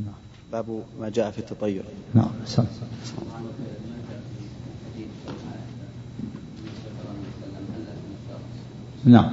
[0.00, 0.14] نعم.
[0.52, 1.82] باب ما جاء في التطير.
[2.14, 2.64] نعم سم.
[9.04, 9.30] نعم.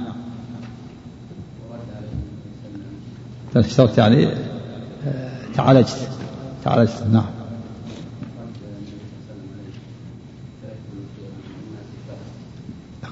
[3.56, 4.28] اشترت يعني
[5.06, 6.08] آه، تعالجت
[6.64, 7.26] تعالجت نعم.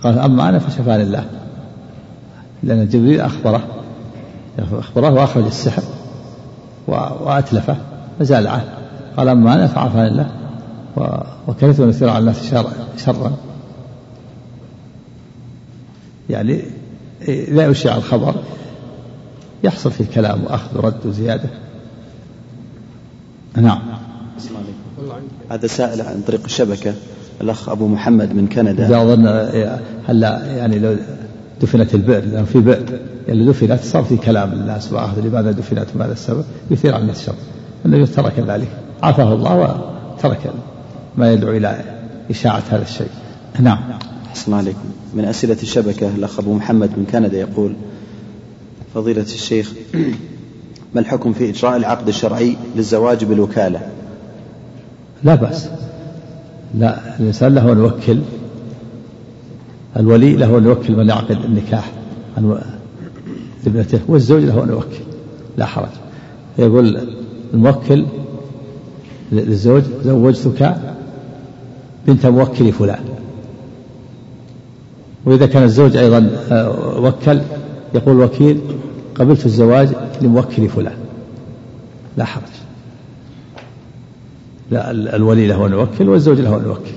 [0.03, 1.31] قال أما أنا فشفاني الله
[2.63, 3.69] لأن جبريل أخبره
[4.59, 5.83] أخبره وأخرج السحر.
[6.93, 7.77] وأتلفه
[8.19, 8.65] فزال عنه
[9.17, 10.31] قال أما أنا فعفاني الله
[11.49, 12.55] وكرهت أن يثير على الناس
[12.97, 13.33] شرا؟
[16.31, 16.63] يعني
[17.49, 18.35] لا يشيع الخبر
[19.65, 21.49] يحصل فيه كلام وأخذ ورد وزيادة.
[23.57, 23.81] نعم.
[25.51, 26.95] هذا سائل عن طريق الشبكة
[27.41, 28.87] الأخ أبو محمد من كندا.
[28.87, 29.27] إذا أظن
[30.09, 30.97] هلا يعني لو
[31.63, 32.85] دفنت البئر لأن في بئر
[33.29, 37.35] اللي دفنت صار في كلام الناس وأخذ لماذا دفنت وماذا السبب يثير على الناس الشر.
[37.87, 38.69] النبي ترك ذلك
[39.03, 39.81] عافاه الله
[40.17, 40.53] وترك
[41.17, 41.81] ما يدعو إلى
[42.31, 43.09] إشاعة هذا الشيء.
[43.61, 43.79] نعم.
[44.27, 44.85] أحسن عليكم.
[45.15, 47.75] من أسئلة الشبكة الأخ أبو محمد من كندا يقول
[48.95, 49.73] فضيلة الشيخ
[50.95, 53.81] ما الحكم في إجراء العقد الشرعي للزواج بالوكالة؟
[55.25, 55.69] لا بأس.
[56.75, 58.19] لا الإنسان له أن يوكل
[59.97, 61.93] الولي له أن يوكل من يعقد النكاح
[62.37, 62.59] عن
[63.67, 64.99] ابنته والزوج له أن يوكل
[65.57, 65.89] لا حرج.
[66.59, 67.09] يقول
[67.55, 68.05] الموكل
[69.33, 70.77] للزوج زوجتك
[72.07, 73.05] بنت موكل فلان.
[75.25, 77.41] وإذا كان الزوج أيضا آه، وكل
[77.95, 78.61] يقول الوكيل
[79.15, 79.89] قبلت الزواج
[80.23, 80.97] لموكل فلان.
[82.17, 82.43] لا حرج.
[84.71, 86.91] لا الولي له أن يوكل والزوج له أن يوكل.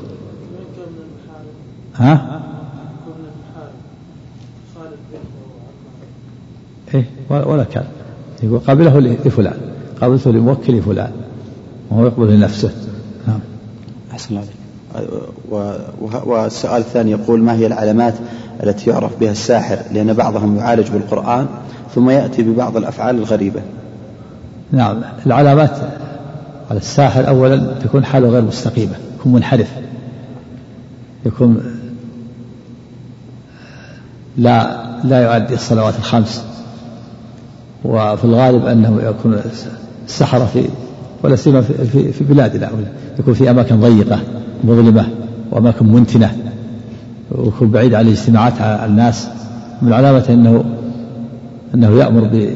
[1.96, 2.42] ها؟
[6.94, 7.86] إيه ولا كان.
[8.44, 9.58] يقول قبله لفلان.
[10.02, 11.12] قبلته لموكل فلان.
[11.90, 12.72] وهو يقبل لنفسه.
[13.28, 13.40] نعم.
[14.12, 14.50] أحسن عليك.
[16.26, 18.14] والسؤال الثاني يقول ما هي العلامات
[18.64, 21.48] التي يعرف بها الساحر؟ لأن بعضهم يعالج بالقرآن
[21.96, 23.62] ثم يأتي ببعض الأفعال الغريبة.
[24.72, 25.02] نعم.
[25.26, 25.78] العلامات
[26.70, 28.94] على الساحر أولا تكون حاله غير مستقيمة.
[29.20, 29.72] يكون منحرف.
[31.26, 31.64] يكون
[34.38, 36.55] لا لا يؤدي الصلوات الخمس.
[37.84, 39.42] وفي الغالب أنه يكون
[40.08, 40.70] السحرة في
[41.24, 42.70] ولا سيما في, في, بلادنا
[43.20, 44.20] يكون في أماكن ضيقة
[44.64, 45.06] مظلمة
[45.52, 46.38] وأماكن منتنة
[47.32, 49.28] ويكون بعيد عن الاجتماعات على الناس
[49.82, 50.66] من علامة أنه
[51.74, 52.50] أنه يأمر ب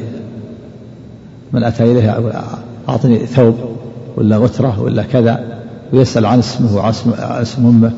[1.52, 2.32] من أتى إليه
[2.88, 3.54] أعطني ثوب
[4.16, 5.44] ولا غترة ولا كذا
[5.92, 7.92] ويسأل عن اسمه وعن اسم أمه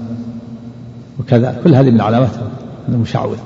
[1.21, 1.57] وكذا.
[1.65, 2.31] كل هذه من علامات
[2.89, 3.37] أنه مشعوذ.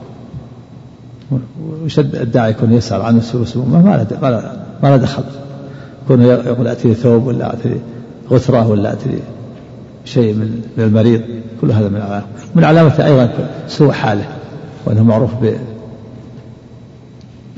[1.84, 3.20] وشد الداعي يكون يسأل عن
[3.56, 4.06] أمه ما
[4.82, 5.25] ما له دخل.
[6.04, 7.81] يكون يقول أتي ثوب ولا أتي
[8.31, 9.19] غترة ولا أتي
[10.04, 11.20] شيء من المريض.
[11.60, 13.31] كل هذا من علامة من علامة أيضا
[13.69, 14.25] سوء حاله
[14.87, 15.31] وأنه معروف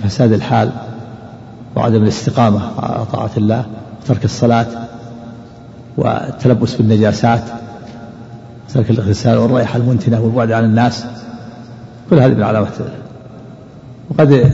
[0.04, 0.70] بفساد الحال
[1.76, 3.66] وعدم الاستقامة على طاعة الله
[4.02, 4.66] وترك الصلاة
[5.96, 7.42] والتلبس بالنجاسات
[8.74, 11.04] ترك الاغتسال والرائحة المنتنة والبعد عن الناس.
[12.10, 12.68] كل هذه من علامات
[14.10, 14.52] وقد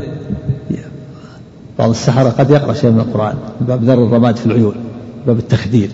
[1.79, 5.39] بعض السحرة قد يقرأ شيء من القرآن من باب ذر الرماد في العيون من باب
[5.39, 5.91] التخدير.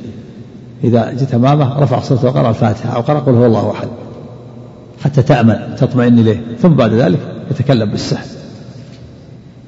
[0.84, 3.88] إذا جئت أمامه رفع صوته وقرأ الفاتحة أو قرأ قل هو الله أحد.
[5.04, 7.18] حتى تأمن تطمئن إليه ثم بعد ذلك
[7.50, 8.26] يتكلم بالسحر.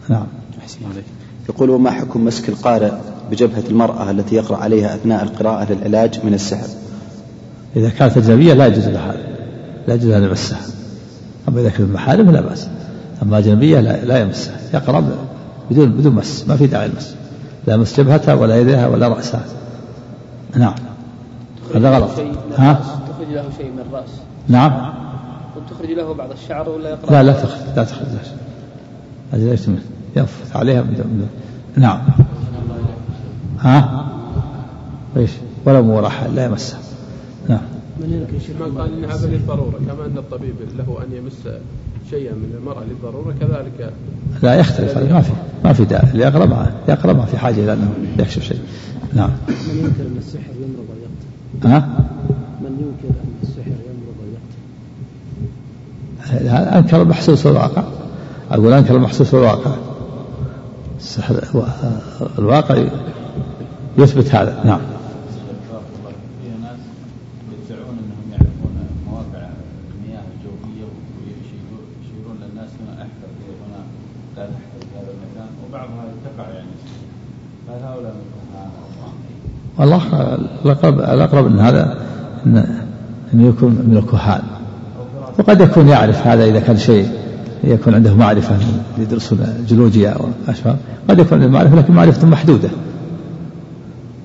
[0.08, 0.26] نعم.
[0.62, 1.04] أحسن عليك
[1.48, 2.90] يقول وما حكم مسك القارئ
[3.30, 6.66] بجبهة المرأة التي يقرأ عليها أثناء القراءة للعلاج من السحر؟
[7.76, 9.14] إذا كانت أجنبية لا يجوز لها
[9.88, 10.60] لا يجوز أن يمسها
[11.48, 12.68] أما إذا كانت محارم لا بأس.
[13.22, 15.04] أما أجنبية لا, لا يمسها يقرأ
[15.70, 16.48] بدون بدون مس.
[16.48, 17.14] ما في داعي المس
[17.66, 19.44] لا مس جبهتها ولا يديها ولا رأسها.
[20.56, 20.74] نعم.
[21.74, 22.10] هذا غلط.
[22.56, 22.72] ها؟
[23.08, 24.10] تخرج له شيء من الرأس.
[24.48, 24.92] نعم.
[25.70, 28.18] تخرج له بعض الشعر ولا يقرأ؟ لا لا تخرج لا تخرج لا
[29.32, 29.60] هذه ليش
[30.16, 31.28] ينفث عليها من
[31.76, 32.00] نعم.
[33.60, 34.06] ها؟
[35.16, 35.30] إيش؟
[35.64, 36.78] ولا مورحة لا يمسها
[37.48, 37.60] نعم.
[38.00, 41.48] من قال ان هذا للضروره كما أن الطبيب له أن يمس
[42.10, 43.92] شيئا من المرأة للضرورة كذلك
[44.42, 45.32] لا يختلف ما في
[45.64, 46.18] ما في داعي.
[46.88, 48.60] يقرا ما في حاجة إلى أنه يكشف شيء.
[49.14, 49.30] نعم.
[49.48, 51.88] من ينكر أن السحر يمرض ويقتل؟ ها؟
[52.60, 54.16] من ينكر أن السحر يمرض
[56.32, 57.82] ويقتل؟ أنكر المحسوس والواقع
[58.50, 59.70] أقول أنكر المحسوس والواقع
[61.00, 61.44] السحر
[62.38, 62.84] الواقع
[63.98, 64.62] يثبت هذا.
[64.64, 64.80] نعم.
[79.82, 80.02] والله
[80.64, 81.98] الأقرب الأقرب أن هذا
[83.34, 84.42] أن يكون من الكهان.
[85.38, 87.08] وقد يكون يعرف هذا إذا كان شيء
[87.64, 88.56] يكون عنده معرفة
[88.98, 90.76] يدرس الجيولوجيا وأشباه
[91.08, 92.68] قد يكون عنده معرفة لكن معرفة محدودة.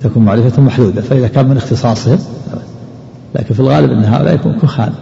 [0.00, 1.02] تكون معرفة محدودة.
[1.02, 2.18] فإذا كان من اختصاصهم
[3.34, 4.92] لكن في الغالب أن هؤلاء يكون كهان.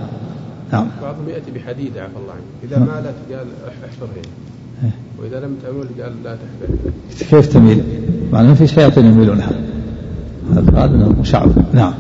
[0.73, 0.87] نعم.
[1.03, 2.71] بعضهم يأتي بحديدة عفى الله عنك.
[2.71, 2.89] إذا نعم.
[2.89, 4.23] مالت قال احفر هنا
[4.85, 4.91] إيه.
[5.23, 7.83] وإذا لم تمل قال لا تحفر كيف تميل؟
[8.33, 9.51] مع أنه في شياطين يميلونها.
[10.53, 11.95] هذا أنه مشعب نعم.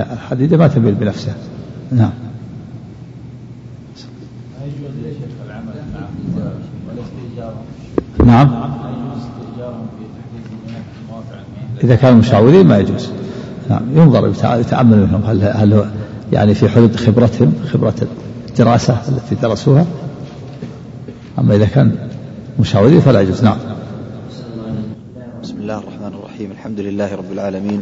[0.00, 1.34] الحديدة ما تميل بنفسها.
[1.92, 2.10] نعم.
[8.26, 8.70] نعم.
[11.84, 13.10] إذا كانوا مشعوذين ما يجوز.
[13.70, 13.82] نعم.
[13.94, 15.84] ينظر يتأمل منهم هل هل هو
[16.32, 17.94] يعني في حدود خبرتهم خبرة
[18.48, 19.86] الدراسة التي درسوها.
[21.38, 21.92] أما إذا كان
[22.60, 23.44] مشاورين فلا يجوز.
[23.44, 23.56] نعم.
[26.40, 27.80] الرحيم الحمد لله رب العالمين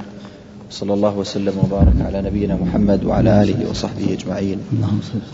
[0.71, 4.59] صلى الله وسلم وبارك على نبينا محمد وعلى آله وصحبه أجمعين.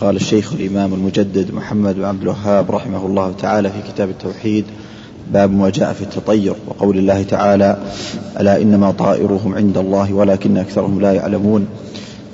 [0.01, 4.65] قال الشيخ الإمام المجدد محمد بن عبد الوهاب رحمه الله تعالى في كتاب التوحيد
[5.33, 7.77] باب ما جاء في التطير وقول الله تعالى
[8.39, 11.67] ألا إنما طائرهم عند الله ولكن أكثرهم لا يعلمون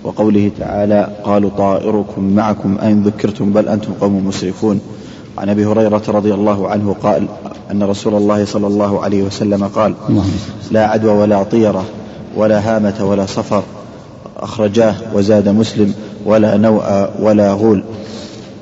[0.03, 4.81] وقوله تعالى قالوا طائركم معكم أين ذكرتم بل أنتم قوم مسرفون
[5.37, 7.27] عن أبي هريرة رضي الله عنه قال
[7.71, 9.93] أن رسول الله صلى الله عليه وسلم قال
[10.71, 11.85] لا عدوى ولا طيرة
[12.35, 13.63] ولا هامة ولا صفر
[14.37, 15.93] أخرجاه وزاد مسلم
[16.25, 17.83] ولا نوء ولا غول.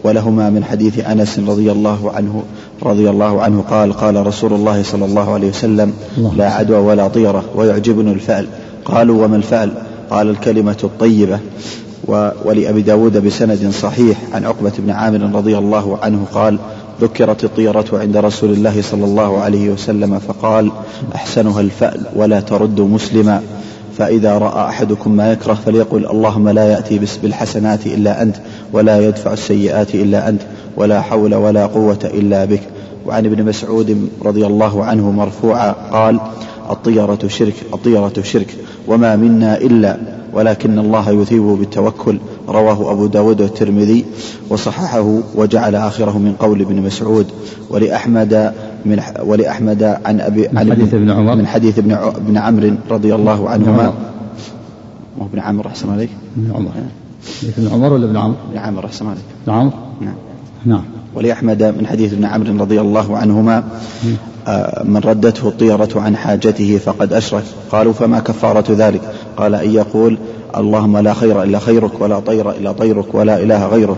[0.04, 2.44] ولهما من حديث أنس رضي الله عنه
[2.84, 5.94] رضي الله عنه قال قال رسول الله صلى الله عليه وسلم
[6.36, 8.48] لا عدوى ولا طيرة ويعجبني الفعل.
[8.86, 9.72] قالوا وما الفعل؟
[10.10, 11.40] قال الكلمة الطيبة.
[12.46, 16.60] ولأبي داود بسند صحيح عن عقبة بن عامر رضي الله عنه قال
[17.02, 20.72] ذكرت الطيرة عند رسول الله صلى الله عليه وسلم فقال
[21.16, 23.42] أحسنها الفأل ولا ترد مسلما.
[23.98, 28.36] فإذا رأى أحدكم ما يكره فليقل اللهم لا يأتي بالحسنات إلا أنت
[28.74, 30.42] ولا يدفع السيئات إلا أنت
[30.78, 32.62] ولا حول ولا قوة إلا بك.
[33.06, 36.20] وعن ابن مسعود رضي الله عنه مرفوعا قال
[36.70, 38.56] الطيرة شرك الطيرة شرك
[38.88, 42.20] وما منا إلا ولكن الله يثيب بالتوكل.
[42.50, 44.06] رواه أبو داود والترمذي
[44.50, 47.28] وصححه وجعل آخره من قول ابن مسعود.
[47.70, 48.54] ولأحمد
[48.86, 51.36] من ولأحمد عن أبي من عن حديث ابن عمر.
[51.36, 53.94] من حديث ابن ابن عمرو رضي الله عنهما.
[55.18, 56.10] ما ابن عمرو أحسن عليك.
[56.38, 56.72] ابن عمر.
[57.58, 59.24] ابن عمر ولا ابن عمرو؟ ابن عمرو أحسن عليك.
[59.48, 59.72] ابن عمرو؟
[60.02, 60.14] نعم.
[60.66, 60.84] نعم.
[61.16, 63.64] ولأحمد من حديث ابن عمرو رضي الله عنهما
[64.48, 67.44] آه، من ردته الطيرة عن حاجته فقد أشرك.
[67.72, 69.02] قالوا فما كفارة ذلك؟
[69.40, 70.18] قال أن يقول
[70.58, 73.98] اللهم لا خير إلا خيرك ولا طير إلا طيرك ولا إله غيرك.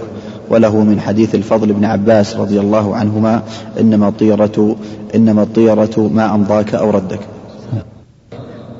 [0.49, 3.41] وله من حديث الفضل بن عباس رضي الله عنهما
[3.79, 4.75] إنما الطيرة
[5.15, 7.19] إنما الطيرة ما أمضاك أو ردك.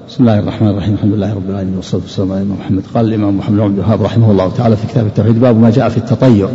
[0.07, 0.93] بسم الله الرحمن الرحيم.
[0.93, 2.83] الحمد لله رب العالمين والصلاة والسلام على محمد.
[2.93, 5.89] قال الإمام محمد بن عبد الوهاب رحمه الله تعالى في كتاب التوحيد باب ما جاء
[5.89, 6.49] في التطير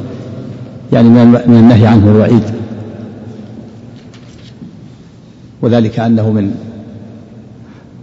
[0.92, 2.42] يعني من النهي عنه الوعيد
[5.62, 6.54] وذلك أنه من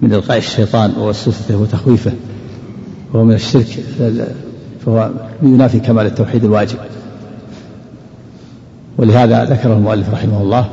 [0.03, 2.11] من إلقاء الشيطان ووسوسته وتخويفه
[3.13, 3.65] وهو من الشرك
[4.85, 5.09] فهو
[5.41, 6.77] ينافي كمال التوحيد الواجب.
[8.97, 10.69] ولهذا ذكره المؤلف رحمه الله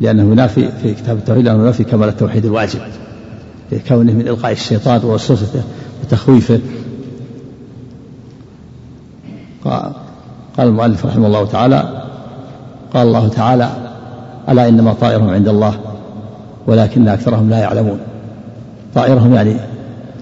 [0.00, 2.80] لأنه ينافي في كتاب التوحيد لأنه ينافي كمال التوحيد الواجب
[3.72, 5.62] لكونه من إلقاء الشيطان ووسوسته
[6.02, 6.60] وتخويفه.
[9.64, 9.92] قال
[10.58, 12.04] المؤلف رحمه الله تعالى
[12.94, 13.70] قال الله تعالى
[14.48, 15.89] ألا إنما طائرهم عند الله
[16.70, 17.98] ولكن أكثرهم لا يعلمون.
[18.94, 19.56] طائرهم يعني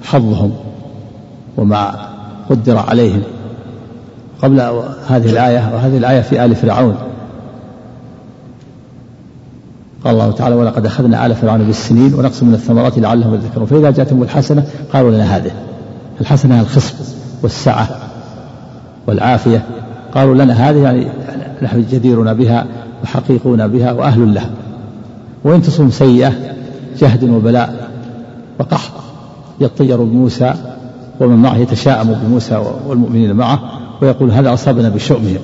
[0.03, 0.53] حظهم
[1.57, 2.09] وما
[2.51, 3.23] قدر عليهم.
[4.43, 4.61] قبل
[5.09, 6.97] هذه الآية وهذه الآية في آل فرعون.
[10.05, 13.67] قال الله تعالى ولقد أخذنا آل فرعون بالسنين ونقص من الثمرات لعلهم يذكرون.
[13.67, 15.51] فإذا جاءتهم الحسنة قالوا لنا هذه.
[16.21, 16.95] الحسنة الخصب
[17.43, 17.89] والسعة
[19.07, 19.63] والعافية.
[20.15, 21.09] قالوا لنا هذه يعني
[21.63, 22.67] نحن جديرنا بها
[23.03, 24.51] وحقيقون بها وأهل لها.
[25.49, 26.33] وإن تصم سيئة
[26.99, 27.91] جهد وبلاء
[28.61, 28.93] وقحط
[29.61, 30.55] يطير بموسى
[31.21, 33.61] ومن معه يتشاءم بموسى والمؤمنين معه
[34.03, 35.39] ويقول هذا أصابنا بشؤمهم.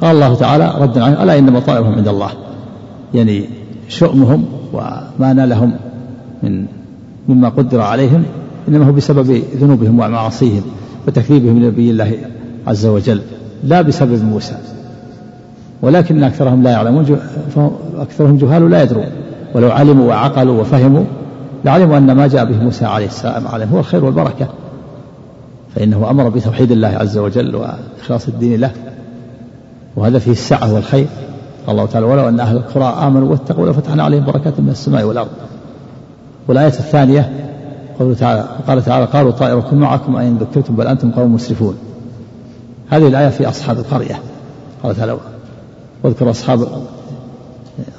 [0.00, 2.30] قال الله تعالى ردا عنه ألا إنما طائرهم عند الله؟
[3.14, 3.44] يعني
[3.88, 5.72] شؤمهم وما نالهم
[6.42, 6.66] من
[7.28, 8.24] مما قدر عليهم
[8.68, 10.62] إنما هو بسبب ذنوبهم ومعاصيهم
[11.08, 12.16] وتكذيبهم لنبي الله
[12.66, 13.20] عز وجل
[13.64, 14.56] لا بسبب موسى.
[15.82, 17.18] ولكن أكثرهم لا يعلمون
[17.96, 19.06] أكثرهم جهال لا يدرون.
[19.54, 21.04] ولو علموا وعقلوا وفهموا
[21.64, 24.46] لعلموا أن ما جاء به موسى عليه السلام عليه هو الخير والبركة.
[25.74, 28.70] فإنه أمر بتوحيد الله عز وجل وإخلاص الدين له.
[29.96, 31.06] وهذا فيه السعة والخير.
[31.66, 35.30] قال الله تعالى ولو أن أهل القرى آمنوا واتقوا لفتحنا عليهم بركات من السماء والأرض.
[36.48, 37.32] والآية الثانية
[37.98, 41.74] قوله تعالى قال تعالى قالوا طائركم معكم أين ذكرتم بل أنتم قوم مسرفون.
[42.90, 44.18] هذه الآية في أصحاب القرية.
[44.82, 45.16] قال تعالى
[46.04, 46.68] واذكر أصحاب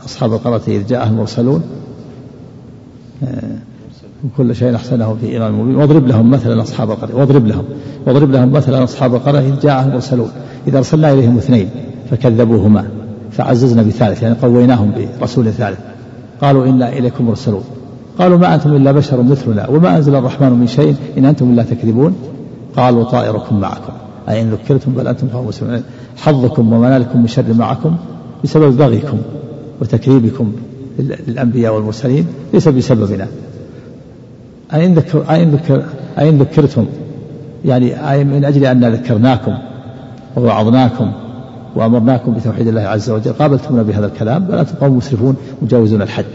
[0.05, 1.63] أصحاب القرية إذ جاءهم المرسلون
[4.37, 5.75] كل شيء أحسنه في إيمان مبين.
[5.75, 7.63] واضرب لهم مثلا أصحاب القرية واضرب لهم
[8.05, 10.29] واضرب لهم مثلا أصحاب القرية إذ جاءهم المرسلون.
[10.67, 11.69] إذا أرسلنا إليهم اثنين
[12.11, 12.87] فكذبوهما
[13.31, 15.79] فعززنا بثالث يعني قويناهم برسول ثالث.
[16.41, 17.63] قالوا إنا إليكم مرسلون.
[18.19, 22.15] قالوا ما أنتم إلا بشر مثلنا وما أنزل الرحمن من شيء إن أنتم إلا تكذبون.
[22.75, 23.93] قالوا طائركم معكم.
[24.29, 25.83] أي إن ذكرتم بل أنتم قوم مسلمون.
[26.17, 27.95] حظكم ومنالكم من شر معكم
[28.43, 29.17] بسبب بغيكم
[29.81, 30.51] وتكذيبكم
[30.99, 33.27] للأنبياء والمرسلين ليس بسببنا.
[34.73, 35.83] أين ذكر أين ذكر
[36.19, 36.85] أين ذكرتم
[37.65, 39.57] يعني أي من أجل أن ذكرناكم
[40.37, 41.11] ووعظناكم
[41.75, 46.25] وأمرناكم بتوحيد الله عز وجل قابلتمونا بهذا الكلام بل أنتم قوم مسرفون مجاوزون الحد.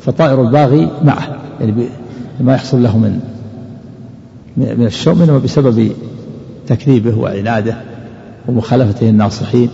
[0.00, 1.88] فطائر الباغي معه يعني
[2.40, 3.20] ما يحصل له من
[4.56, 5.92] من الشؤم انما بسبب
[6.70, 7.76] تكذيبه وعناده
[8.48, 9.70] ومخالفته الناصحين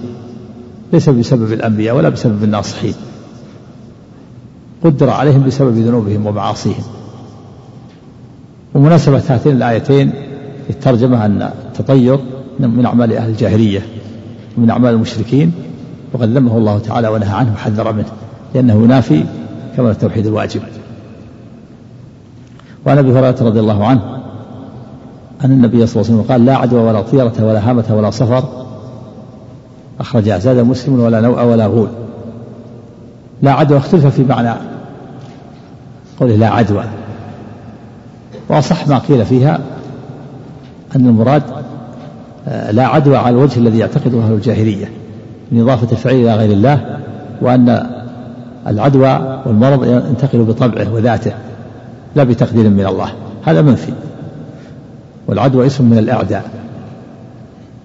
[0.93, 2.95] ليس بسبب الأنبياء ولا بسبب الناصحين.
[4.85, 6.85] قدر عليهم بسبب ذنوبهم ومعاصيهم.
[8.75, 10.13] ومناسبة هاتين الآيتين
[10.71, 12.19] الترجمة أن التطير
[12.59, 13.87] من أعمال أهل الجاهلية
[14.59, 15.53] ومن أعمال المشركين
[16.13, 18.13] وقد ذمه الله تعالى ونهى عنه وحذر منه
[18.55, 19.25] لأنه ينافي
[19.77, 20.61] كمال التوحيد الواجب.
[22.87, 24.16] وعن أبي هريرة رضي الله عنه
[25.45, 28.45] أن النبي صلى الله عليه وسلم قال لا عدوى ولا طيرة ولا هامة ولا صفر.
[30.01, 31.89] اخرجها زاد مسلم ولا نوء ولا غول.
[33.43, 34.53] لا عدوى اختلف في معنى
[36.21, 36.85] قوله لا عدوى.
[38.49, 39.61] وأصح ما قيل فيها
[40.97, 41.43] أن المراد
[42.49, 44.91] آه، لا عدوى على الوجه الذي يعتقده أهل الجاهلية
[45.53, 46.99] من إضافة الفعل إلى غير الله
[47.43, 47.87] وأن
[48.67, 51.33] العدوى والمرض ينتقل بطبعه وذاته
[52.15, 53.09] لا بتقدير من الله.
[53.45, 53.93] هذا منفي.
[55.29, 56.51] والعدوى اسم من الأعداء.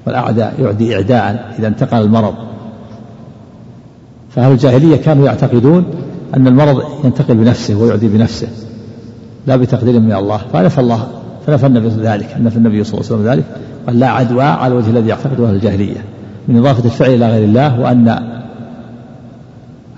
[0.07, 2.33] والأعداء يعدي إعداء إذا انتقل المرض.
[4.29, 5.85] فأهل الجاهلية كانوا يعتقدون
[6.35, 8.47] أن المرض ينتقل بنفسه ويعدي بنفسه
[9.47, 10.41] لا بتقدير من الله.
[10.53, 11.07] فنفى الله
[11.47, 13.43] فنفى النبي ذلك نفى النبي صلى الله عليه وسلم ذلك
[13.87, 16.05] قال لا عدوى على الوجه الذي يعتقده أهل الجاهلية.
[16.47, 18.19] من إضافة الفعل إلى غير الله وأن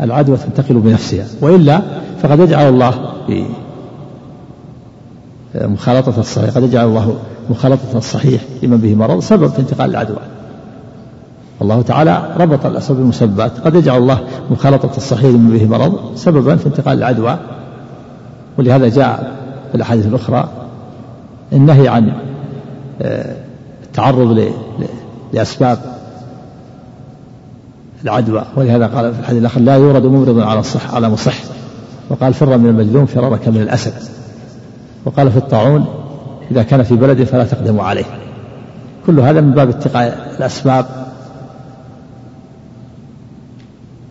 [0.02, 1.26] العدوى تنتقل بنفسها.
[1.42, 1.82] وإلا
[2.22, 2.94] فقد يجعل الله
[5.56, 6.50] مخالطة الصحيح.
[6.50, 7.16] قد يجعل الله
[7.50, 10.18] مخالطة الصحيح لمن به مرض سبب في انتقال العدوى.
[11.62, 13.52] الله تعالى ربط الأسباب بالمسببات.
[13.60, 17.38] قد يجعل الله مخالطة الصحيح لمن به مرض سببا في انتقال العدوى.
[18.58, 19.36] ولهذا جاء
[19.72, 20.50] في الأحاديث الأخرى
[21.54, 22.14] النهي عن
[23.02, 23.36] آه،
[23.84, 24.52] التعرض
[25.34, 25.80] لأسباب
[28.04, 28.44] العدوى.
[28.56, 31.36] ولهذا قال في الحديث الآخر لا يورد ممرض على الصح على مصح.
[32.10, 33.94] وقال فر من المجذوم فرارك من الأسد.
[35.06, 35.86] وقال في الطاعون
[36.52, 38.06] إذا كان في بلد فلا تقدموا عليه.
[39.08, 40.86] كل هذا من باب اتقاء الأسباب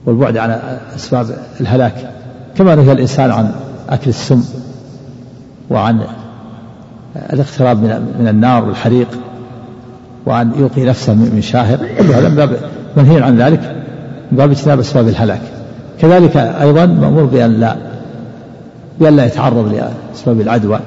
[0.07, 0.59] والبعد عن
[0.97, 1.27] أسباب
[1.61, 2.11] الهلاك.
[2.57, 3.53] كما نهي الإنسان عن
[3.89, 4.45] أكل السم
[5.71, 6.01] وعن
[7.33, 9.09] الاقتراب من من النار والحريق
[10.27, 11.79] وأن يلقي نفسه من شاهر.
[11.99, 12.57] كل هذا من باب
[12.97, 13.77] منهي عن ذلك
[14.33, 15.43] من باب اجتناب أسباب الهلاك.
[16.01, 17.77] كذلك أيضا مأمور بأن لا
[19.01, 20.79] بأن لا يتعرض لأسباب العدوى.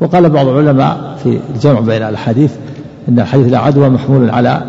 [0.00, 2.52] وقال بعض العلماء في الجمع بين الأحاديث
[3.08, 4.62] أن الحديث لا عدوى محمول على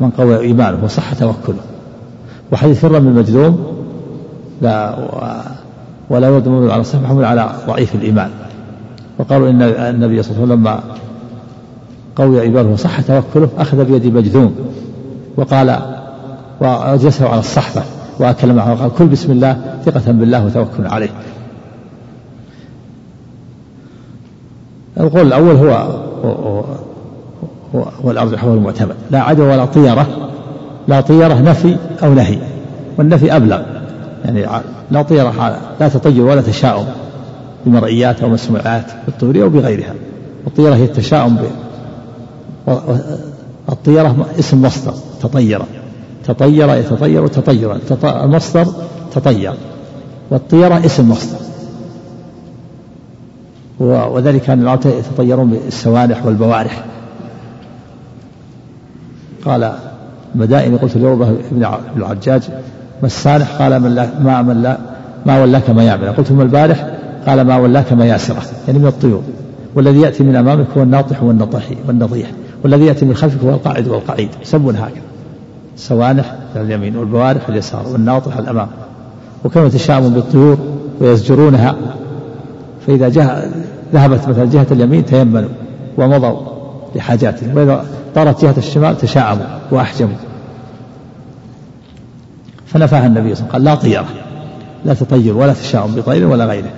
[0.00, 1.60] من قوي إيمانه وصح توكله.
[2.52, 3.66] وحديث فر من المجذوم
[4.62, 4.96] لا
[6.10, 8.30] ولا يرد على الصحيح محمول على ضعيف الإيمان.
[9.18, 10.80] وقالوا إن النبي صلى الله عليه وسلم لما
[12.16, 14.54] قوي إيمانه وصح توكله أخذ بيد مجذوم.
[15.36, 15.78] وقال
[16.60, 17.82] وجلسه على الصحبة
[18.18, 21.08] وأكل معه وقال كل بسم الله ثقة بالله وتوكل عليه.
[25.00, 25.70] القول الأول هو
[26.24, 26.64] هو,
[27.74, 28.94] هو, هو الأرجح هو المعتمد.
[29.10, 30.30] لا عدوى ولا طيرة.
[30.88, 32.38] لا طيرة نفي أو نهي.
[32.98, 33.62] والنفي أبلغ.
[34.24, 34.46] يعني
[34.90, 36.86] لا طيرة لا تطير ولا تشاؤم
[37.66, 39.94] بمرئيات أو مسموعات بالطورية أو بغيرها.
[40.46, 41.38] الطيرة هي التشاؤم
[43.68, 44.94] الطيرة اسم مصدر.
[45.22, 45.62] تطير.
[46.24, 47.78] تطير يتطير تطيرا.
[48.04, 48.66] المصدر
[49.14, 49.52] تطير.
[50.30, 51.38] والطيرة اسم مصدر
[53.80, 56.84] وذلك أن العرب يتطيرون بالسوانح والبوارح.
[59.44, 59.72] قال
[60.34, 61.66] مدائن قلت لعقبة بن
[61.96, 62.42] العجاج
[63.02, 64.78] ما السانح قال من لا ما من لا
[65.26, 66.08] ما ولاك ما يعمل.
[66.08, 66.90] قلت ما البارح؟
[67.26, 68.42] قال ما ولاك ما ياسرة.
[68.66, 69.22] يعني من الطيور.
[69.74, 72.30] والذي يأتي من أمامك هو الناطح والنطحي والنضيح.
[72.64, 74.28] والذي يأتي من خلفك هو القاعد والقعيد.
[74.42, 75.02] يسمون هكذا.
[75.76, 78.68] السوانح على اليمين والبوارح اليسار والناطح الأمام
[79.46, 80.58] وكانوا يتشاءمون بالطيور
[81.00, 81.76] ويزجرونها
[82.86, 83.52] فإذا جاء
[83.92, 85.48] ذهبت مثلا جهة اليمين تيمنوا
[85.98, 86.36] ومضوا
[86.94, 87.84] لحاجاتهم وإذا
[88.14, 90.16] طارت جهة الشمال تشاءموا وأحجموا.
[92.66, 94.06] فنفاها النبي صلى الله عليه وسلم قال لا طيرة
[94.84, 96.70] لا تطير ولا تشاءم بطير ولا غيره.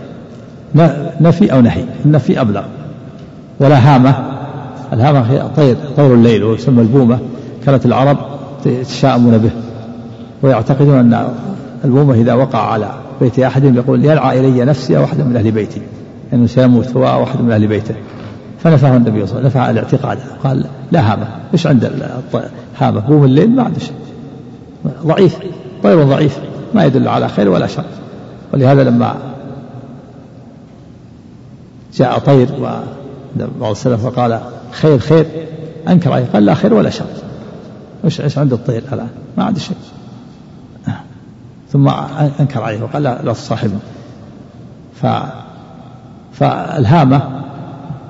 [1.21, 2.63] نفي أو نهي النفي أبلغ.
[3.61, 4.15] ولا هامة
[4.93, 7.19] الهامة هي طير طير الليل ويسمى البومة
[7.67, 8.17] كانت العرب
[8.67, 9.51] يتشاءمون به.
[10.43, 11.29] ويعتقدون أن
[11.85, 15.83] البومة إذا وقع على بيت أحدهم يقول يلعى إلي نفسي أو أحد من أهل بيتي
[16.33, 17.95] أنه سيموت هو أو أحد من أهل بيته.
[18.59, 21.93] فنفاه النبي صلى الله عليه وسلم نفع الاعتقاد قال لا هامة إيش عند
[22.79, 23.95] هامة بوم الليل ما عنده شيء
[25.07, 25.39] ضعيف
[25.83, 26.39] طير ضعيف
[26.75, 27.85] ما يدل على خير ولا شر.
[28.55, 29.15] ولهذا لما
[31.95, 35.27] جاء طير وبعض السلف وقال خير خير
[35.89, 37.05] أنكر عليه قال لا خير ولا شر.
[38.05, 39.77] إيش إيش عند الطير؟ الآن ما عنده شيء.
[41.73, 41.89] ثم
[42.41, 43.79] أنكر عليه وقال لا تصاحبه.
[45.03, 45.07] ف
[46.33, 47.23] فالهامة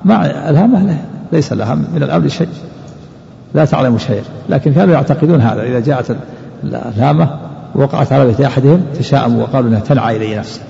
[0.05, 0.97] ما الهامة
[1.31, 2.49] ليس لها من الأمر شيء.
[3.53, 5.63] لا تعلم شيئا لكن كانوا يعتقدون هذا.
[5.63, 6.15] إذا جاءت
[6.63, 7.39] الهامة
[7.75, 10.61] وقعت على بيت أحدهم تشاءموا وقالوا أنها تنعى إلي نفسه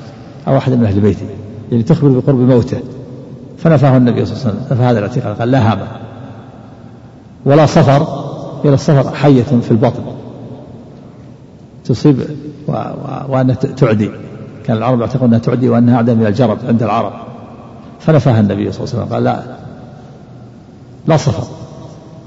[0.48, 1.26] أو أحد من أهل بيته.
[1.72, 2.80] يعني تخبر بقرب موته.
[3.58, 4.66] فنفاه النبي صلى الله عليه وسلم.
[4.72, 5.88] نفى هذا الاعتقاد قال لا هامة.
[7.46, 8.08] ولا صفر
[8.66, 10.04] إلى الصفر حية في البطن.
[11.90, 12.16] تصيب
[13.30, 14.12] وأنها تعدي.
[14.66, 17.14] كان العرب يعتقدون أنها تعدي وأنها أعدى من الجرب عند العرب.
[18.00, 19.14] فنفاها النبي صلى الله عليه وسلم.
[19.14, 19.44] قال لا
[21.08, 21.44] لا صفر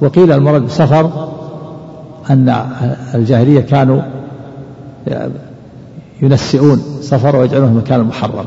[0.00, 1.10] وقيل المرض بسفر
[2.30, 2.66] أن
[3.14, 4.02] الجاهلية كانوا
[6.22, 8.44] ينسئون صفر ويجعلونه مكان المحرم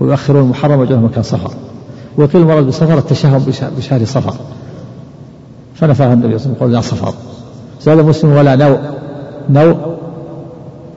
[0.00, 1.50] ويؤخرون المحرم ويجعلونه مكان صفر
[2.16, 4.34] وقيل المرض بسفر التشهد بشهر صفر
[5.74, 7.14] فنفاه النبي صلى الله عليه وسلم قال لا صفر
[7.82, 8.78] زاد مسلم ولا نوء
[9.50, 9.76] نوء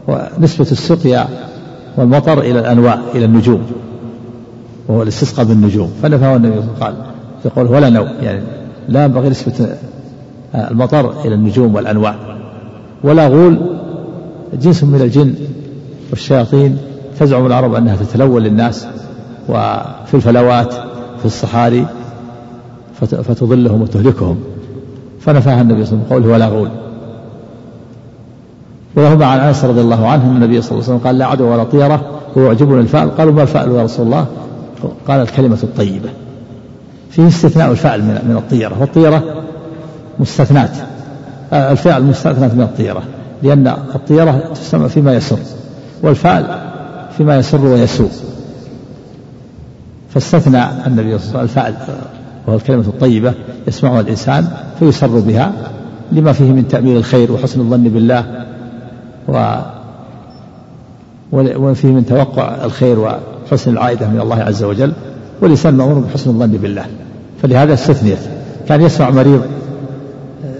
[0.08, 1.28] ونسبة السقيا
[1.98, 3.62] والمطر إلى الأنواع إلى النجوم
[4.88, 5.92] وهو الاستسقاء بالنجوم.
[6.03, 6.94] فنفاه النبي قال
[7.46, 8.44] يقول ولا نوء يعني
[8.90, 9.70] لا ينبغي نسبة
[10.56, 12.16] المطر إلى النجوم والأنواع.
[13.03, 13.60] ولا غول
[14.53, 15.34] جنس من الجن
[16.10, 16.77] والشياطين
[17.20, 18.88] تزعم العرب أنها تتلون للناس
[19.50, 20.74] وفي الفلوات
[21.20, 21.86] في الصحاري
[23.01, 24.40] فتضلهم وتهلكهم.
[25.20, 26.70] فنفاها النبي صلى الله عليه وسلم قوله ولا غول.
[28.96, 31.48] وهما عن انس رضي الله عنه ان النبي صلى الله عليه وسلم قال لا عدو
[31.48, 32.01] ولا طيرة
[32.36, 34.25] ويعجبني الفأل قالوا ما الفأل يا رسول الله؟
[35.08, 36.10] قال الكلمة الطيبة.
[37.10, 39.24] فيه استثناء الفعل من الطيرة والطيرة
[40.20, 40.72] مستثنات.
[41.53, 43.03] آه، الفعل مستثنات من الطيرة
[43.44, 45.40] لأن الطيرة تسمى فيما يسر
[46.03, 46.46] والفعل
[47.18, 48.12] فيما يسر ويسوء.
[50.10, 51.74] فاستثنى النبي صلى الله عليه وسلم الفعل
[52.48, 53.34] وهو الكلمة الطيبة
[53.68, 54.48] يسمعها الإنسان
[54.79, 55.51] فيسر بها
[56.12, 58.45] لما فيه من تأمين الخير وحسن الظن بالله
[59.27, 59.61] و
[61.33, 64.94] وفيه من توقع الخير وحسن العائدة من الله عز وجل
[65.42, 66.85] والإنسان مأمور بحسن الظن بالله.
[67.42, 68.20] فلهذا استثنيت.
[68.68, 69.42] كان يسمع مريض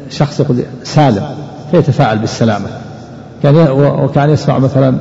[0.10, 1.26] شخص يقول سالم
[1.72, 2.68] فيتفاعل بالسلامة.
[3.44, 4.98] كان وكان يسمع مثلا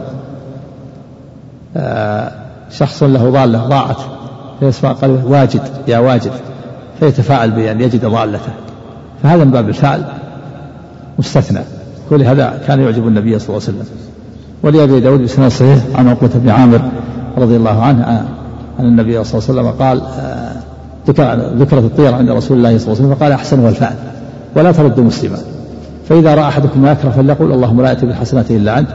[1.76, 2.32] آه،
[2.70, 3.96] شخص له ضالة ضاعت
[4.60, 6.32] فيسمع قال واجد يا واجد
[7.00, 8.52] فيتفاعل بأن يجد ضالته.
[9.22, 10.04] فهذا من باب الفعل
[11.18, 11.60] مستثنى.
[12.10, 13.84] ولهذا كان يعجب النبي صلى الله عليه وسلم.
[14.62, 16.80] ولأبي داود بسناد صحيح عن عقبة بن عامر
[17.38, 18.26] رضي الله عنه
[18.80, 22.96] أن النبي صلى الله عليه وسلم قال آه، ذكرت الطيرة عند رسول الله صلى الله
[22.96, 23.94] عليه وسلم فقال أحسن هو الفعل
[24.56, 25.38] ولا ترد مسلما.
[26.08, 28.88] فإذا رأى أحدكم ما يكره فليقول اللهم لا يأتي بالحسنات إلا أنت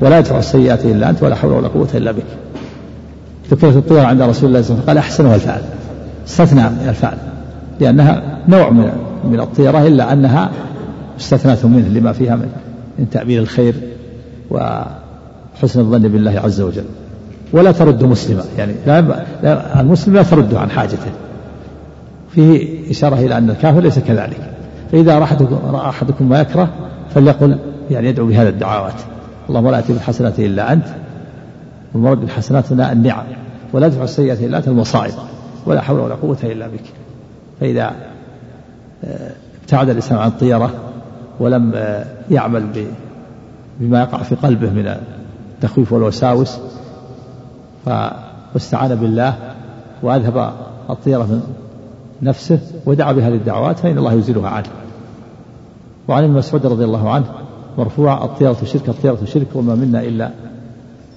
[0.00, 2.24] ولا يدفع السيئات إلا أنت ولا حول ولا قوة إلا بك.
[3.50, 5.60] ذكرت الطيرة عند رسول الله صلى الله عليه وسلم قال أحسن هو الفعل
[6.28, 7.16] استثنى الفعل
[7.80, 8.90] لأنها نوع من
[9.24, 10.50] من الطيرة إلا أنها
[11.16, 12.52] مستثناة منه لما فيها من
[12.98, 13.74] من تأمين الخير
[14.50, 16.84] وحسن الظن بالله عز وجل.
[17.52, 21.10] ولا ترد مسلما يعني لا المسلم لا ترده عن حاجته.
[22.34, 24.50] فيه إشارة إلى أن الكافر ليس كذلك.
[24.92, 26.68] فإذا رأى أحدكم ما يكره
[27.14, 27.58] فليقل
[27.90, 29.00] يعني يدعو بهذا الدعوات
[29.48, 30.86] اللهم لا يأتي بالحسنات إلا أنت
[31.94, 33.24] والمرد بالحسنات النعم.
[33.72, 35.14] ولا تدفع السيئات إلا أنت المصائب
[35.66, 36.84] ولا حول ولا قوة إلا بك.
[37.60, 37.92] فإذا
[39.04, 39.30] آه،
[39.62, 40.70] ابتعد الإنسان عن الطيرة
[41.40, 42.86] ولم آه، يعمل
[43.80, 44.96] بما يقع في قلبه من
[45.56, 46.58] التخويف والوساوس.
[48.54, 49.34] واستعان بالله
[50.02, 50.52] وأذهب
[50.90, 51.40] الطيرة من
[52.22, 54.68] نفسه ودعا بهذه الدعوات فإن الله يزيلها عنه.
[56.08, 57.24] وعن ابن مسعود رضي الله عنه
[57.78, 60.30] مرفوع الطيرة شرك الطيرة شرك وما منا إلا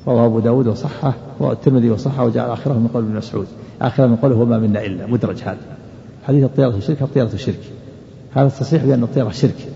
[0.07, 3.47] رواه أبو داود وصحه والترمذي وصحه وجعل آخره من قول ابن مسعود.
[3.81, 5.07] آخره من قوله وما منا إلا.
[5.07, 5.57] مدرج هذا.
[6.27, 7.59] حديث الطيرة شرك الطيرة شرك.
[8.33, 9.67] هذا التصريح بأن الطيرة شرك.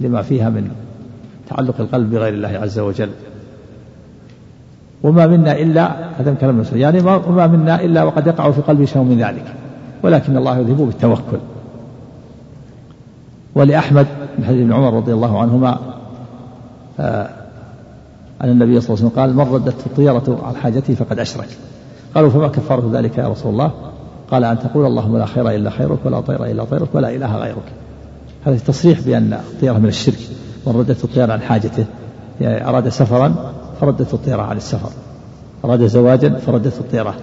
[0.00, 0.70] لما فيها من
[1.50, 3.10] تعلق القلب بغير الله عز وجل.
[5.02, 8.84] وما منا إلا هذا من كلام المسلم يعني وما منا إلا وقد يقع في قلبه
[8.84, 9.44] شيء من ذلك.
[10.02, 11.38] ولكن الله يذهبه بالتوكل.
[13.54, 14.06] ولأحمد
[14.38, 15.78] بن حديث بن عمر رضي الله عنهما
[17.00, 17.30] آه
[18.42, 21.48] أن النبي صلى الله عليه وسلم قال من ردت الطيرة عن حاجته فقد أشرك.
[22.14, 23.70] قالوا فما كفارة ذلك يا رسول الله؟
[24.30, 27.72] قال أن تقول اللهم لا خير إلا خيرك ولا طير إلا طيرك ولا إله غيرك.
[28.46, 30.18] هذا تصريح بأن الطيرة من الشرك
[30.66, 31.84] من ردت الطيرة عن حاجته.
[32.40, 34.90] يعني أراد سفرا فردت الطيرة عن السفر.
[35.64, 37.14] أراد زواجا فردت الطيرة.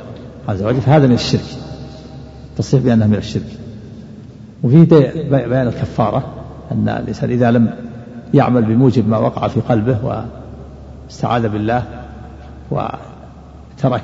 [0.49, 1.45] عن زواجه فهذا من الشرك.
[2.57, 3.57] تصريح بأنها من الشرك.
[4.63, 4.83] وفيه
[5.29, 6.23] بيان الكفارة
[6.71, 7.75] أن الإنسان إذا لم
[8.33, 10.25] يعمل بموجب ما وقع في قلبه
[11.09, 11.83] واستعاذ بالله
[12.71, 14.03] وترك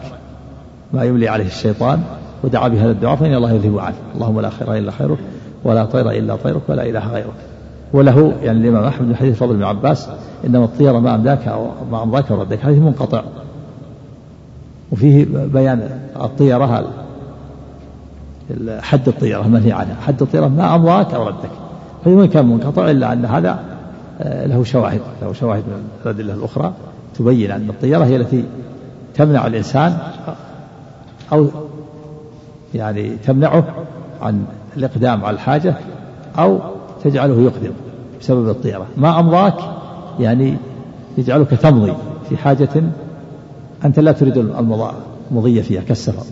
[0.93, 2.03] ما يملي عليه الشيطان
[2.43, 3.95] ودعا بهذا الدعاء فإن الله يذهب عنه.
[4.15, 5.17] اللهم لا خير إلا خيرك.
[5.63, 7.33] ولا طير إلا طيرك ولا إله غيرك.
[7.93, 10.09] وله يعني الإمام أحمد من حديث فضل بن عباس
[10.45, 13.23] إنما الطير ما أمداك أو ما أمضاك وردك حديث منقطع.
[14.91, 15.89] وفيه بيان
[16.21, 16.91] الطيرة
[18.79, 19.95] حد الطيرة المنهي عنها.
[20.01, 21.49] حد الطيرة ما أمضاك أو ردك.
[22.05, 23.59] فإن كان منقطع إلا أن هذا
[24.21, 26.73] آه، له شواهد له شواهد من الأدلة الأخرى
[27.15, 28.43] تبين أن الطيرة هي التي
[29.15, 29.97] تمنع الإنسان
[31.31, 31.47] أو
[32.75, 33.63] يعني تمنعه
[34.21, 34.45] عن
[34.77, 35.75] الإقدام على الحاجة
[36.39, 36.59] أو
[37.03, 37.71] تجعله يقدم
[38.21, 38.85] بسبب الطيرة.
[38.97, 39.55] ما أمضاك
[40.19, 40.57] يعني
[41.17, 41.93] يجعلك تمضي
[42.29, 42.69] في حاجة
[43.85, 44.37] أنت لا تريد
[45.31, 46.23] المضي فيها كالسفر.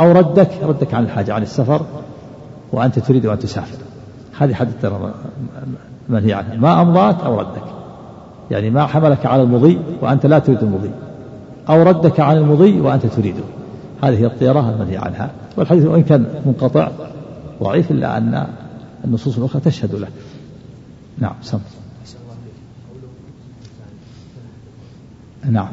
[0.00, 1.80] أو ردك ردك عن الحاجة عن السفر
[2.72, 3.78] وأنت تريد أن تسافر.
[4.38, 5.14] هذه حد الطيرة
[6.08, 6.56] منهي عنها.
[6.56, 7.62] ما أمضاك أو ردك.
[8.50, 10.90] يعني ما حملك على المضي وأنت لا تريد المضي.
[11.68, 13.44] أو ردك عن المضي وأنت تريده.
[14.02, 15.30] هذه الطيرة المنهي عنها.
[15.56, 16.88] والحديث وإن كان منقطع
[17.62, 18.46] ضعيف إلا أن
[19.04, 20.08] النصوص الأخرى تشهد له.
[21.18, 21.58] نعم سم.
[25.50, 25.68] نعم.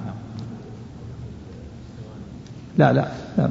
[2.77, 3.49] لا لا, لا.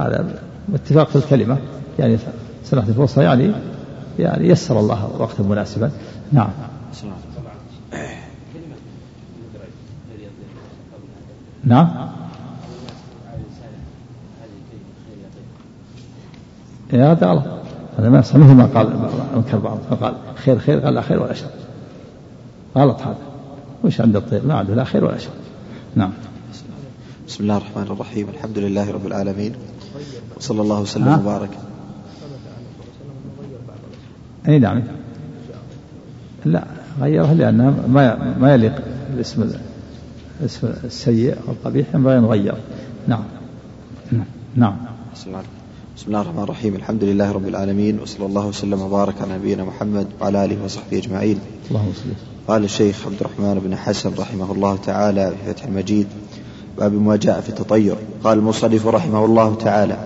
[0.00, 0.40] هذا
[0.74, 1.58] اتفاق في الكلمة.
[1.98, 2.18] يعني
[2.64, 3.52] سنة الفرصة يعني
[4.18, 5.90] يعني يسر الله وقتا مناسبا.
[6.32, 6.50] نعم.
[11.64, 12.06] نعم.
[16.92, 17.65] هذا
[17.98, 18.92] هذا ما يصح مثل ما قال
[19.36, 21.46] أنكر بعض فقال خير خير قال لا خير ولا شر.
[22.76, 23.18] غلط هذا.
[23.84, 25.30] وش عند الطير ما عنده لا خير ولا شر.
[25.94, 26.12] نعم.
[27.28, 29.52] بسم الله الرحمن الرحيم الحمد لله رب العالمين.
[30.36, 31.50] وصلى الله وسلم وبارك.
[34.48, 34.82] أي نعم.
[36.44, 36.64] لا
[37.00, 38.82] غيره لأنه ما ما يليق
[39.14, 39.50] الاسم
[40.40, 42.54] الاسم السيء والقبيح ينبغي ان يغير
[43.08, 43.24] نعم.
[44.56, 44.76] نعم.
[45.14, 45.42] بسم الله.
[46.20, 46.74] الرحمن الرحيم.
[46.74, 51.38] الحمد لله رب العالمين وصلى الله وسلم وبارك على نبينا محمد وعلى آله وصحبه أجمعين.
[51.70, 51.92] اللهم
[52.48, 56.06] قال الشيخ عبد الرحمن بن حسن رحمه الله تعالى في فتح المجيد
[56.78, 57.96] باب ما جاء في التطير.
[58.24, 59.96] قال المصنف رحمه الله تعالى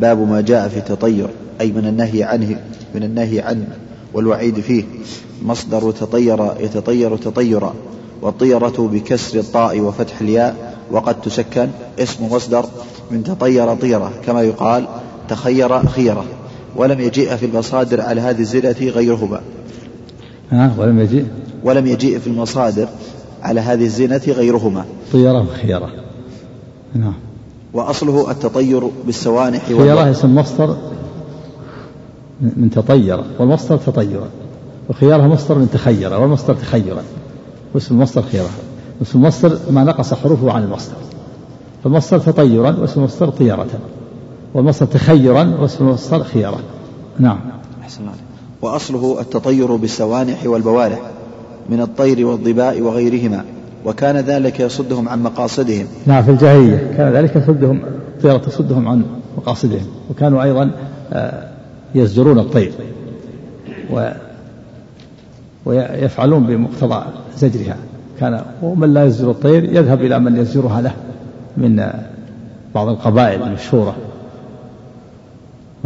[0.00, 1.28] باب ما جاء في التطير
[1.60, 2.60] أي من النهي عنه
[2.94, 3.68] من النهي عنه
[4.14, 4.84] والوعيد فيه.
[5.42, 7.74] مصدر تطير يتطير تطيرا
[8.22, 11.68] والطيرة بكسر الطاء وفتح الياء وقد تسكن.
[11.98, 12.66] اسم مصدر
[13.10, 14.86] من تطير طيرة كما يقال
[15.28, 16.24] تخير خيرة
[16.76, 19.40] ولم يجيء في المصادر على هذه الزلة غيرهما.
[20.50, 21.26] ها ولم يجيء؟
[21.64, 22.88] ولم يجيء في المصادر
[23.42, 24.84] على هذه الزينة غيرهما.
[25.12, 25.90] طيرة وخيرة
[26.94, 27.14] نعم.
[27.72, 30.76] وأصله التطير بالسوانح خيرة اسم مصدر
[32.40, 34.28] من تطير والمصدر تطيرا
[34.88, 37.02] وخيارها مصدر من تخير والمصدر تخيرا.
[37.74, 38.50] واسم المصدر خيرة.
[39.00, 40.96] واسم المصدر ما نقص حروفه عن المصدر.
[41.84, 43.66] فالمصدر تطيرا واسم المصدر طيرة.
[44.54, 46.58] والمصدر تخيرا واسم المصدر خيرة
[47.18, 47.38] نعم.
[47.82, 48.02] أحسن
[48.62, 50.98] وأصله التطير بالسوانح والبوارح
[51.70, 53.44] من الطير والظباء وغيرهما
[53.84, 55.86] وكان ذلك يصدهم عن مقاصدهم.
[56.06, 57.80] نعم في الجاهلية كان ذلك يصدهم
[58.16, 59.04] الطيرة تصدهم عن
[59.36, 60.70] مقاصدهم وكانوا أيضا
[61.12, 61.48] آه،
[61.94, 62.72] يزجرون الطير
[63.92, 64.10] و
[65.64, 67.04] ويفعلون بمقتضى
[67.38, 67.76] زجرها.
[68.20, 70.92] كان ومن لا يزجر الطير يذهب إلى من يزجرها له
[71.56, 71.94] من آه،
[72.74, 73.96] بعض القبائل المشهورة.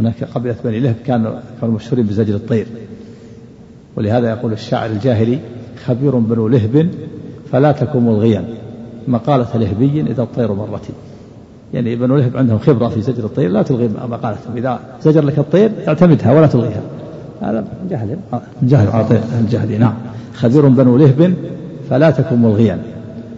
[0.01, 2.67] هناك قبيلة بني لهب كانوا كانوا مشهورين بزجر الطير.
[3.95, 5.39] ولهذا يقول الشاعر الجاهلي
[5.85, 6.89] خبير بنو لهب
[7.51, 8.45] فلا تكن ملغيا
[9.07, 10.87] مقالة لهبي إذا الطير مرت.
[11.73, 14.57] يعني بنو لهب عندهم خبرة في زجر الطير لا تلغي مقالتهم.
[14.57, 16.81] إذا زجر لك الطير اعتمدها ولا تلغيها.
[17.41, 18.17] هذا من جهل
[18.61, 19.93] من جهل الجهل نعم.
[20.33, 21.33] خبير بنو لهب
[21.89, 22.81] فلا تكن ملغيا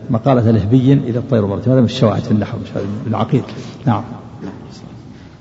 [0.09, 1.67] مقالة لهبي إذا الطير مرت.
[1.67, 3.43] هذا من الشواهد في النحو من العقيد
[3.85, 4.03] نعم.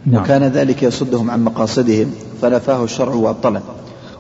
[0.06, 0.22] نعم.
[0.22, 2.10] وكان ذلك يصدهم عن مقاصدهم
[2.42, 3.60] فنفاه الشرع وابطله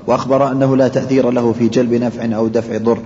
[0.06, 2.98] وأخبر أنه لا تأثير له في جلب نفع أو دفع ضر.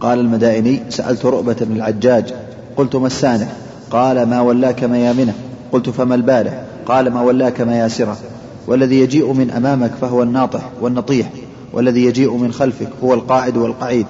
[0.00, 2.34] قال المدائني سألت رؤبة بن العجاج.
[2.76, 3.52] قلت ما السانح؟
[3.90, 5.34] قال ما ولاك ميامنه
[5.72, 8.16] قلت فما البارح؟ قال ما ولاك مياسره
[8.66, 11.30] والذي يجيء من أمامك فهو الناطح والنطيح
[11.72, 14.06] والذي يجيء من خلفك هو القاعد والقعيد.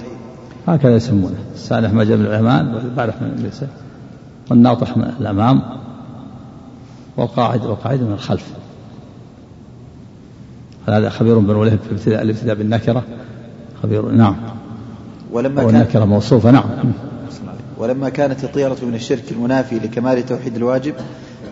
[0.66, 1.37] هكذا يسمونه.
[1.55, 3.51] السانح ما جاء من الأمام والبارح من
[4.51, 5.62] والناطح من الأمام.
[7.16, 8.46] والقاعد والقعيد من الخلف.
[10.88, 13.05] هذا خبير بن ولهب في ابتداء الابتداء بالنكرة.
[13.83, 14.37] خبير نعم.
[15.33, 16.64] ولما والنكرة موصوفة نعم.
[17.79, 20.94] ولما كانت الطيرة من الشرك المنافي لكمال توحيد الواجب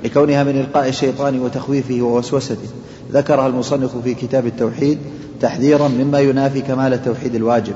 [0.04, 2.68] لكونها من إلقاء الشيطان وتخويفه ووسوسته
[3.12, 4.98] ذكرها المصنف في كتاب التوحيد
[5.40, 7.74] تحذيرا مما ينافي كمال التوحيد الواجب.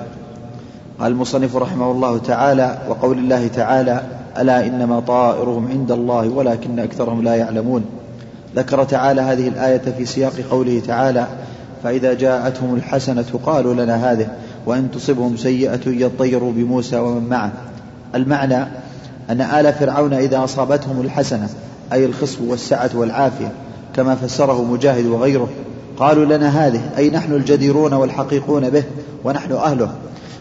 [1.00, 4.02] قال المصنف رحمه الله تعالى وقول الله تعالى
[4.38, 7.84] ألا إنما طائرهم عند الله ولكن أكثرهم لا يعلمون.
[8.56, 11.26] ذكر تعالى هذه الآية في سياق قوله تعالى
[11.84, 14.26] فإذا جاءتهم الحسنة قالوا لنا هذه
[14.66, 17.52] وإن تصبهم سيئة يطيروا بموسى ومن معه.
[18.14, 18.66] المعنى
[19.30, 21.48] أن آل فرعون إذا أصابتهم الحسنة
[21.92, 23.52] أي الخصب والسعة والعافية
[23.96, 25.48] كما فسره مجاهد وغيره
[25.96, 28.84] قالوا لنا هذه أي نحن الجديرون والحقيقون به
[29.24, 29.92] ونحن أهله.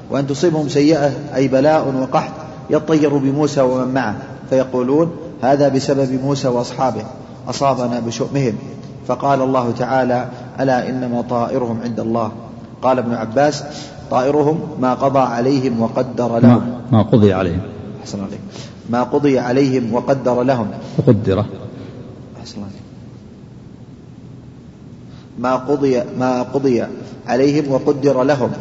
[0.09, 2.31] وأن تصيبهم سيئة أي بلاء وقحط
[2.71, 4.15] يطير بموسى ومن معه
[4.49, 7.03] فيقولون هذا بسبب موسى وأصحابه
[7.49, 8.53] أصابنا بشؤمهم.
[9.07, 10.29] فقال الله تعالى
[10.59, 12.31] ألا إنما طائرهم عند الله؟
[12.81, 13.63] قال ابن عباس
[14.11, 16.61] طائرهم ما قضى عليهم وقدر لهم.
[16.91, 17.61] ما قضي عليهم.
[18.01, 18.39] أحسن عليك.
[18.89, 20.67] ما قضي عليهم وقدر لهم.
[20.97, 21.39] وقدر.
[22.39, 22.81] أحسن عليك.
[25.39, 26.83] ما قضي ما قضي
[27.27, 28.51] عليهم وقدر لهم.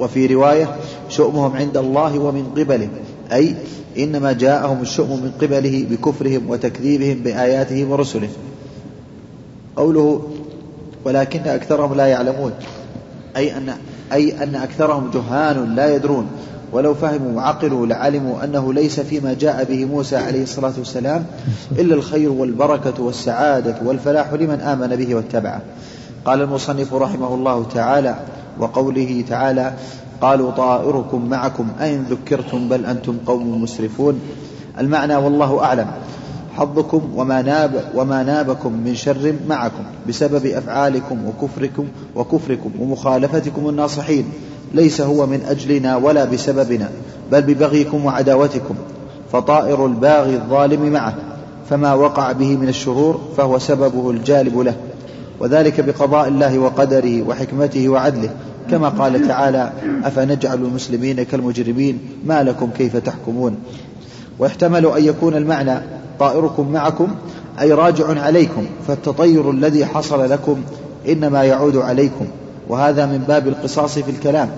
[0.00, 0.76] وفي رواية
[1.08, 2.88] شؤمهم عند الله ومن قبله.
[3.32, 3.54] أي
[3.98, 8.28] إنما جاءهم الشؤم من قبله بكفرهم وتكذيبهم بآياته ورسله.
[9.76, 10.28] قوله
[11.04, 12.52] ولكن أكثرهم لا يعلمون.
[13.36, 13.74] أي أن
[14.12, 16.26] أي أن أكثرهم جهال لا يدرون.
[16.72, 21.26] ولو فهموا وعقلوا لعلموا أنه ليس فيما جاء به موسى عليه الصلاة والسلام
[21.78, 25.62] إلا الخير والبركة والسعادة والفلاح لمن آمن به واتبعه.
[26.24, 28.16] قال المصنف رحمه الله تعالى
[28.58, 29.72] وقوله تعالى
[30.24, 34.20] قالوا طائركم معكم أين ذكرتم بل أنتم قوم مسرفون؟
[34.80, 35.86] المعنى والله أعلم.
[36.56, 44.24] حظكم وما ناب وما نابكم من شر معكم بسبب أفعالكم وكفركم وكفركم ومخالفتكم الناصحين.
[44.74, 46.88] ليس هو من أجلنا ولا بسببنا
[47.32, 48.74] بل ببغيكم وعداوتكم.
[49.32, 51.14] فطائر الباغي الظالم معه
[51.70, 54.74] فما وقع به من الشرور فهو سببه الجالب له.
[55.40, 58.30] وذلك بقضاء الله وقدره وحكمته وعدله.
[58.70, 59.72] كما قال تعالى
[60.04, 63.56] أفنجعل المسلمين كالمجرمين؟ ما لكم كيف تحكمون؟
[64.38, 65.78] ويحتمل أن يكون المعنى
[66.18, 67.08] طائركم معكم
[67.60, 70.56] أي راجع عليكم فالتطير الذي حصل لكم
[71.08, 72.26] إنما يعود عليكم.
[72.68, 74.50] وهذا من باب القصاص في الكلام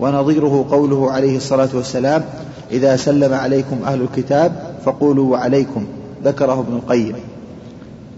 [0.00, 2.24] ونظيره قوله عليه الصلاة والسلام
[2.70, 5.86] إذا سلم عليكم أهل الكتاب فقولوا وعليكم
[6.24, 7.14] ذكره ابن القيم.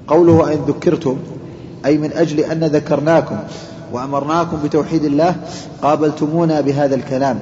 [0.08, 1.16] قوله إن ذكرتم
[1.86, 3.36] أي من أجل أن ذكرناكم
[3.96, 5.34] وأمرناكم بتوحيد الله
[5.82, 7.38] قابلتمونا بهذا الكلام.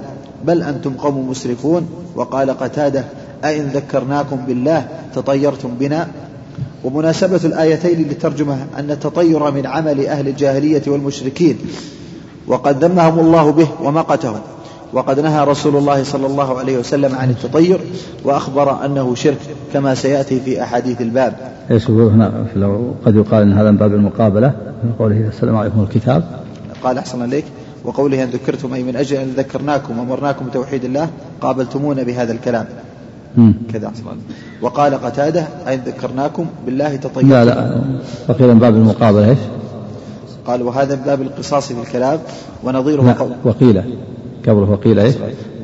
[0.47, 1.89] بل أنتم قوم مسرفون.
[2.17, 3.05] وقال قتادة
[3.45, 6.09] أئن ذكرناكم بالله تطيرتم بنا.
[6.85, 11.59] ومناسبة الآيتين للترجمة أن التطير من عمل أهل الجاهلية والمشركين.
[12.47, 14.41] وقد ذمهم الله به ومقتهم.
[14.93, 17.81] وقد نهى رسول الله صلى الله عليه وسلم عن التطير.
[18.25, 19.41] وأخبر أنه شرك
[19.73, 21.35] كما سيأتي في أحاديث الباب.
[21.89, 22.45] هنا
[23.07, 24.53] قد يقال إن هذا من باب المقابلة
[24.85, 26.44] من قوله السلام عليكم الكتاب.
[26.85, 27.45] قال أحسن عليك
[27.85, 31.09] وقوله أن ذكرتم أي من أجل أن ذكرناكم وأمرناكم بتوحيد الله
[31.41, 32.67] قابلتمونا بهذا الكلام.
[33.73, 33.87] كذا.
[33.89, 34.05] أحسن
[34.63, 37.85] وقال قتادة أي ذكرناكم بالله تطيرتم لا لا
[38.29, 39.39] وقيل من باب المقابلة إيش؟
[40.47, 42.19] قال وهذا من باب القصاص في الكلام
[42.65, 43.83] ونظيره قول وقيل
[44.49, 45.15] قبله وقيل إيش؟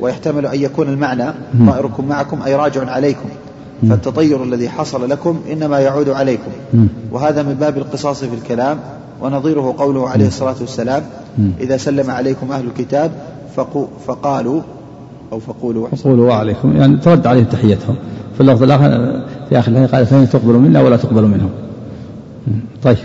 [0.01, 1.33] ويحتمل أن يكون المعنى
[1.67, 3.29] طائركم معكم أي راجع عليكم.
[3.89, 6.51] فالتطير الذي حصل لكم إنما يعود عليكم.
[7.11, 8.79] وهذا من باب القصاص في الكلام.
[9.21, 11.03] ونظيره قوله عليه الصلاة والسلام
[11.59, 13.11] إذا سلم عليكم أهل الكتاب
[14.07, 14.61] فقالوا
[15.31, 16.77] أو فقولوا فقولوا وعليكم.
[16.77, 17.95] يعني ترد عليهم تحيتهم.
[18.35, 21.49] في اللفظ الآخر في آخر الآية قال فإن تقبلوا منا ولا تقبلوا منهم.
[22.83, 22.97] طيب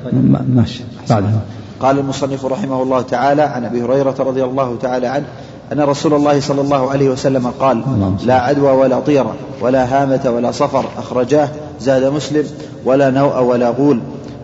[0.54, 0.82] ماشي.
[1.10, 1.40] بعدها
[1.80, 5.24] قال المصنف رحمه الله تعالى عن أبي هريرة رضي الله تعالى عنه
[5.72, 7.82] أن رسول الله صلى الله عليه وسلم قال
[8.26, 11.48] لا عدوى ولا طيرة ولا هامة ولا صفر أخرجاه
[11.80, 12.44] زاد مسلم
[12.84, 14.00] ولا نوء ولا غول.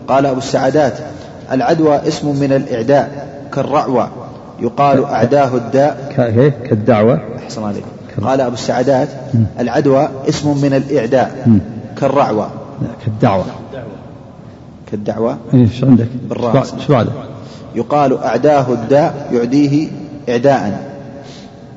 [0.07, 0.93] قال أبو السعدات
[1.51, 4.09] العدوى اسم من الإعداء كالرعوى
[4.59, 6.13] يقال أعداه الداء.
[6.69, 7.21] كالدعوة.
[7.43, 7.83] أحسن عليك.
[8.21, 9.07] قال أبو السعدات
[9.59, 11.59] العدوى اسم من الإعداء
[11.97, 12.49] كالرعوى.
[13.05, 13.45] كالدعوة.
[14.91, 17.11] كالدعوة إيش عندك؟ بالراء شو بعده؟
[17.75, 19.87] يقال أعداه الداء يعديه
[20.29, 20.93] إعداء.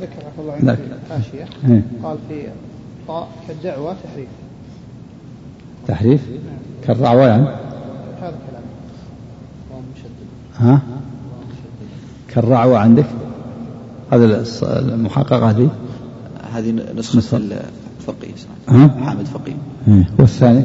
[0.00, 0.76] ذكر عفى الله
[1.11, 1.83] حاشية إيه.
[2.02, 2.42] قال في
[3.09, 4.29] طاء كالدعوة تحريف.
[5.88, 6.20] تحريف؟
[6.87, 7.48] كالرعوة يعني؟
[8.22, 8.62] هذا كلام.
[10.59, 10.81] ها؟
[12.29, 13.07] كالرعوة عندك؟
[14.12, 15.69] هذا المحققة هذه؟
[16.53, 17.40] هذه نسخة نسخة.
[18.01, 18.35] الفقيه؟
[19.05, 19.57] حامد فقيه.
[19.88, 20.07] إيه.
[20.19, 20.64] والثاني؟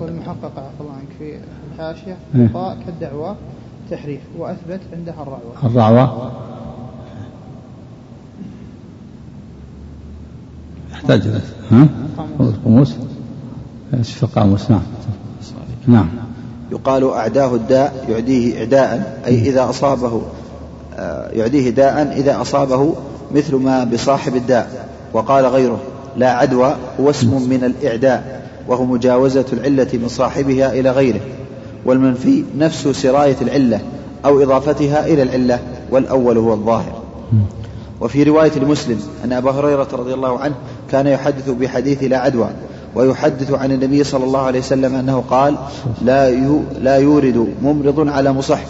[0.00, 1.38] والمحققة عفى الله عنك في
[1.74, 2.48] الحاشية إيه.
[2.54, 3.36] طاء كالدعوة
[3.90, 5.52] تحريف وأثبت عندها الرعوة.
[5.64, 6.32] الرعوة؟
[10.92, 12.54] يحتاج إلى ها؟ قاموس.
[12.54, 12.96] القاموس
[13.94, 14.82] إيش في القاموس؟ نعم.
[15.86, 16.08] نعم.
[16.72, 20.22] يقال أعداه الداء يعديه إعداء أي إذا أصابه
[20.96, 22.94] آه، يعديه داء إذا أصابه
[23.34, 24.88] مثل ما بصاحب الداء.
[25.12, 25.78] وقال غيره
[26.16, 31.20] لا عدوى هو اسم من الإعداء وهو مجاوزة العلة من صاحبها إلى غيره.
[31.84, 33.80] والمنفي نفس سراية العلة
[34.24, 35.58] أو إضافتها إلى العلة
[35.90, 37.02] والأول هو الظاهر.
[38.00, 40.54] وفي رواية لمسلم أن أبا هريرة رضي الله عنه
[40.90, 42.48] كان يحدث بحديث لا عدوى.
[42.94, 45.56] ويحدث عن النبي صلى الله عليه وسلم أنه قال
[46.02, 46.30] لا
[46.80, 48.60] لا يورد ممرض على مصح.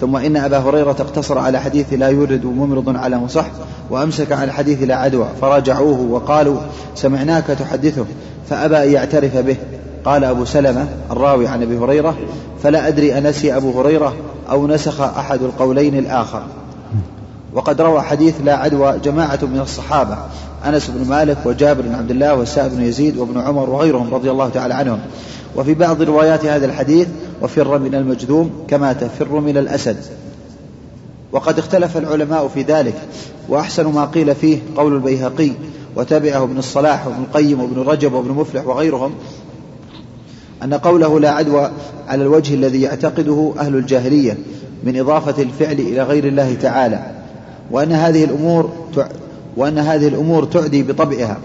[0.00, 3.46] ثم إن أبا هريرة اقتصر على حديث لا يورد ممرض على مصح
[3.90, 6.56] وأمسك على حديث لا عدوى فراجعوه وقالوا
[6.94, 8.04] سمعناك تحدثه
[8.50, 9.56] فأبى أن يعترف به.
[10.04, 12.16] قال أبو سلمة الراوي عن أبي هريرة
[12.62, 14.14] فلا أدري أنسي أبو هريرة
[14.50, 16.42] أو نسخ أحد القولين الآخر.
[17.54, 20.18] وقد روى حديث لا عدوى جماعة من الصحابة
[20.66, 24.48] أنس بن مالك وجابر بن عبد الله والسائب بن يزيد وابن عمر وغيرهم رضي الله
[24.48, 24.98] تعالى عنهم.
[25.56, 27.08] وفي بعض روايات هذا الحديث
[27.42, 29.96] وفر من المجذوم كما تفر من الأسد.
[31.32, 32.94] وقد اختلف العلماء في ذلك
[33.48, 35.52] وأحسن ما قيل فيه قول البيهقي
[35.96, 39.14] وتبعه ابن الصلاح وابن القيم وابن رجب وابن مفلح وغيرهم
[40.64, 41.70] أن قوله لا عدوى
[42.08, 44.38] على الوجه الذي يعتقده أهل الجاهلية
[44.84, 47.17] من إضافة الفعل إلى غير الله تعالى.
[47.70, 48.70] وأن هذه الأمور.
[49.56, 51.36] وأن هذه الأمور تعدي بطبعها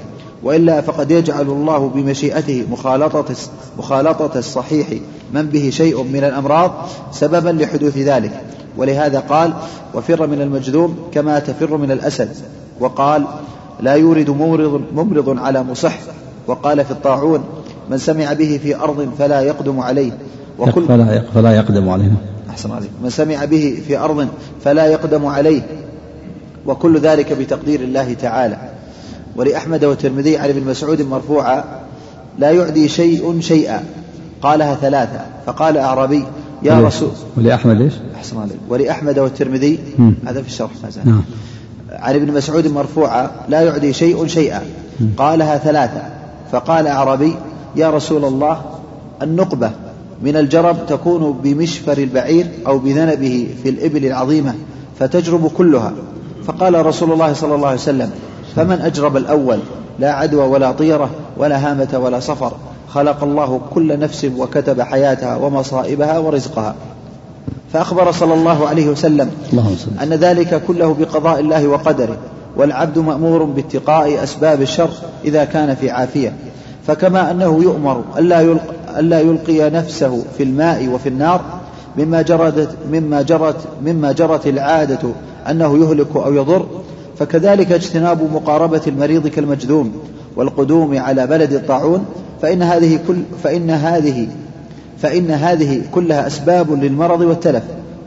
[0.44, 3.36] وإلا فقد يجعل الله بمشيئته مخالطة
[3.78, 4.88] مخالطة الصحيح
[5.34, 6.72] من به شيء من الأمراض
[7.12, 8.42] سببا لحدوث ذلك.
[8.78, 9.54] ولهذا قال
[9.94, 12.30] وفر من المجذوم كما تفر من الأسد
[12.80, 13.26] وقال
[13.82, 15.94] لا يورد ممرض, ممرض على مصح
[16.48, 17.44] وقال في الطاعون
[17.90, 20.12] من سمع به في أرض فلا يقدم عليه
[20.60, 22.12] وكل فلا فلا يقدم عليه
[22.50, 22.90] أحسن عليك.
[23.04, 24.28] من سمع به في أرض
[24.64, 25.62] فلا يقدم عليه
[26.66, 28.58] وكل ذلك بتقدير الله تعالى.
[29.36, 31.64] ولأحمد والترمذي عن ابن مسعود مرفوعا
[32.40, 33.84] لا يعدي شيء شيئا.
[34.42, 36.26] قالها ثلاثة فقال أعرابي
[36.64, 38.58] يا رسول ولأحمد إيش؟ أحسن عليك.
[38.70, 39.80] ولأحمد والترمذي.
[40.26, 41.10] هذا في الشرح ما زال.
[41.10, 41.24] نعم.
[41.92, 44.62] عن ابن مسعود مرفوعا لا يعدي شيء شيئا.
[45.18, 46.02] قالها ثلاثة
[46.52, 47.36] فقال أعرابي
[47.76, 48.62] يا رسول الله
[49.22, 49.72] النقبة
[50.24, 54.54] من الجرب تكون بمشفر البعير أو بذنبه في الإبل العظيمة
[55.00, 55.94] فتجرب كلها.
[56.48, 58.12] فقال رسول الله صلى الله عليه وسلم
[58.56, 59.60] فمن أجرب الأول
[60.00, 62.52] لا عدوى ولا طيرة ولا هامة ولا صفر
[62.90, 66.76] خلق الله كل نفس وكتب حياتها ومصائبها ورزقها.
[67.74, 69.32] فأخبر صلى الله عليه وسلم
[70.04, 72.18] أن ذلك كله بقضاء الله وقدره
[72.58, 74.90] والعبد مأمور باتقاء أسباب الشر
[75.26, 76.34] إذا كان في عافية.
[76.88, 81.42] فكما أنه يؤمر ألا يلقي, ألا يلقي نفسه في الماء وفي النار
[81.98, 85.00] مما جرت مما جرت مما جرت العادة
[85.50, 86.66] أنه يهلك أو يضر
[87.20, 89.92] فكذلك اجتناب مقاربة المريض كالمجذوم
[90.36, 92.06] والقدوم على بلد الطاعون
[92.42, 94.28] فإن هذه كل فإن هذه
[95.02, 97.64] فإن هذه كلها أسباب للمرض والتلف.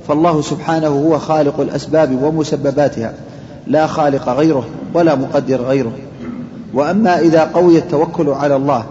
[0.08, 3.12] فالله سبحانه هو خالق الأسباب ومسبباتها
[3.66, 5.92] لا خالق غيره ولا مقدر غيره.
[6.74, 8.84] وأما إذا قوي التوكل على الله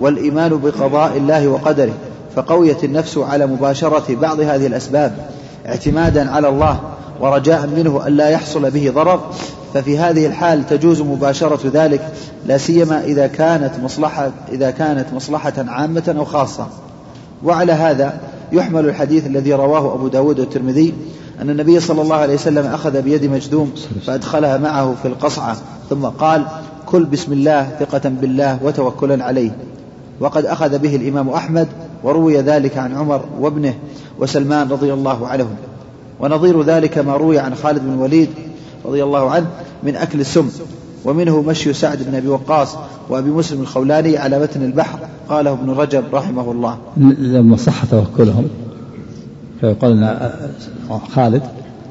[0.00, 1.92] والإيمان بقضاء الله وقدره
[2.36, 5.12] فقويت النفس على مباشرة بعض هذه الأسباب
[5.66, 6.80] اعتمادا على الله
[7.20, 9.20] ورجاء منه ألا يحصل به ضرر
[9.74, 12.12] ففي هذه الحال تجوز مباشرة ذلك
[12.46, 16.66] لا سيما إذا كانت مصلحة إذا كانت مصلحة عامة أو خاصة.
[17.44, 18.20] وعلى هذا
[18.52, 20.94] يحمل الحديث الذي رواه أبو داود والترمذي
[21.42, 23.72] أن النبي صلى الله عليه وسلم أخذ بيد مجدوم
[24.06, 25.56] فأدخلها معه في القصعة
[25.90, 26.46] ثم قال
[26.86, 29.50] كل بسم الله ثقة بالله وتوكلا عليه.
[30.20, 31.68] وقد أخذ به الإمام أحمد
[32.04, 33.74] وروي ذلك عن عمر وابنه
[34.18, 35.56] وسلمان رضي الله عنهم.
[36.20, 38.28] ونظير ذلك ما روي عن خالد بن الوليد
[38.84, 39.46] رضي الله عنه
[39.82, 40.50] من أكل السم
[41.04, 42.76] ومنه مشي سعد بن أبي وقاص
[43.08, 44.98] وأبي مسلم الخولاني على متن البحر
[45.28, 46.78] قاله ابن رجب رحمه الله.
[47.18, 48.48] لما صح توكلهم
[49.60, 50.30] فيقال إن
[51.14, 51.42] خالد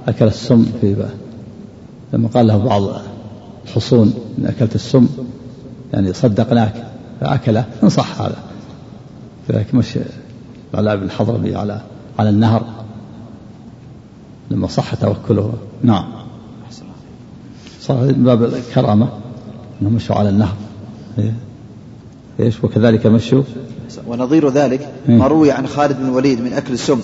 [0.07, 1.09] أكل السم في بقى.
[2.13, 2.83] لما قال له بعض
[3.65, 5.07] الحصون إن أكلت السم
[5.93, 6.73] يعني صدقناك
[7.21, 8.37] فأكله إن صح هذا.
[9.47, 9.99] كذلك مش
[10.73, 11.81] العلاء بن الحضرمي على
[12.19, 12.63] على النهر.
[14.51, 16.05] لما صح توكله نعم
[17.81, 19.09] صار من باب الكرامة
[19.81, 20.55] إنهم مشوا على النهر
[21.19, 21.33] إيه.
[22.39, 23.43] إيش وكذلك مشوا
[24.07, 25.19] ونظير ذلك مم.
[25.19, 26.99] ما روي عن خالد بن الوليد من أكل السم.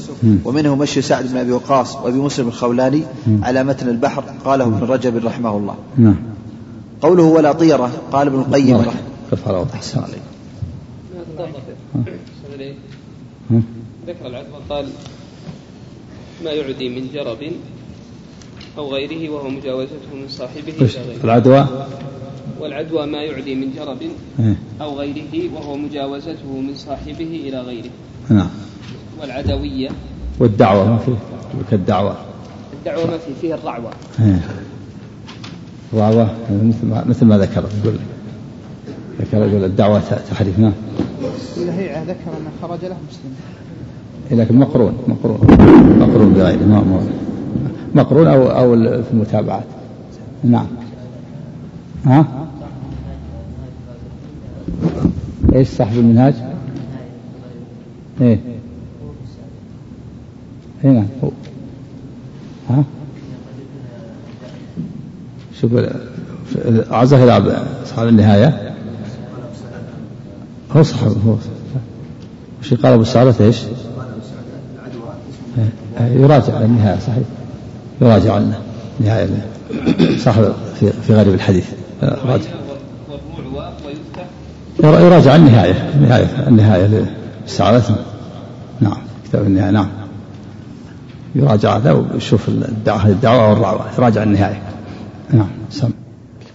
[0.45, 3.03] ومنه مشي سعد بن أبي وقاص وأبي مسلم الخولاني.
[3.41, 6.15] على متن البحر قاله ابن رجب رحمه الله نعم
[7.01, 8.77] قوله ولا طيرة قال ابن القيم.
[8.77, 10.21] رحمه أحسن عليك
[12.55, 12.75] إليك.
[13.51, 13.61] ها؟
[14.07, 14.85] ذكر العدوى قال
[16.43, 17.51] ما يعدي من جرب
[18.77, 21.23] أو غيره وهو مجاوزته من صاحبه إلى غيره.
[21.23, 21.67] العدوى؟
[22.59, 24.01] والعدوى ما يعدي من جرب
[24.39, 24.55] إيه.
[24.81, 27.89] أو غيره وهو مجاوزته من صاحبه إلى غيره.
[28.29, 28.49] نعم.
[29.21, 29.89] والعدوية.
[30.39, 31.15] والدعوة ما في؟
[31.71, 32.17] كالدعوة
[32.73, 33.05] الدعوة.
[33.05, 33.91] ما في فيها الرعوة.
[34.19, 34.39] إيه.
[35.93, 37.95] الرعوة مثل ما مثل ما ذكر يقول
[39.21, 39.99] ذكر يقول الدعوة
[40.31, 40.73] تحريف نعم.
[41.57, 43.35] ولهيعة ذكر أن خرج له مسلم.
[44.31, 45.39] لكن مقرون مقرون.
[45.99, 47.03] مقرون بغيره ما
[47.95, 48.27] مقرون.
[48.27, 49.63] أو أو في المتابعات.
[50.43, 50.67] نعم.
[52.05, 52.25] ها؟
[55.55, 56.33] إيش صاحب المنهاج؟
[58.21, 58.39] إيه.
[60.85, 61.05] اي نعم.
[61.23, 61.29] هو.
[62.69, 62.83] ها؟
[65.61, 65.71] شوف
[66.91, 68.73] عزه إلى اصحاب النهاية.
[70.71, 71.35] هو صاحب هو.
[72.61, 73.57] وش قال أبو سعادة إيش؟
[75.99, 77.23] يراجع النهاية صحيح؟
[78.01, 78.57] يراجع لنا
[78.99, 79.27] نهاية
[80.17, 81.65] صاحب في, في غريب الحديث.
[82.03, 82.49] آه، راجع.
[84.83, 87.05] يراجع النهاية النهاية النهاية
[87.45, 87.83] للسعادة.
[88.81, 89.87] نعم كتاب النهاية نعم.
[91.35, 94.61] يراجع هذا ويشوف الدعوة الدعوة والرعوة يراجع النهاية.
[95.33, 95.89] نعم سم.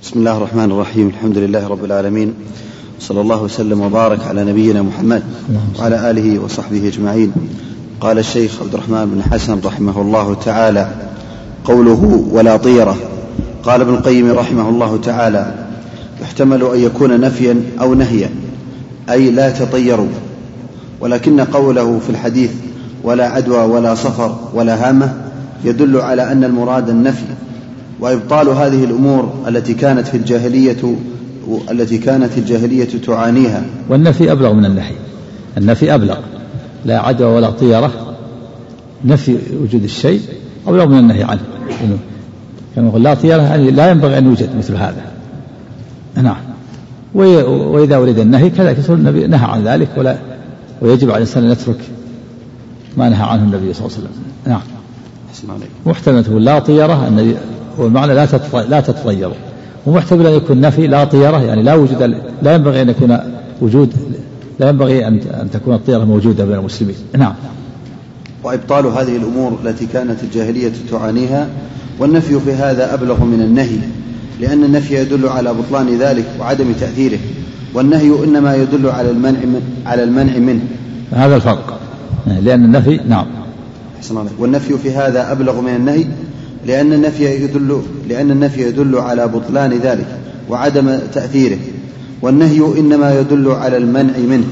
[0.03, 1.09] بسم الله الرحمن الرحيم.
[1.09, 2.35] الحمد لله رب العالمين.
[3.01, 5.23] صلى الله وسلم وبارك على نبينا محمد
[5.79, 7.33] وعلى آله وصحبه أجمعين.
[8.01, 10.89] قال الشيخ عبد الرحمن بن حسن رحمه الله تعالى
[11.65, 12.97] قوله ولا طيرة.
[13.63, 15.55] قال ابن القيم رحمه الله تعالى
[16.23, 18.31] يحتمل أن يكون نفيا أو نهيا
[19.11, 20.09] أي لا تطيروا.
[21.01, 22.51] ولكن قوله في الحديث
[23.03, 25.15] ولا عدوى ولا صفر ولا هامة
[25.65, 27.25] يدل على أن المراد النفي.
[28.01, 30.95] وإبطال هذه الأمور التي كانت في الجاهلية
[31.71, 33.63] التي كانت الجاهلية تعانيها.
[33.89, 34.95] والنفي أبلغ من النهي.
[35.59, 36.19] النفي أبلغ.
[36.89, 38.15] لا عدوى ولا طيرة
[39.05, 40.21] نفي وجود الشيء
[40.67, 41.41] أبلغ من النهي عنه.
[41.85, 41.99] إنه
[42.77, 45.03] كما يقول لا طيرة يعني لا ينبغي أن يوجد مثل هذا.
[46.15, 46.37] نعم.
[47.15, 50.17] وإذا ولد النهي كذلك النبي نهى عن ذلك ولا
[50.83, 51.81] ويجب على الإنسان أن يترك
[52.97, 54.11] ما نهى عنه النبي صلى الله عليه وسلم.
[54.47, 54.61] نعم.
[55.87, 57.37] محتمل تقول لا طيرة النبي
[57.79, 58.29] والمعنى لا
[58.69, 59.35] لا تتطيروا
[59.87, 63.19] ومحتمل أن يكون نفي لا طيرة يعني لا وجود لا ينبغي أن يكون
[63.61, 63.95] وجود
[64.61, 66.97] لا ينبغي أن أن تكون الطيرة موجودة بين المسلمين.
[67.19, 67.35] نعم.
[68.45, 71.49] وإبطال هذه الأمور التي كانت الجاهلية تعانيها
[71.99, 73.79] والنفي في هذا أبلغ من النهي
[74.41, 77.19] لأن النفي يدل على بطلان ذلك وعدم تأثيره
[77.75, 80.61] والنهي إنما يدل على المنع من على المنع منه.
[81.13, 81.81] هذا الفرق.
[82.27, 83.27] لأن النفي نعم.
[83.99, 84.41] أحسن الله عليك.
[84.41, 86.05] والنفي في هذا أبلغ من النهي
[86.67, 90.07] لأن النفي يدل لأن النفي يدل على بطلان ذلك
[90.51, 91.59] وعدم تأثيره.
[92.23, 94.47] والنهي إنما يدل على المنع منه.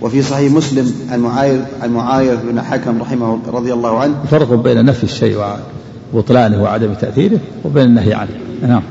[0.00, 4.14] وفي صحيح مسلم عن معاير عن معاير بن حكم رحمه رضي الله عنه.
[4.30, 5.38] فرق بين نفي الشيء
[6.12, 8.30] وبطلانه وعدم تأثيره وبين النهي عنه.
[8.62, 8.82] نعم.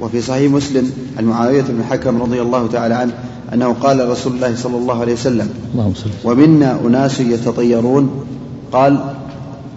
[0.00, 3.12] وفي صحيح مسلم عن معاوية بن حكم رضي الله تعالى عنه
[3.54, 6.12] أنه قال رسول الله صلى الله عليه وسلم اللهم صل وسلم.
[6.24, 8.10] ومنا أناس يتطيرون.
[8.72, 8.98] قال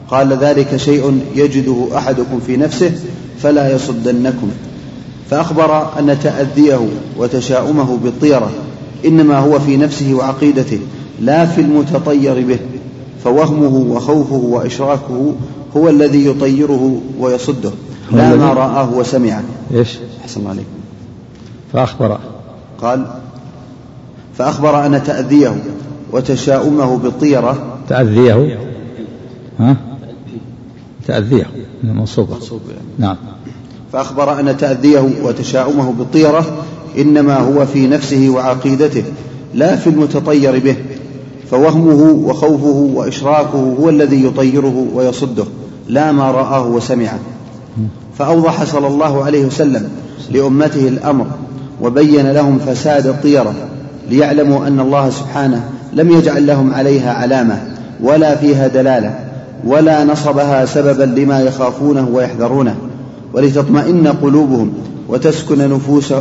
[0.09, 2.91] قال ذلك شيء يجده أحدكم في نفسه
[3.39, 4.51] فلا يصدنكم.
[5.29, 8.51] فأخبر أن تأذيه وتشاؤمه بالطيرة
[9.05, 10.79] إنما هو في نفسه وعقيدته
[11.19, 12.59] لا في المتطير به
[13.23, 15.33] فوهمه وخوفه وإشراكه
[15.77, 17.71] هو الذي يطيره ويصده
[18.11, 19.43] لا ما رآه وسمعه.
[19.73, 20.65] إيش؟ أحسن الله عليك.
[21.73, 22.19] فأخبر.
[22.81, 23.05] قال
[24.37, 25.63] فأخبر أن تأذيه
[26.11, 27.77] وتشاؤمه بالطيرة.
[27.89, 28.59] تأذيه؟
[29.59, 29.77] ها؟
[31.07, 31.45] تأذيه.
[31.83, 32.37] منصوبة.
[32.99, 33.15] نعم.
[33.93, 36.45] فأخبر أن تأذيه وتشاؤمه بالطيرة
[36.97, 39.03] إنما هو في نفسه وعقيدته
[39.53, 40.75] لا في المتطير به
[41.51, 45.45] فوهمه وخوفه وإشراكه هو الذي يطيره ويصده
[45.87, 47.19] لا ما رآه وسمعه.
[48.17, 49.89] فأوضح صلى الله عليه وسلم
[50.31, 51.25] لأمته الأمر
[51.81, 53.53] وبين لهم فساد الطيرة
[54.09, 57.61] ليعلموا أن الله سبحانه لم يجعل لهم عليها علامة
[58.03, 59.19] ولا فيها دلالة
[59.65, 62.75] ولا نصبها سببا لما يخافونه ويحذرونه.
[63.33, 64.73] ولتطمئن قلوبهم
[65.07, 66.13] وتسكن نفوس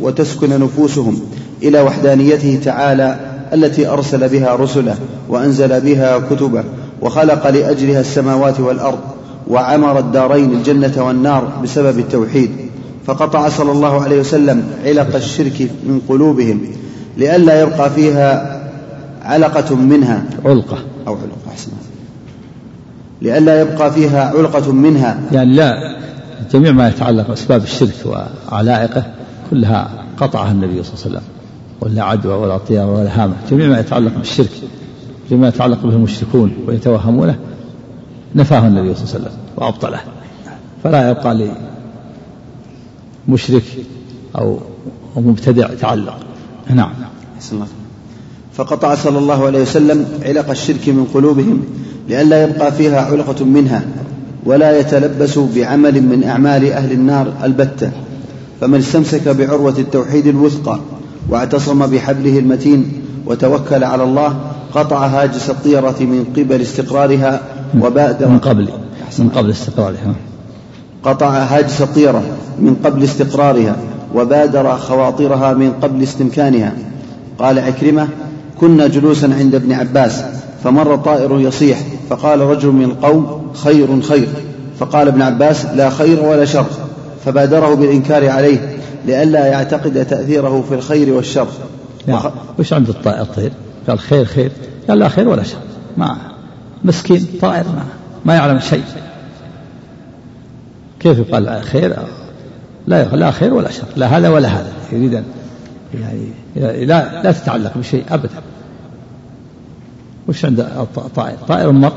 [0.00, 1.20] وتسكن نفوسهم
[1.62, 3.16] إلى وحدانيته تعالى
[3.54, 4.96] التي أرسل بها رسله
[5.28, 6.64] وأنزل بها كتبه
[7.02, 8.98] وخلق لأجلها السماوات والأرض
[9.48, 12.50] وعمر الدارين الجنة والنار بسبب التوحيد.
[13.06, 16.60] فقطع صلى الله عليه وسلم علق الشرك من قلوبهم
[17.16, 18.60] لئلا يبقى فيها
[19.22, 20.24] علقة منها.
[20.44, 20.78] علقة.
[21.06, 21.70] أو علقة أحسن.
[23.22, 25.20] لئلا يبقى فيها علقة منها.
[25.32, 26.01] يعني لا
[26.52, 27.94] جميع ما يتعلق بأسباب الشرك
[28.52, 29.04] وعلائقه
[29.50, 31.22] كلها قطعها النبي صلى الله عليه وسلم.
[31.80, 33.34] ولا عدوى ولا طيار ولا هامة.
[33.50, 34.50] جميع ما يتعلق بالشرك.
[35.30, 37.38] جميع ما يتعلق به المشركون ويتوهمونه
[38.34, 40.00] نفاه النبي صلى الله عليه وسلم وأبطله.
[40.84, 41.52] فلا يبقى
[43.28, 43.64] لمشرك
[44.38, 44.58] أو
[45.16, 46.16] مبتدع تعلق
[46.70, 46.92] نعم.
[48.52, 51.64] فقطع صلى الله عليه وسلم علق الشرك من قلوبهم
[52.08, 53.84] لئلا يبقى فيها علقة منها.
[54.46, 57.90] ولا يتلبسوا بعمل من أعمال أهل النار البتة
[58.60, 60.78] فمن استمسك بعروة التوحيد الوثقى
[61.28, 62.92] واعتصم بحبله المتين
[63.26, 64.34] وتوكل على الله
[64.74, 67.40] قطع هاجس الطيرة من قبل استقرارها
[67.80, 68.68] وبادر من قبل
[69.18, 70.14] من قبل استقرارها.
[71.02, 72.22] قطع هاجس الطيرة
[72.58, 73.76] من قبل استقرارها
[74.14, 76.72] وبادر خواطرها من قبل استمكانها.
[77.38, 78.08] قال عكرمة
[78.60, 80.22] كنا جلوسا عند ابن عباس
[80.64, 81.78] فمر طائر يصيح
[82.10, 84.28] فقال رجل من القوم خير خير.
[84.78, 86.66] فقال ابن عباس لا خير ولا شر.
[87.24, 91.46] فبادره بالإنكار عليه لئلا يعتقد تأثيره في الخير والشر.
[92.06, 92.30] نعم.
[92.58, 93.52] وش عند الطير
[93.88, 94.52] قال خير خير.
[94.88, 95.58] قال لا خير ولا شر.
[95.96, 96.16] ما
[96.84, 97.84] مسكين طائر ما,
[98.24, 98.82] ما يعلم شيء.
[101.00, 101.96] كيف يقال خير؟
[102.86, 103.86] لا لا خير ولا شر.
[103.96, 104.72] لا هذا ولا هذا.
[104.92, 105.22] يريد
[106.56, 108.28] يعني لا لا تتعلق بشيء أبدا.
[110.32, 111.92] وش عند الطائر طائر مر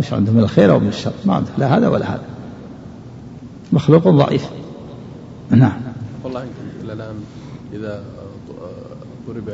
[0.00, 2.22] وش عنده من الخير أو من الشر؟ ما عنده لا هذا ولا هذا.
[3.72, 4.46] مخلوق ضعيف.
[5.50, 5.80] نعم.
[6.24, 6.44] والله
[6.84, 7.14] إلى الآن
[7.72, 8.02] إذا
[9.28, 9.48] ضرب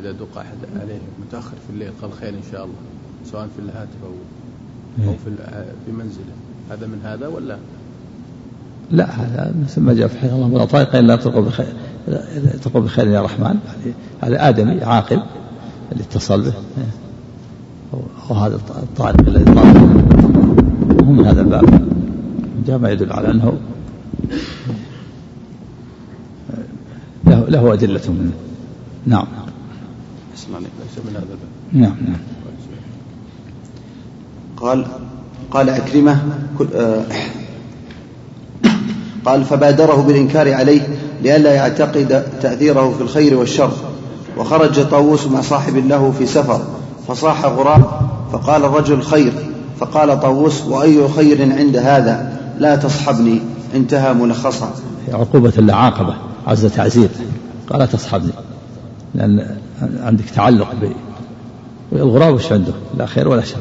[0.00, 2.74] إذا دق أحد عليه متأخر في الليل قال خير إن شاء الله
[3.32, 4.10] سواء في الهاتف أو
[5.04, 5.16] أو إيه.
[5.24, 5.36] في
[5.86, 6.34] في منزله.
[6.70, 7.56] هذا من هذا ولا؟
[8.90, 11.72] لا هذا مثل ما جاء في حديث الله ولا طائق الا تلقوا بخير
[12.62, 13.58] تلقوا بخير يا رحمن.
[14.20, 15.22] هذا آدمي عاقل
[15.92, 16.54] اللي اتصل به.
[18.28, 19.76] وهذا الطارق الذي طارق
[21.04, 21.88] هو من هذا الباب.
[22.66, 23.58] جاء ما يدل على أنه
[27.26, 28.32] له له أدلة منه.
[29.06, 29.26] نعم.
[30.32, 30.46] ليس
[31.04, 31.52] من هذا الباب.
[31.72, 32.20] نعم نعم.
[34.56, 34.86] قال
[35.50, 36.22] قال عكرمة
[36.74, 37.04] آه،
[39.24, 40.80] قال فبادره بالإنكار عليه
[41.22, 43.72] لئلا يعتقد تأثيره في الخير والشر
[44.36, 46.81] وخرج طاووس مع صاحب له في سفر.
[47.08, 47.84] فصاح غراب
[48.32, 49.32] فقال الرجل خير
[49.80, 53.40] فقال طاووس وأي خير عند هذا؟ لا تصحبني.
[53.74, 54.70] انتهى ملخصا.
[55.12, 57.08] عقوبة العاقبة عز تعزير.
[57.70, 58.32] قال لا تصحبني.
[59.14, 59.56] لأن
[60.02, 60.92] عندك تعلق ب
[61.92, 63.58] الغراب وش عنده؟ لا خير ولا شر.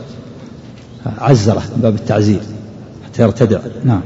[1.05, 2.41] عزرة من باب التعزير
[3.05, 3.59] حتى يرتدع.
[3.83, 4.01] نعم.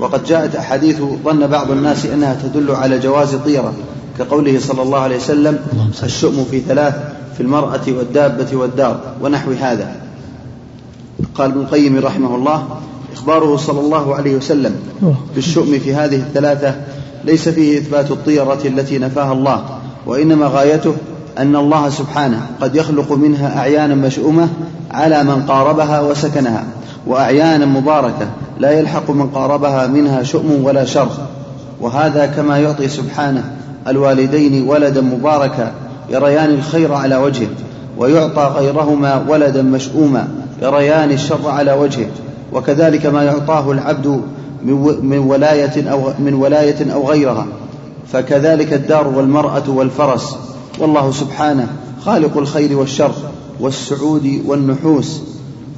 [0.00, 3.72] وقد جاءت أحاديث ظن بعض الناس أنها تدل على جواز طيرة.
[4.18, 5.58] كقوله صلى الله عليه وسلم
[6.02, 6.94] الشؤم في ثلاث
[7.36, 9.96] في المرأة والدابة والدار ونحو هذا.
[11.34, 12.64] قال ابن القيم رحمه الله
[13.12, 14.76] إخباره صلى الله عليه وسلم
[15.34, 16.74] بالشؤم في هذه الثلاثة
[17.24, 19.64] ليس فيه إثبات الطيرة التي نفاها الله
[20.06, 20.94] وإنما غايته
[21.38, 24.48] أن الله سبحانه قد يخلق منها أعيانا مشؤومة
[24.90, 26.64] على من قاربها وسكنها
[27.06, 31.08] وأعيانا مباركة لا يلحق من قاربها منها شؤم ولا شر
[31.80, 33.56] وهذا كما يعطي سبحانه
[33.88, 35.72] الوالدين ولدا مباركا
[36.10, 37.48] يريان الخير على وجهه
[37.98, 40.28] ويعطى غيرهما ولدا مشؤوما
[40.62, 42.08] يريان الشر على وجهه.
[42.52, 44.20] وكذلك ما يعطاه العبد
[45.02, 47.46] من ولاية أو من ولاية أو غيرها.
[48.12, 50.36] فكذلك الدار والمرأة والفرس.
[50.78, 51.66] والله سبحانه
[52.04, 53.12] خالق الخير والشر
[53.60, 55.22] والسعود والنحوس.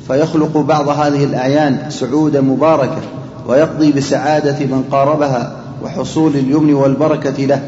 [0.09, 3.01] فيخلق بعض هذه الأعيان سعودا مباركة
[3.49, 7.63] ويقضي بسعادة من قاربها وحصول اليمن والبركة له.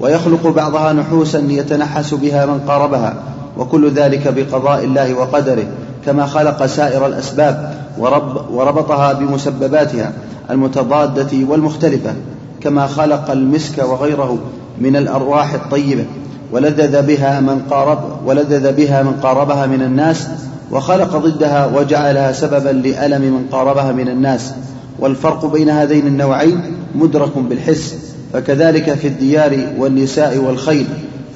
[0.00, 3.14] ويخلق بعضها نحوسا يتنحس بها من قاربها
[3.58, 5.66] وكل ذلك بقضاء الله وقدره
[6.06, 10.12] كما خلق سائر الأسباب ورب وربطها بمسبباتها
[10.50, 12.14] المتضادة والمختلفة
[12.60, 14.38] كما خلق المسك وغيره
[14.80, 16.04] من الأرواح الطيبة
[16.52, 20.28] ولذذ بها من قارب ولذذ بها من قاربها من الناس
[20.70, 24.52] وخلق ضدها وجعلها سببا لألم من قاربها من الناس
[24.98, 26.60] والفرق بين هذين النوعين
[26.94, 28.15] مدرك بالحس.
[28.36, 30.86] فكذلك في الديار والنساء والخيل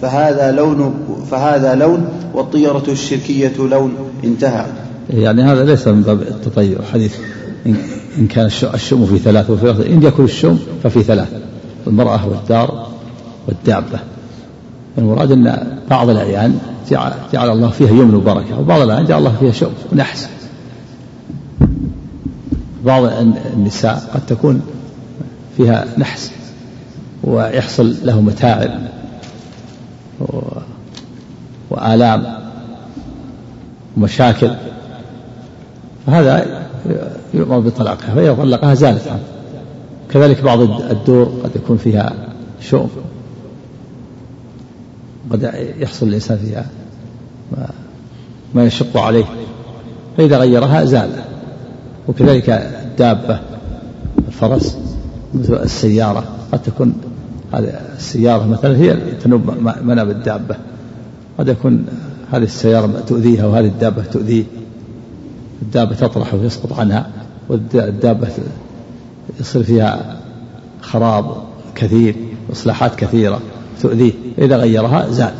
[0.02, 0.94] فهذا لون
[1.30, 3.94] فهذا لون والطيرة الشركية لون
[4.24, 4.66] انتهى.
[5.10, 7.14] يعني هذا ليس من باب التطير حديث
[8.18, 11.28] إن كان الشؤم في ثلاث وفي إن يكن الشؤم ففي ثلاث
[11.86, 12.86] المرأة والدار
[13.48, 13.98] والدابة.
[14.98, 16.58] المراد أن بعض الأعيان
[16.90, 20.28] جعل, جعل الله فيها يمن وبركة وبعض الأعيان جعل الله فيها شؤم ونحس.
[22.84, 23.04] بعض
[23.56, 24.62] النساء قد تكون
[25.56, 26.39] فيها نحس.
[27.24, 28.70] ويحصل له متاعب
[31.70, 32.24] وآلام
[33.96, 34.50] ومشاكل.
[36.06, 36.66] فهذا
[37.34, 39.22] يؤمر بطلاقها فإذا طلقها زالت عنه
[40.10, 42.12] كذلك بعض الدور قد يكون فيها
[42.60, 42.90] شؤم.
[45.32, 46.66] قد يحصل الإنسان فيها
[47.52, 47.68] ما,
[48.54, 49.24] ما يشق عليه.
[50.16, 51.10] فإذا غيرها زال.
[52.08, 53.40] وكذلك الدابة
[54.28, 54.78] الفرس
[55.34, 56.94] مثل السيارة قد تكون
[57.54, 59.50] السيارة مثلا هي تنوب
[59.82, 60.56] مناب الدابة.
[61.38, 61.86] قد يكون
[62.32, 64.44] هذه السيارة تؤذيها وهذه الدابة تؤذيه.
[65.62, 67.10] الدابة تطرح ويسقط عنها
[67.48, 68.28] والدابة
[69.40, 70.20] يصير فيها
[70.80, 71.36] خراب
[71.74, 72.16] كثير
[72.52, 73.40] إصلاحات كثيرة
[73.82, 74.12] تؤذيه.
[74.38, 75.34] إذا غيرها زال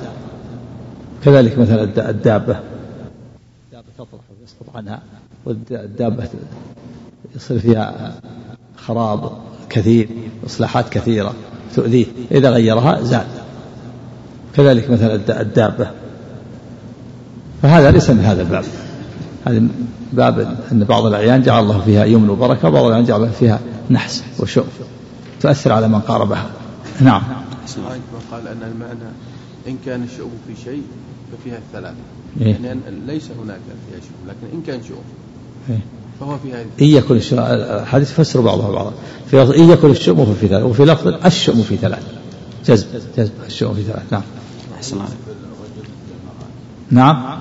[1.25, 2.11] كذلك مثلا الدابة.
[2.11, 2.59] الدابة
[3.99, 5.03] تطرح ويسقط عنها
[5.45, 6.29] والدابة
[7.37, 8.15] يصير فيها
[8.77, 9.31] خراب
[9.69, 10.09] كثير
[10.47, 11.35] إصلاحات كثيرة.
[11.77, 12.07] تؤذيه.
[12.33, 13.27] إذا غيرها زال
[14.57, 15.91] كذلك مثلا الدابة.
[17.63, 18.65] فهذا ليس من هذا الباب.
[19.47, 19.63] هذا
[20.13, 23.61] باب أن بعض الأعيان جعل الله فيها يمن وبركة وبعض الأعيان جعل فيها
[23.91, 24.69] نحس وشؤم
[25.41, 26.47] تؤثر على من قاربها.
[27.01, 27.23] نعم.
[28.31, 29.11] قال أن المعنى
[29.69, 30.83] إن كان الشؤم في شيء
[31.33, 31.97] ففيها الثلاثة
[32.41, 33.61] إيه؟ يعني ليس هناك
[33.91, 35.03] فيها شؤم لكن إن كان شؤم
[35.71, 35.79] إيه؟
[36.21, 38.93] فهو في هذه إن يكن الشؤم الحديث يفسر بعضها بعضا.
[39.31, 42.07] في لفظ إن يكن الشؤم ففي ثلاثة وفي لفظ الشؤم في ثلاثة
[42.67, 42.87] جزم
[43.19, 44.23] جزم الشؤم في ثلاثة نعم.
[46.91, 47.41] نعم.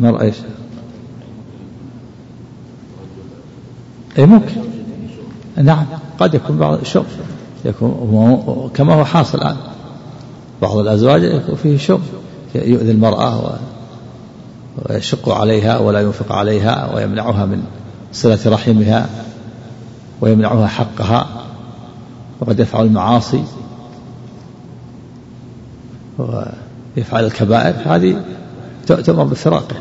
[0.00, 0.34] مر إيش؟
[4.18, 4.54] اي ممكن.
[5.56, 5.86] نعم.
[6.18, 7.06] قد يكون بعض الشؤم
[7.64, 9.56] يكون كما هو حاصل الآن.
[10.62, 12.02] بعض الأزواج يكون فيه شؤم
[12.54, 13.58] يؤذي المرأة
[14.78, 17.62] ويشق عليها ولا ينفق عليها ويمنعها من
[18.12, 19.08] صلة رحمها
[20.20, 21.26] ويمنعها حقها
[22.40, 23.42] وقد يفعل المعاصي
[26.18, 28.16] ويفعل الكبائر هذه
[28.86, 29.76] تؤمر بفراقه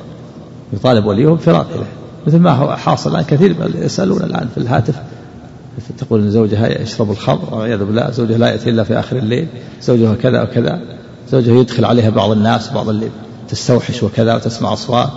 [0.74, 1.86] يطالب وليه بفراقه
[2.28, 4.96] مثل ما هو حاصل الآن كثير يسألون الآن في الهاتف
[5.98, 9.48] تقول إن زوجها يشرب الخمر والعياذ بالله زوجها لا يأتي إلا في آخر الليل
[9.82, 10.82] زوجها كذا وكذا
[11.30, 13.10] زوجها يدخل عليها بعض الناس بعض اللي
[13.50, 15.10] تستوحش وكذا وتسمع أصوات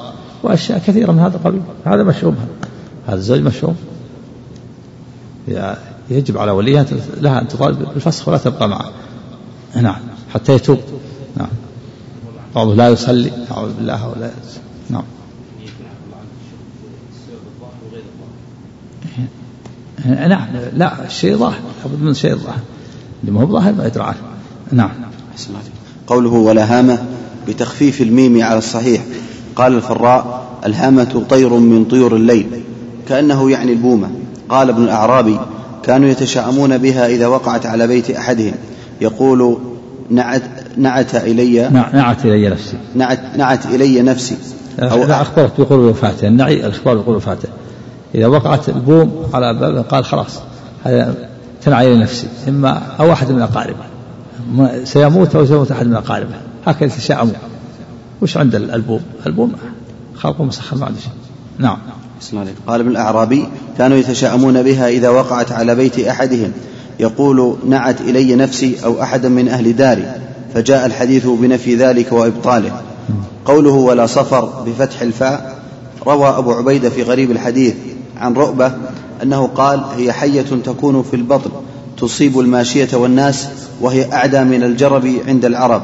[0.42, 2.36] وأشياء كثيرة من هذا القبيل هذا مشؤوم
[3.06, 3.76] هذا الزوج مشؤوم
[6.10, 6.86] يجب على وليها
[7.20, 8.90] لها أن تطالب بالفسخ ولا تبقى معه.
[9.74, 10.00] نعم
[10.34, 10.78] حتى يتوب.
[11.36, 11.48] نعم.
[12.54, 14.30] بعضه لا يصلي نعوذ بالله ولا
[14.90, 15.02] نعم.
[20.06, 22.60] نعم لا الشيء ظاهر لابد من شيء ظاهر.
[23.20, 24.16] اللي ما هو ظاهر ما يدرى عنه.
[24.72, 24.90] نعم.
[26.06, 27.04] قوله ولا هامة
[27.48, 29.04] بتخفيف الميم على الصحيح.
[29.56, 32.62] قال الفراء الهامة طير من طيور الليل.
[33.08, 34.10] كأنه يعني البومة.
[34.48, 35.38] قال ابن الأعرابي
[35.82, 38.54] كانوا يتشاءمون بها إذا وقعت على بيت أحدهم.
[39.00, 39.58] يقول
[40.10, 40.42] نعت
[40.76, 42.76] نعت إلي نعت إلي نفسي.
[42.94, 44.36] نعت, نعت إلي نفسي.
[44.78, 46.28] أو أخبرت بقول وفاته.
[46.28, 47.48] النعي الإخبار بقول وفاته.
[48.14, 50.40] إذا وقعت البوم على باب قال خلاص
[50.84, 51.14] هذا
[51.64, 53.84] تنعي لنفسي إما أو أحد من أقاربه
[54.84, 56.34] سيموت أو سيموت أحد من أقاربه
[56.66, 57.34] هكذا يتشاءمون.
[58.22, 59.52] وش عند البوم؟ البوم
[60.16, 61.12] خلق مسخر ما عنده شيء.
[61.58, 61.76] نعم.
[62.66, 63.48] قال ابن الأعرابي
[63.78, 66.52] كانوا يتشاءمون بها إذا وقعت على بيت أحدهم.
[67.00, 70.12] يقول نعت إلي نفسي أو أحدا من أهل داري.
[70.54, 72.82] فجاء الحديث بنفي ذلك وإبطاله.
[73.44, 75.58] قوله ولا صفر بفتح الفاء
[76.06, 77.74] روى أبو عبيدة في غريب الحديث
[78.18, 78.72] عن رؤبة
[79.22, 81.50] أنه قال هي حية تكون في البطن
[81.98, 83.48] تصيب الماشية والناس
[83.80, 85.82] وهي أعدى من الجرب عند العرب.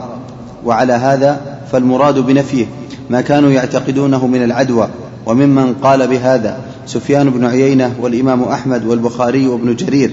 [0.64, 1.40] وعلى هذا
[1.72, 2.66] فالمراد بنفيه
[3.10, 4.88] ما كانوا يعتقدونه من العدوى.
[5.28, 10.12] وممن قال بهذا سفيان بن عيينة والإمام أحمد والبخاري وابن جرير.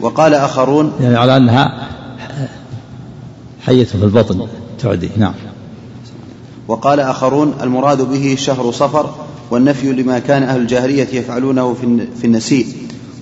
[0.00, 1.88] وقال آخرون يعني على أنها
[3.66, 4.46] حية في البطن
[4.78, 5.10] تعدي.
[5.16, 5.34] نعم.
[6.68, 9.10] وقال آخرون المراد به شهر صفر
[9.50, 11.74] والنفي لما كان أهل الجاهلية يفعلونه
[12.20, 12.66] في النسيء.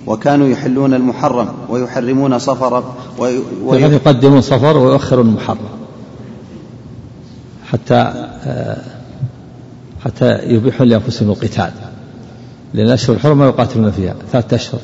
[0.06, 2.84] وكانوا يحلون المحرم ويحرمون صفر
[3.18, 3.38] وي...
[3.64, 3.82] وي...
[3.82, 5.58] يقدمون صفر ويؤخرون المحرم.
[7.72, 8.28] حتى
[10.08, 11.70] حتى يبيحون لأنفسهم القتال.
[12.74, 14.14] لأن الأشهر الحرم ما يقاتلون فيها.
[14.32, 14.80] ثلاثة أشهر.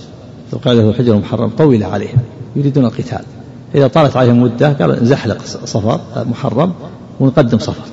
[0.53, 2.19] ذو الحجر المحرم طويلة عليهم
[2.57, 3.25] يريدون القتال.
[3.75, 6.73] إذا طالت عليهم مدة قال نزحلق صفر محرم
[7.21, 7.85] ونقدم صفر.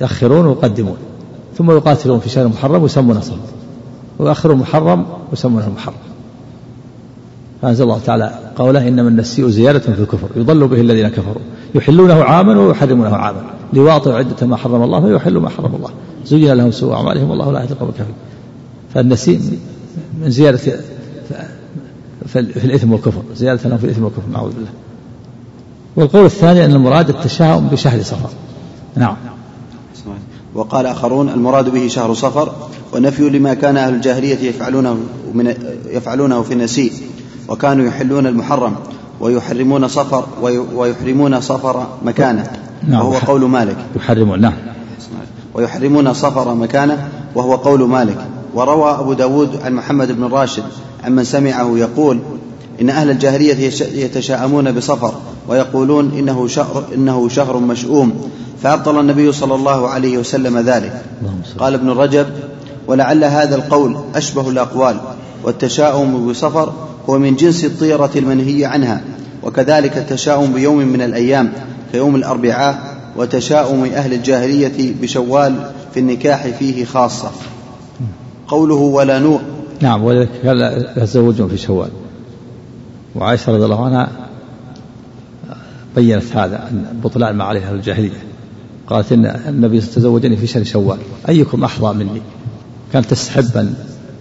[0.00, 0.96] يأخرون ويقدمون.
[1.58, 3.36] ثم يقاتلون في شهر المحرم ويسمونه صفر.
[4.18, 5.94] ويؤخرون المحرم ويسمونه المحرم
[7.62, 10.28] فأنزل الله تعالى قوله إنما النسيء زيادة في الكفر.
[10.36, 11.42] يضل به الذين كفروا.
[11.74, 13.42] يحلونه عاما ويحرمونه عاما.
[13.72, 15.90] لواطئ عدة ما حرم الله فيحل ما حرم الله.
[16.24, 18.16] زين لهم سوء أعمالهم والله لا يهدي القوم الكافرين.
[18.94, 19.40] فالنسيء
[20.20, 20.58] من زيادة
[22.26, 24.70] في الإثم والكفر زيادة لهم في الإثم والكفر نعوذ بالله.
[25.96, 28.30] والقول الثاني أن المراد التشاؤم بشهر صفر.
[28.96, 29.16] نعم.
[30.54, 32.52] وقال آخرون المراد به شهر صفر
[32.92, 34.98] ونفي لما كان أهل الجاهلية يفعلونه
[35.34, 35.54] من
[35.86, 36.92] يفعلونه في النسيء.
[37.48, 38.74] وكانوا يحلون المحرم
[39.20, 40.24] ويحرمون صفر
[40.74, 42.50] ويحرمون صفر مكانه.
[42.88, 43.00] نعم.
[43.00, 43.76] وهو قول مالك.
[43.96, 44.54] يحرمون نعم.
[45.54, 48.18] ويحرمون صفر مكانه وهو قول مالك.
[48.54, 50.64] وروى أبو داود عن محمد بن راشد
[51.04, 52.18] عمن سمعه يقول
[52.80, 55.14] إن أهل الجاهلية يتشاءمون بصفر
[55.48, 58.30] ويقولون إنه شهر, إنه شهر مشؤوم.
[58.62, 61.02] فأبطل النبي صلى الله عليه وسلم ذلك.
[61.58, 62.26] قال ابن رجب
[62.86, 64.96] ولعل هذا القول أشبه الأقوال
[65.44, 66.72] والتشاؤم بصفر
[67.10, 69.00] هو من جنس الطيرة المنهي عنها
[69.42, 71.52] وكذلك التشاؤم بيوم من الأيام
[71.92, 77.30] كيوم الأربعاء وتشاؤم أهل الجاهلية بشوال في النكاح فيه خاصة.
[78.48, 79.40] قوله ولا نور
[79.80, 81.88] نعم ولذلك قال يتزوجون في شوال.
[83.14, 84.08] وعائشة رضي الله عنها
[85.96, 86.72] بينت هذا
[87.04, 88.22] بطلان ما عليه أهل الجاهلية.
[88.86, 90.98] قالت إن النبي تزوجني في شهر شوال.
[91.28, 92.22] أيكم أحظى مني؟
[92.92, 93.74] كانت تستحب أن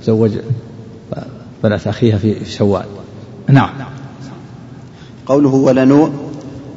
[0.04, 0.32] تزوج
[1.64, 2.86] بنات أخيها في شوال.
[3.48, 3.70] نعم.
[5.26, 6.12] قوله ولنوء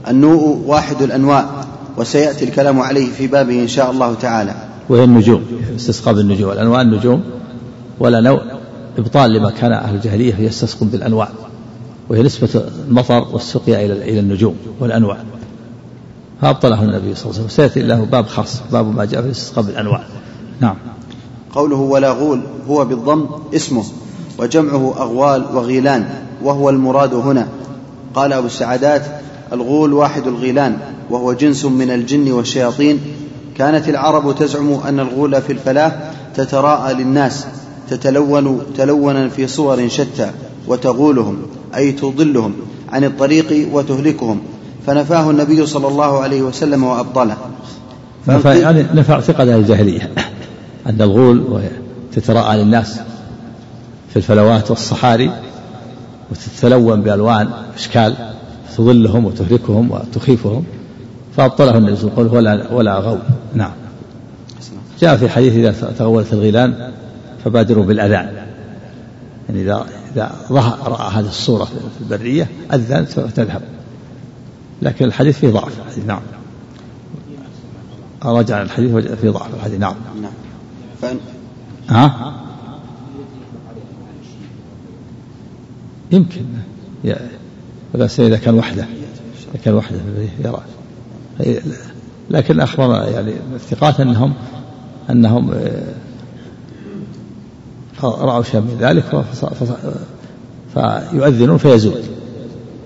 [0.09, 1.65] النوء واحد الأنواع.
[1.97, 4.55] وسيأتي الكلام عليه في بابه إن شاء الله تعالى.
[4.89, 5.43] وهي النجوم
[5.77, 7.23] استسقاء بالنجوم الأنواع النجوم
[8.01, 8.41] ولا نوء
[8.99, 11.29] إبطال لما كان أهل الجاهلية يستسقون بالأنواع
[12.09, 15.17] وهي نسبة المطر والسقيا إلى إلى النجوم والأنواع.
[16.43, 17.49] فأبطله النبي صلى الله عليه وسلم.
[17.49, 20.03] سيأتي له باب خاص باب ما جاء في الاستسقاء بالأنواع
[20.61, 20.77] نعم.
[21.55, 23.85] قوله ولا غول هو بالضم اسمه
[24.39, 26.09] وجمعه أغوال وغيلان
[26.43, 27.49] وهو المراد هنا.
[28.15, 29.03] قال أبو السعادات
[29.53, 30.79] الغول واحد الغيلان.
[31.11, 33.01] وهو جنس من الجن والشياطين.
[33.59, 35.93] كانت العرب تزعم أن الغول في الفلاة
[36.35, 37.47] تتراءى للناس
[37.91, 40.31] تتلون تلونا في صور شتى
[40.67, 41.37] وتغولهم
[41.77, 42.55] أي تضلهم
[42.93, 44.41] عن الطريق وتهلكهم.
[44.87, 47.37] فنفاه النبي صلى الله عليه وسلم وأبطله
[48.29, 50.11] نفى يعني نفى اعتقاد الجاهلية
[50.87, 51.63] أن الغول
[52.13, 53.01] تتراءى للناس
[54.11, 55.31] في الفلوات والصحاري
[56.31, 58.17] وتتلون بألوان أشكال
[58.77, 60.65] تظلهم وتهلكهم وتخيفهم.
[61.37, 63.19] فأبطله النبي صلى الله عليه وسلم ولا ولا غول
[63.55, 63.73] نعم.
[65.01, 66.93] جاء في حديث إذا تغولت الغيلان
[67.45, 68.35] فبادروا بالأذان.
[69.49, 73.63] يعني إذا إذا ظهر رأى هذه الصورة في البرية أذن فتذهب
[74.83, 75.79] لكن الحديث فيه ضعف.
[75.87, 76.21] الحديث نعم.
[78.25, 79.55] رجع الحديث فيه ضعف.
[79.55, 79.95] الحديث نعم.
[80.23, 80.33] نعم.
[81.03, 81.17] فإن
[81.89, 82.35] ها؟
[86.13, 86.45] يمكن.
[87.95, 88.87] بس إذا كان وحده.
[89.55, 89.99] إذا كان وحده
[90.45, 90.63] يرى.
[92.31, 94.35] لكن أخبر يعني الثقات أنهم
[95.11, 95.95] أنهم آه،
[98.03, 99.25] رأوا شيئا من ذلك
[100.75, 102.03] فيؤذنون فيزول.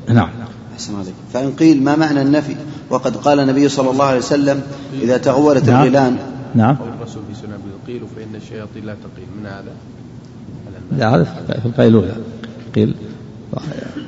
[0.08, 0.28] نعم.
[0.74, 1.14] أحسن عليك.
[1.32, 2.56] فإن قيل ما معنى النفي؟
[2.90, 4.62] وقد قال النبي صلى الله عليه وسلم
[5.02, 5.76] إذا تغولت نعم.
[5.76, 6.16] الغيلان
[6.54, 6.76] نعم.
[6.76, 9.26] قول الرسول في سنة قيل فإن الشياطين لا تقيل.
[9.40, 9.72] من هذا؟
[10.98, 11.24] لا هذا
[11.62, 12.16] في القيلولة.
[12.74, 12.94] قيل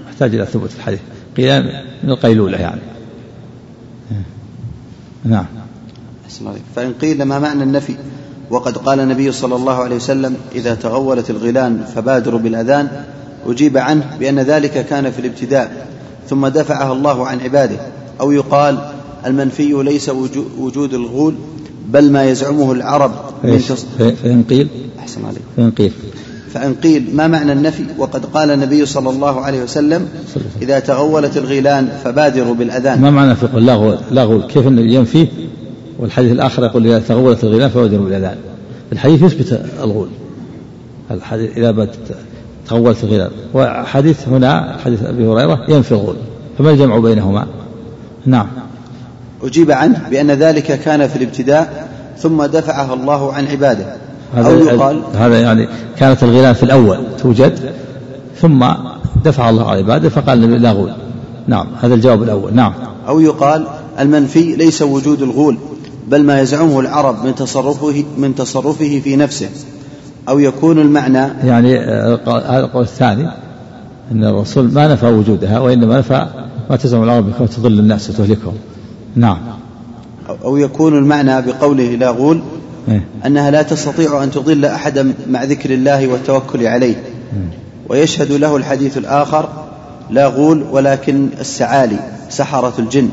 [0.09, 1.01] يحتاج إلى ثبوت الحديث.
[1.37, 1.63] قيل
[2.05, 2.81] من القيلولة يعني.
[5.29, 5.47] نعم.
[6.77, 7.95] فإن قيل ما معنى النفي
[8.51, 13.05] وقد قال النبي صلى الله عليه وسلم إذا تغولت الغيلان فبادروا بالأذان
[13.47, 15.87] أجيب عنه بأن ذلك كان في الابتداء
[16.29, 17.77] ثم دفعها الله عن عباده
[18.21, 18.79] أو يقال
[19.27, 20.09] المنفي ليس
[20.59, 21.35] وجود الغول
[21.89, 23.13] بل ما يزعمه العرب
[23.45, 23.59] من
[23.99, 24.69] فإن قيل؟
[24.99, 25.43] أحسن عليك.
[25.57, 25.93] فإن قيل.
[26.55, 30.09] فإن قيل ما معنى النفي وقد قال النبي صلى الله عليه وسلم
[30.63, 33.01] إذا تغولت الغيلان فبادروا بالأذان.
[33.01, 34.43] ما معنى في قول لا غول لا غول.
[34.43, 35.29] كيف ينفي
[35.99, 38.37] والحديث الآخر يقول إذا تغولت الغيلان فبادروا بالأذان؟
[38.93, 40.09] الحديث يثبت الغول.
[41.11, 41.89] الحديث إذا
[42.69, 43.31] تغولت الغيلان.
[43.55, 46.17] وحديث هنا حديث أبي هريرة ينفي الغول.
[46.59, 47.47] فما الجمع بينهما؟
[48.27, 48.47] نعم.
[49.43, 51.89] أجيب عنه بأن ذلك كان في الابتداء
[52.19, 53.97] ثم دفعها الله عن عباده.
[54.35, 55.69] هذا أو يقال هذا يعني
[55.99, 57.73] كانت الغيلان في الأول توجد
[58.41, 58.67] ثم
[59.25, 60.93] دفع الله على عباده فقال لا غول.
[61.47, 62.55] نعم هذا الجواب الأول.
[62.55, 62.73] نعم.
[63.09, 63.67] أو يقال
[64.01, 65.59] المنفي ليس وجود الغول
[66.09, 69.49] بل ما يزعمه العرب من تصرفه من تصرفه في نفسه.
[70.29, 73.29] أو يكون المعنى يعني آه، هذا القول الثاني
[74.13, 76.27] أن الرسول ما نفى وجودها وإنما نفى
[76.71, 78.55] ما تزعم العرب بكون تضل الناس وتهلكهم.
[79.17, 79.39] نعم.
[80.45, 82.41] أو يكون المعنى بقوله لا غول؟
[83.27, 86.95] أنها لا تستطيع أن تضل أحدا مع ذكر الله والتوكل عليه.
[87.89, 89.49] ويشهد له الحديث الآخر
[90.11, 91.99] لا غول ولكن السعالي
[92.31, 93.09] سحرة الجن.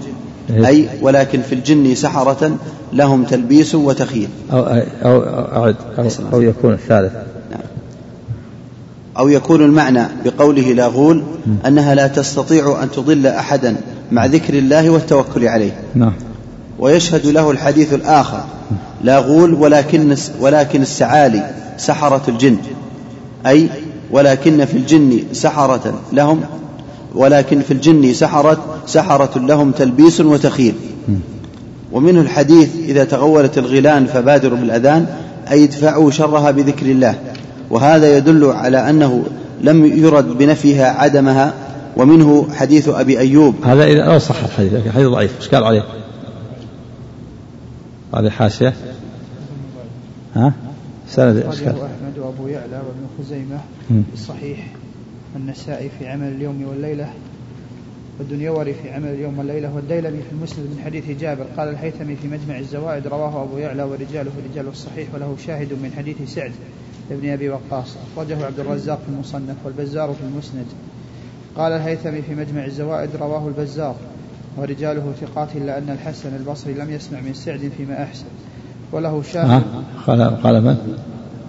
[0.50, 2.58] إيه؟ أي ولكن في الجن سحرة
[2.94, 5.22] لهم تلبيس وتخيل أو, أو, أو,
[5.66, 7.14] أو, أو, أو يكون الثالث.
[9.18, 11.24] أو يكون المعنى بقوله لا غول
[11.68, 13.76] أنها لا تستطيع أن تضل أحدا
[14.12, 15.72] مع ذكر الله والتوكل عليه.
[15.96, 16.14] نعم.
[16.80, 18.44] ويشهد له الحديث الآخر
[19.04, 22.58] لا غول ولكن ولكن السعالي سحرة الجن.
[23.48, 23.70] أي
[24.12, 26.42] ولكن في الجن سحرة لهم
[27.16, 28.58] ولكن في الجن سحرة
[28.88, 30.74] سحرة لهم تلبيس وتخيل
[31.92, 35.06] ومنه الحديث إذا تغولت الغيلان فبادروا بالأذان
[35.52, 37.16] أي ادفعوا شرها بذكر الله.
[37.70, 39.24] وهذا يدل على أنه
[39.62, 41.54] لم يرد بنفيها عدمها.
[41.98, 43.56] ومنه حديث أبي أيوب.
[43.66, 45.84] هذا إذا صح الحديث لكن حديث ضعيف إيش قال عليه؟
[48.16, 48.74] هذه حاشية.
[50.36, 50.54] ها؟
[51.08, 53.60] سند؟ أحمد وأبو يعلى وابن خزيمة
[54.14, 54.68] الصحيح
[55.34, 57.10] والنسائي في عمل اليوم والليلة
[58.20, 62.60] والدنيوري في عمل اليوم والليلة والديلمي في المسند من حديث جابر قال الهيثمي في مجمع
[62.60, 66.52] الزوائد رواه أبو يعلى ورجاله رجال الصحيح وله شاهد من حديث سعد
[67.10, 67.98] بن أبي وقاص.
[68.14, 70.66] أخرجه عبد الرزاق في المصنف والبزار في المسند.
[71.58, 73.96] قال الهيثمي في مجمع الزوائد رواه البزار.
[74.58, 78.26] ورجاله ثقات إلا أن الحسن البصري لم يسمع من سعد فيما أحسن.
[78.92, 79.64] وله شاهد؟
[80.08, 80.98] قال قال من؟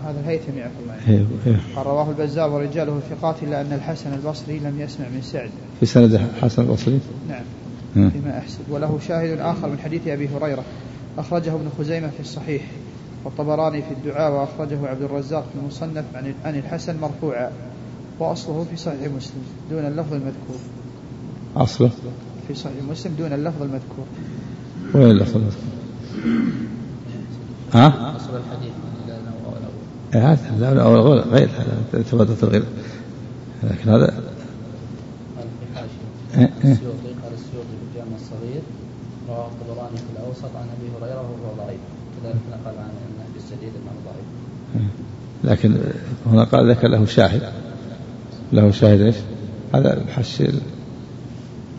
[0.04, 1.26] هذا الهيثمي عفوا الله.
[1.46, 1.56] إيه،.
[1.76, 5.50] قال رواه البزار ورجاله ثقات إلا أن الحسن البصري لم يسمع من سعد.
[5.80, 8.10] في سند حسن البصري؟ نعم.
[8.10, 8.58] فيما أحسن.
[8.70, 10.64] وله شاهد آخر من حديث أبي هريرة.
[11.18, 12.62] أخرجه ابن خزيمة في الصحيح.
[13.24, 14.32] والطبراني في الدعاء.
[14.32, 17.50] وأخرجه عبد الرزاق في المصنف عن عن الحسن مرفوعا.
[18.18, 19.42] وأصله في صحيح مسلم.
[19.70, 20.56] دون اللفظ المذكور.
[21.56, 21.90] أصله؟
[22.48, 24.06] في صحيح مسلم دون اللفظ المذكور
[24.94, 25.40] وين اللفظ
[27.72, 28.72] ها؟ أصل الحديث
[29.08, 29.18] لا.
[30.14, 31.48] إيه، هذا لا لا أول غير غير
[31.92, 32.64] هذا تبادلت الغير
[33.62, 34.22] لكن هذا
[36.38, 36.72] إيه، إيه.
[36.72, 38.62] السيوطي قال السيوطي في الجامع الصغير
[39.28, 41.80] رواه الطبراني في الأوسط عن أبي هريرة وهو ضعيف
[42.22, 42.90] كذلك نقل عن
[43.36, 44.26] السديد أنه ضعيف
[45.44, 45.76] لكن
[46.26, 47.52] هنا قال ذكر له شاهد
[48.52, 49.16] له شاهد إيش؟
[49.74, 50.48] هذا الحشي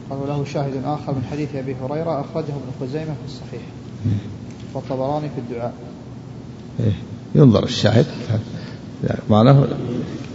[0.09, 3.61] قال وله شاهد آخر من حديث أبي هريرة أخرجه ابن خزيمة في الصحيح.
[4.73, 5.73] والطبراني في الدعاء.
[6.79, 6.93] إيه،
[7.35, 8.05] ينظر الشاهد.
[9.29, 9.67] معناه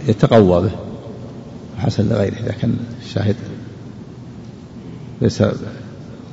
[0.07, 0.71] يتقوى به.
[1.77, 2.73] حسن لغيره لكن
[3.05, 3.35] الشاهد
[5.21, 5.43] ليس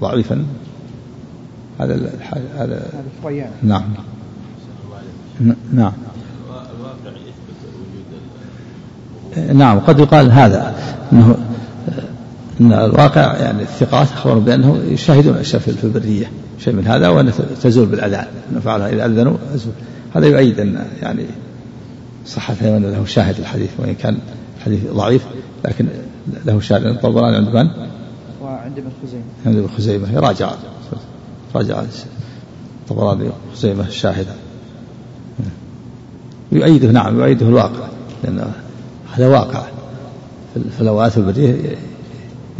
[0.01, 0.45] ضعيفا.
[1.81, 2.91] هذا الح- هذا
[3.63, 3.85] نعم.
[5.73, 5.93] نعم.
[9.53, 10.75] نعم قد يقال هذا
[11.13, 11.37] إنه
[12.61, 17.33] أن الواقع يعني الثقات اخبروا بأنه يشاهدون اشياء في البرية شيء من هذا وان
[17.63, 19.73] تزول بالاذان إن فعلها إذا أذنوا أزول.
[20.15, 21.25] هذا يؤيد أن يعني
[22.27, 24.19] صحة وان له شاهد الحديث وإن كان
[24.59, 25.23] الحديث ضعيف
[25.65, 25.89] لكن
[26.45, 26.87] له شاهد.
[26.87, 27.71] الطبراني عند من؟
[28.43, 29.23] وعند ابن خزيمة.
[29.47, 30.13] عند ابن خزيمة.
[30.13, 30.51] يراجع.
[31.55, 31.83] راجع.
[32.85, 34.27] الطبراني خزيمة الشاهد
[36.53, 37.89] يؤيده نعم يؤيده الواقع
[38.25, 38.53] لأن
[39.13, 39.63] هذا واقع
[40.55, 41.77] في في الأوقات البرية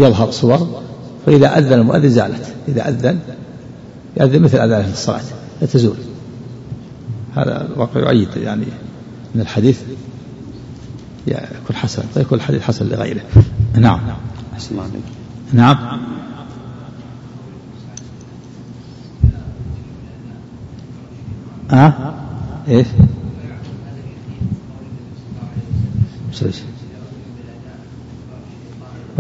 [0.01, 0.83] يظهر صور
[1.27, 3.19] فإذا أذن المؤذن زالت إذا أذن
[4.17, 5.23] يأذن مثل أذانه في الصلاة
[5.61, 5.97] لا تزول.
[7.37, 8.65] هذا الواقع يؤيد يعني
[9.35, 9.81] أن الحديث
[11.27, 13.23] يكون حسن ويكون الحديث حسن لغيره.
[13.75, 14.01] نعم.
[14.55, 15.03] أحسن الله عليك.
[15.53, 16.01] نعم.
[21.71, 22.15] ها؟
[22.69, 22.87] إيش؟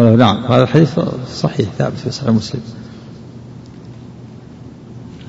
[0.01, 1.01] نعم هذا الحديث
[1.34, 2.61] صحيح ثابت في صحيح مسلم.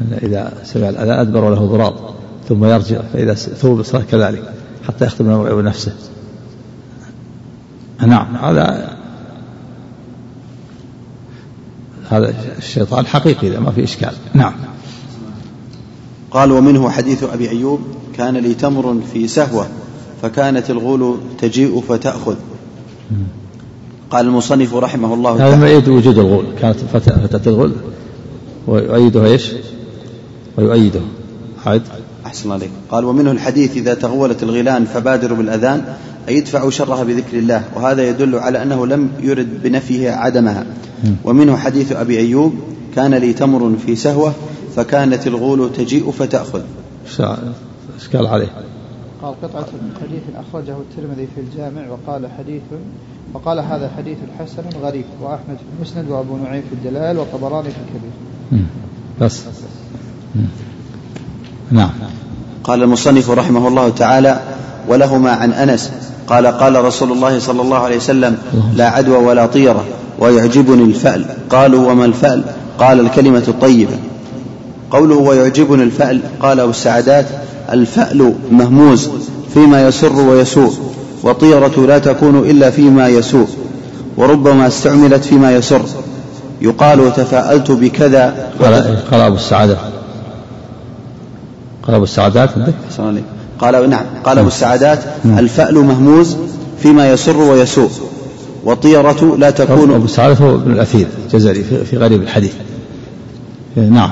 [0.01, 1.93] أن إذا سمع الأذان أدبر وله ضراب
[2.49, 4.53] ثم يرجع فإذا ثوب الصلاة كذلك
[4.87, 5.93] حتى يختم الموعظ بنفسه
[8.07, 8.97] نعم هذا
[12.09, 14.13] هذا الشيطان حقيقي إذا ما في إشكال.
[14.33, 14.53] نعم.
[16.31, 17.81] قال ومنه حديث أبي أيوب
[18.17, 19.67] كان لي تمر في سهوة
[20.21, 22.35] فكانت الغول تجيء فتأخذ.
[24.11, 25.55] قال المصنف رحمه الله هذا تعالى.
[25.55, 26.45] ما يؤيد وجود الغول.
[26.61, 27.71] كانت فتاة فتاة الغول.
[28.67, 29.51] ويؤيدها إيش؟
[30.57, 30.99] ويؤيده.
[31.65, 31.81] عد
[32.25, 32.71] أحسن الله عليك.
[32.91, 35.83] قال ومنه الحديث إذا تغولت الغيلان فبادروا بالأذان
[36.29, 40.65] أي يدفعوا شرها بذكر الله وهذا يدل على أنه لم يرد بنفيه عدمها.
[41.23, 42.53] ومنه حديث أبي أيوب
[42.95, 44.33] كان لي تمر في سهوة
[44.75, 46.61] فكانت الغول تجيء فتأخذ.
[47.99, 48.47] اشكال عليه؟
[49.21, 52.61] قال قطعة من حديث أخرجه الترمذي في الجامع وقال حديث
[53.33, 58.11] وقال هذا حديث حسن غريب وأحمد في المسند وأبو نعيم في الدلال والطبراني في الكبير.
[59.21, 59.41] بس.
[61.71, 61.89] نعم.
[62.63, 64.39] قال المصنف رحمه الله تعالى
[64.87, 65.91] ولهما عن أنس
[66.27, 68.37] قال قال رسول الله صلى الله عليه وسلم
[68.75, 69.85] لا عدوى ولا طيرة
[70.19, 71.25] ويعجبني الفأل.
[71.49, 72.43] قالوا وما الفأل؟
[72.79, 73.97] قال الكلمة الطيبة.
[74.91, 77.25] قوله ويعجبني الفأل؟ قال أبو السعدات
[77.73, 79.09] الفأل مهموز
[79.53, 80.73] فيما يسر ويسوء
[81.23, 83.47] والطيرة لا تكون إلا فيما يسوء
[84.17, 85.81] وربما استعملت فيما يسر.
[86.61, 88.51] يقال تفاءلت بكذا.
[88.61, 89.77] قال قال أبو السعادة.
[91.83, 92.73] قال أبو السعادات عندك؟
[93.59, 96.37] قال نعم قال أبو السعادات الفأل مهموز
[96.79, 97.91] فيما يسر ويسوء
[98.63, 102.53] والطيرة لا تكون أبو السعادة هو ابن الأثير الجزري في غريب الحديث.
[103.75, 104.11] نعم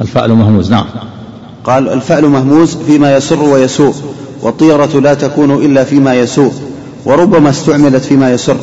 [0.00, 0.70] الفأل مهموز.
[0.70, 0.86] نعم.
[1.68, 3.94] قال الفأل مهموز فيما يسر ويسوء
[4.42, 6.52] والطيرة لا تكون إلا فيما يسوء
[7.04, 8.56] وربما استعملت فيما يسر.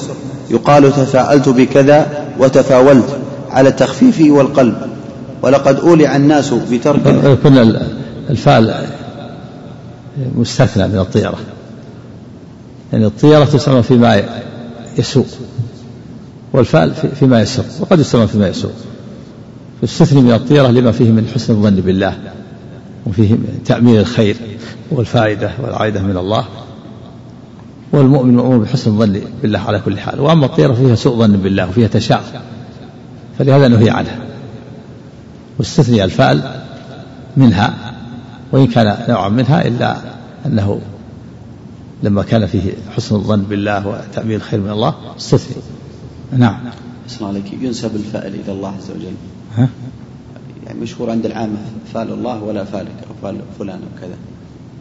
[0.49, 3.17] يقال تفاءلت بكذا وتفاولت
[3.49, 4.75] على التخفيف والقلب.
[5.41, 7.77] ولقد أولع الناس بترك يكون
[8.29, 8.73] الفعل
[10.35, 11.37] مستثنى من الطيرة.
[12.93, 14.23] يعني الطيرة تستعمل فيما
[14.97, 15.25] يسوء
[16.53, 18.71] والفعل فيما يسر وقد يستعمل فيما يسوء.
[19.83, 22.17] يستثني من الطيرة لما فيه من حسن الظن بالله.
[23.05, 23.35] وفيه
[23.65, 24.35] تأمين الخير
[24.91, 26.45] والفائدة والعائدة من الله.
[27.91, 30.19] والمؤمن مأمور بحسن الظن بالله على كل حال.
[30.19, 32.23] وأما الطيرة فيها سوء ظن بالله وفيها تشاؤم
[33.39, 34.19] فلهذا نهي عنها
[35.59, 36.41] واستثني الفعل
[37.37, 37.93] منها
[38.51, 39.97] وإن كان نوعا منها إلا
[40.45, 40.81] أنه
[42.03, 45.61] لما كان فيه حسن الظن بالله وتأمين الخير من الله استثني.
[46.37, 46.59] نعم.
[47.07, 49.13] أسمع عليك ينسب الفعل إلى الله عز وجل.
[49.57, 49.69] ها؟
[50.81, 51.57] مشهور عند العامة
[51.93, 54.15] فعل الله ولا فالك أو فعل فلان أو كذا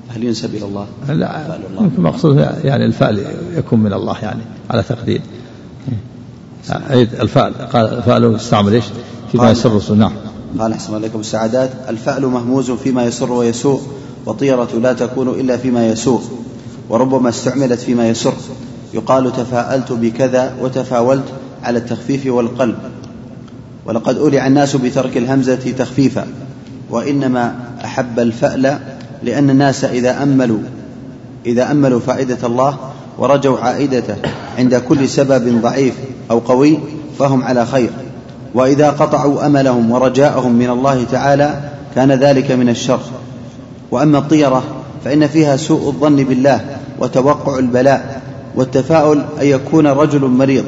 [0.08, 3.26] هل ينسب إلى الله؟ لا يمكن مقصود يعني الفعل
[3.56, 5.20] يكون من الله يعني على تقدير.
[6.94, 8.84] الفعل قال الفعل استعمل إيش؟
[9.32, 10.12] فيما يسر نعم
[10.58, 13.80] قال أحسن عليكم السعادات الفعل مهموز فيما يسر ويسوء
[14.26, 16.22] وطيرة لا تكون إلا فيما يسوء
[16.88, 18.34] وربما استعملت فيما يسر.
[18.94, 21.24] يقال تفاءلت بكذا وتفاولت
[21.62, 22.76] على التخفيف والقلب.
[23.86, 26.26] ولقد أولع الناس بترك الهمزة تخفيفا
[26.90, 27.54] وإنما
[27.84, 28.78] أحب الفأل
[29.22, 30.58] لأن الناس إذا أملوا
[31.46, 32.76] إذا أملوا فائدة الله
[33.18, 34.14] ورجوا عائدته
[34.58, 35.94] عند كل سبب ضعيف
[36.30, 36.78] أو قوي
[37.18, 37.90] فهم على خير.
[38.54, 41.60] وإذا قطعوا أملهم ورجاءهم من الله تعالى
[41.94, 43.00] كان ذلك من الشر.
[43.90, 44.62] وأما الطيرة
[45.04, 46.60] فإن فيها سوء الظن بالله
[46.98, 48.22] وتوقع البلاء
[48.54, 50.64] والتفاؤل أن يكون رجل مريض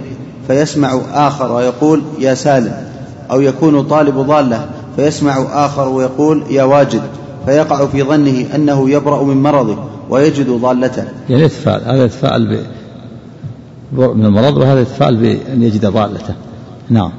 [0.49, 2.86] فيسمع آخر ويقول يا سالم.
[3.31, 4.67] أو يكون طالب ضالة
[4.97, 7.03] فيسمع آخر ويقول يا واجد
[7.47, 9.79] فيقع في ظنه أنه يبرأ من مرضه
[10.11, 11.05] ويجد ضالته.
[11.31, 12.61] يعني يتفاءل هذا يتفاءل
[13.93, 16.35] من المرض وهذا يتفاءل بأن يجد ضالته.
[16.91, 17.13] نعم.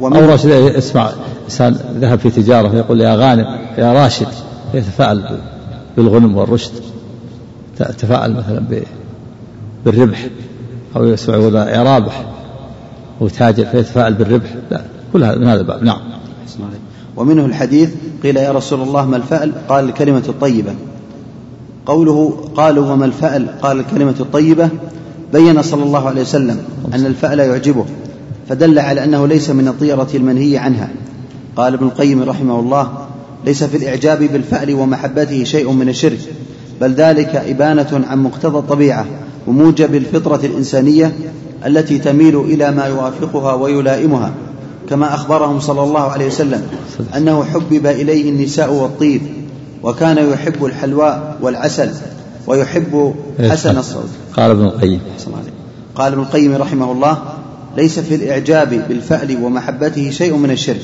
[0.00, 1.10] أو راشد اسمع
[1.44, 4.28] إنسان ذهب في تجارة فيقول يا غانم يا راشد
[4.74, 5.38] يتفاءل
[5.96, 6.72] بالغنم والرشد.
[7.78, 8.82] تفاءل مثلا
[9.84, 10.28] بالربح
[10.96, 12.24] أو يسمع يقول يا رابح
[13.22, 14.54] هو تاجر فيتفاءل بالربح.
[14.70, 14.80] لا.
[15.12, 15.82] كل هذا من هذا الباب.
[15.82, 15.98] نعم.
[17.16, 17.90] ومنه الحديث
[18.22, 20.74] قيل يا رسول الله ما الفأل؟ قال الكلمة الطيبة.
[21.86, 24.68] قوله قالوا وما الفأل؟ قال الكلمة الطيبة.
[25.32, 26.58] بين صلى الله عليه وسلم
[26.94, 27.84] أن الفأل يعجبه
[28.48, 30.88] فدل على أنه ليس من الطيرة المنهي عنها.
[31.56, 33.08] قال ابن القيم رحمه الله
[33.46, 36.18] ليس في الإعجاب بالفأل ومحبته شيء من الشرك
[36.80, 39.06] بل ذلك إبانة عن مقتضى الطبيعة
[39.46, 41.12] وموجب الفطرة الإنسانية
[41.66, 44.32] التي تميل إلى ما يوافقها ويلائمها.
[44.90, 46.62] كما أخبرهم صلى الله عليه وسلم
[47.16, 49.22] أنه حبب إليه النساء والطيب
[49.82, 51.90] وكان يحب الحلواء والعسل
[52.46, 53.14] ويحب
[53.50, 54.08] حسن الصوت.
[54.36, 55.00] قال ابن القيم.
[55.94, 57.18] قال ابن القيم رحمه الله
[57.76, 60.82] ليس في الإعجاب بالفأل ومحبته شيء من الشرك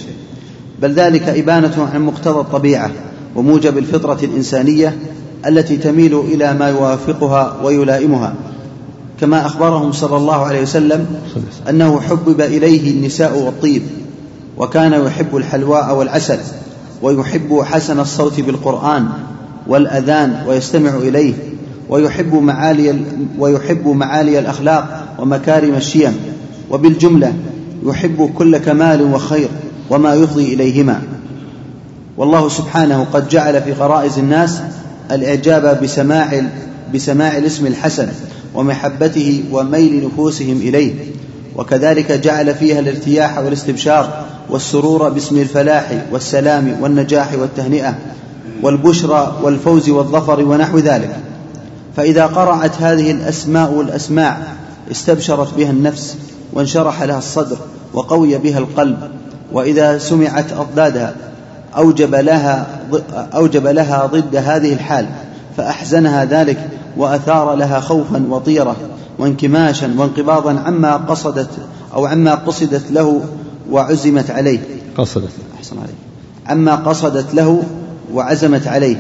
[0.82, 2.90] بل ذلك إبانة عن مقتضى الطبيعة
[3.36, 4.98] وموجب الفطرة الإنسانية
[5.46, 8.34] التي تميل إلى ما يوافقها ويلائمها.
[9.24, 11.06] كما أخبرهم صلى الله عليه وسلم
[11.68, 13.82] أنه حبب إليه النساء والطيب
[14.58, 16.38] وكان يحب الحلواء والعسل
[17.02, 19.08] ويحب حسن الصوت بالقرآن
[19.66, 21.34] والأذان ويستمع إليه
[21.88, 23.00] ويحب معالي
[23.38, 26.16] ويحب معالي الأخلاق ومكارم الشيم
[26.70, 27.32] وبالجملة
[27.86, 29.48] يحب كل كمال وخير
[29.90, 31.02] وما يفضي إليهما.
[32.16, 34.60] والله سبحانه قد جعل في غرائز الناس
[35.10, 36.42] الإعجاب بسماع
[36.94, 38.08] بسماع الاسم الحسن
[38.54, 40.94] ومحبته وميل نفوسهم إليه.
[41.56, 47.94] وكذلك جعل فيها الارتياح والاستبشار والسرور باسم الفلاح والسلام والنجاح والتهنئة
[48.62, 51.16] والبشرى والفوز والظفر ونحو ذلك.
[51.96, 54.38] فإذا قرعت هذه الأسماء والأسماع
[54.90, 56.16] استبشرت بها النفس
[56.52, 57.56] وانشرح لها الصدر
[57.94, 58.98] وقوي بها القلب.
[59.52, 61.14] وإذا سمعت أضدادها
[61.76, 62.66] أوجب لها
[63.34, 65.06] أوجب لها ضد هذه الحال.
[65.56, 68.76] فأحزنها ذلك وأثار لها خوفا وطيرة
[69.18, 71.50] وانكماشا وانقباضا عما قصدت
[71.94, 73.20] أو عما قصدت له
[73.70, 74.60] وعزمت عليه.
[74.96, 75.30] قصدت.
[75.58, 75.94] أحسن عليه
[76.46, 77.62] عما قصدت له
[78.12, 78.96] وعزمت عليه.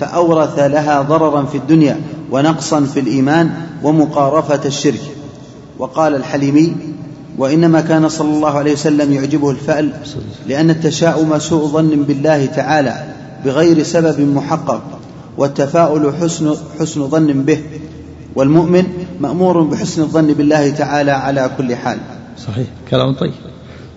[0.00, 3.50] فأورث لها ضررا في الدنيا ونقصا في الإيمان
[3.82, 5.00] ومقارفة الشرك.
[5.78, 6.76] وقال الحليمي
[7.38, 9.92] وإنما كان صلى الله عليه وسلم يعجبه الفأل
[10.48, 13.04] لأن التشاؤم سوء ظن بالله تعالى
[13.44, 14.99] بغير سبب محقق.
[15.40, 17.60] والتفاؤل حسن, حسن ظن به
[18.34, 18.84] والمؤمن
[19.20, 21.98] مأمور بحسن الظن بالله تعالى على كل حال.
[22.38, 22.66] صحيح.
[22.90, 23.32] كلام طيب.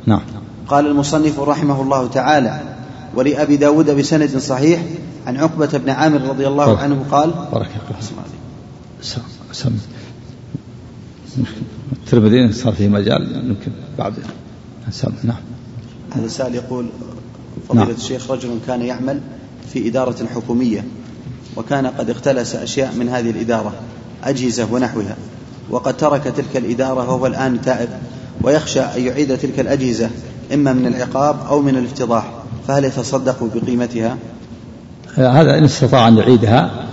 [0.05, 0.21] نعم.
[0.67, 2.61] قال المصنف رحمه الله تعالى
[3.15, 4.83] ولأبي داود بسند صحيح
[5.27, 6.79] عن عقبة بن عامر رضي الله بارك.
[6.79, 9.71] عنه قال بارك الله
[11.93, 14.13] الترمذي صار فيه مجال يمكن بعد.
[14.91, 15.37] سم نعم.
[16.11, 16.85] هذا سائل يقول
[17.69, 17.95] فضيلة نعم.
[17.95, 19.19] الشيخ رجل كان يعمل
[19.73, 20.85] في إدارة حكومية
[21.55, 23.73] وكان قد اختلس أشياء من هذه الإدارة
[24.23, 25.15] أجهزة ونحوها
[25.69, 27.89] وقد ترك تلك الإدارة وهو الآن تائب
[28.41, 30.09] ويخشى أن يعيد تلك الأجهزة
[30.53, 32.31] إما من العقاب أو من الافتضاح
[32.67, 34.17] فهل يتصدق بقيمتها؟
[35.15, 36.87] هذا إن استطاع أن يعيدها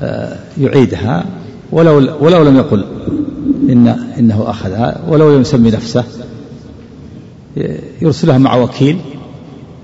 [0.00, 1.24] آه، يعيدها
[1.72, 2.84] ولو ولو لم يقل
[3.68, 6.04] إن إنه أخذها ولو لم يسمي نفسه
[8.02, 9.00] يرسلها مع وكيل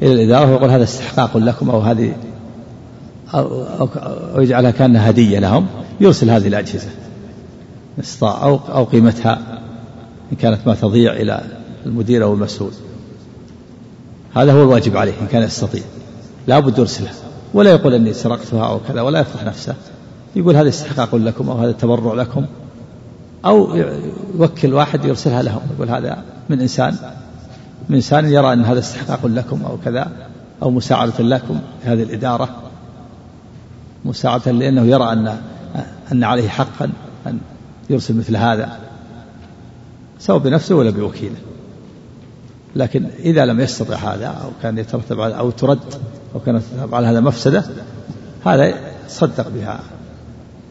[0.02, 2.14] إلى الإدارة ويقول هذا استحقاق لكم أو هذه
[3.34, 3.88] أو,
[4.36, 5.66] يجعلها كأنها هدية لهم
[6.00, 6.88] يرسل هذه الأجهزة.
[8.00, 9.38] استطاع أو أو قيمتها
[10.32, 11.44] إن كانت ما تضيع إلى
[11.86, 12.70] المدير أو المسؤول.
[14.34, 15.82] هذا هو الواجب عليه إن كان يستطيع.
[16.46, 17.12] لا بد يرسلها.
[17.54, 19.74] ولا يقول أني سرقتها أو كذا ولا يفضح نفسه.
[20.36, 22.44] يقول هذا استحقاق لكم أو هذا تبرع لكم.
[23.44, 23.76] أو
[24.38, 25.60] يوكل واحد يرسلها لهم.
[25.74, 26.18] يقول هذا
[26.48, 26.96] من إنسان
[27.88, 30.08] من إنسان يرى أن هذا استحقاق لكم أو كذا
[30.62, 32.48] أو مساعدة لكم في هذه الإدارة.
[34.04, 35.38] مساعدة لأنه يرى أن
[36.12, 36.90] أن عليه حقا
[37.26, 37.38] أن
[37.90, 38.78] يرسل مثل هذا.
[40.18, 41.36] سواء بنفسه ولا بوكيله.
[42.76, 45.78] لكن إذا لم يستطع هذا أو كان يترتب على أو ترد
[46.34, 47.64] أو كان يترتب على هذا مفسدة
[48.46, 48.74] هذا
[49.08, 49.80] صدق بها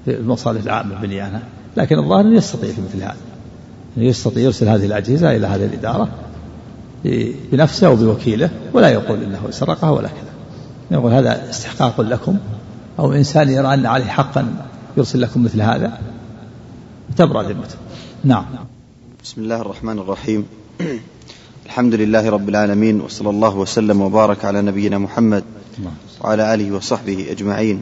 [0.05, 1.41] في المصالح العامة بنيانها.
[1.77, 3.15] لكن الظاهر أنه يستطيع في مثل هذا.
[3.97, 6.07] يستطيع يرسل هذه الأجهزة إلى هذه الإدارة
[7.51, 10.31] بنفسه أو بوكيله ولا يقول إنه سرقها ولا كذا.
[10.91, 12.37] يقول هذا استحقاق لكم
[13.01, 14.55] أو إنسان يرى أن عليه حقا
[14.97, 15.99] يرسل لكم مثل هذا؟
[17.17, 17.75] تبرأ ذمته.
[18.23, 18.45] نعم.
[19.23, 20.45] بسم الله الرحمن الرحيم.
[21.65, 25.43] الحمد لله رب العالمين وصلى الله وسلم وبارك على نبينا محمد
[26.21, 27.81] وعلى آله وصحبه أجمعين.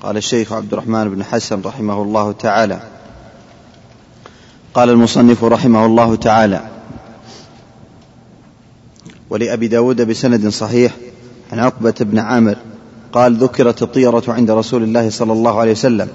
[0.00, 2.80] قال الشيخ عبد الرحمن بن حسن رحمه الله تعالى.
[4.74, 6.60] قال المصنف رحمه الله تعالى
[9.30, 10.96] ولأبي داود بسند صحيح
[11.52, 12.56] عن عقبة بن عامر
[13.12, 16.08] قال ذكرت الطيرة عند رسول الله صلى الله عليه وسلم.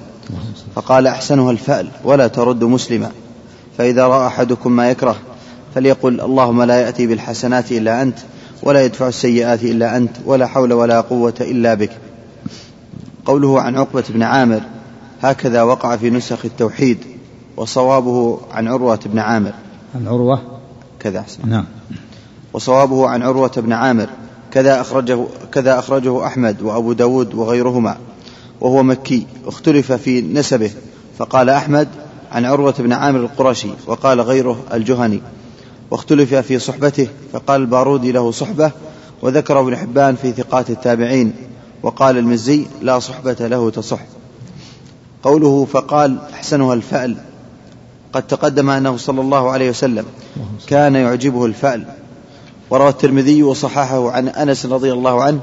[0.76, 3.12] فقال أحسنها الفأل ولا ترد مسلما.
[3.78, 5.16] فإذا رأى أحدكم ما يكره
[5.76, 8.18] فليقل اللهم لا يأتي بالحسنات إلا أنت
[8.64, 11.92] ولا يدفع السيئات إلا أنت ولا حول ولا قوة إلا بك.
[13.26, 14.62] قوله عن عقبة بن عامر
[15.22, 16.98] هكذا وقع في نسخ التوحيد
[17.58, 19.54] وصوابه عن عروة بن عامر.
[19.96, 20.42] عن عروة؟
[21.00, 21.50] كذا أحسن.
[21.50, 21.66] نعم.
[22.54, 24.10] وصوابه عن عروة بن عامر
[24.56, 27.98] كذا أخرجه, كذا أخرجه أحمد وأبو داود وغيرهما
[28.62, 30.72] وهو مكي اختلف في نسبه
[31.18, 31.88] فقال أحمد
[32.32, 35.22] عن عروة بن عامر القرشي وقال غيره الجهني
[35.92, 38.72] واختلف في صحبته فقال البارودي له صحبة
[39.22, 41.34] وذكر ابن حبان في ثقات التابعين
[41.84, 44.00] وقال المزي لا صحبة له تصح.
[45.24, 47.18] قوله فقال أحسنها الفأل
[48.14, 50.06] قد تقدم أنه صلى الله عليه وسلم
[50.68, 51.86] كان يعجبه الفأل.
[52.70, 55.40] وروى الترمذي وصححه عن أنس رضي الله عنه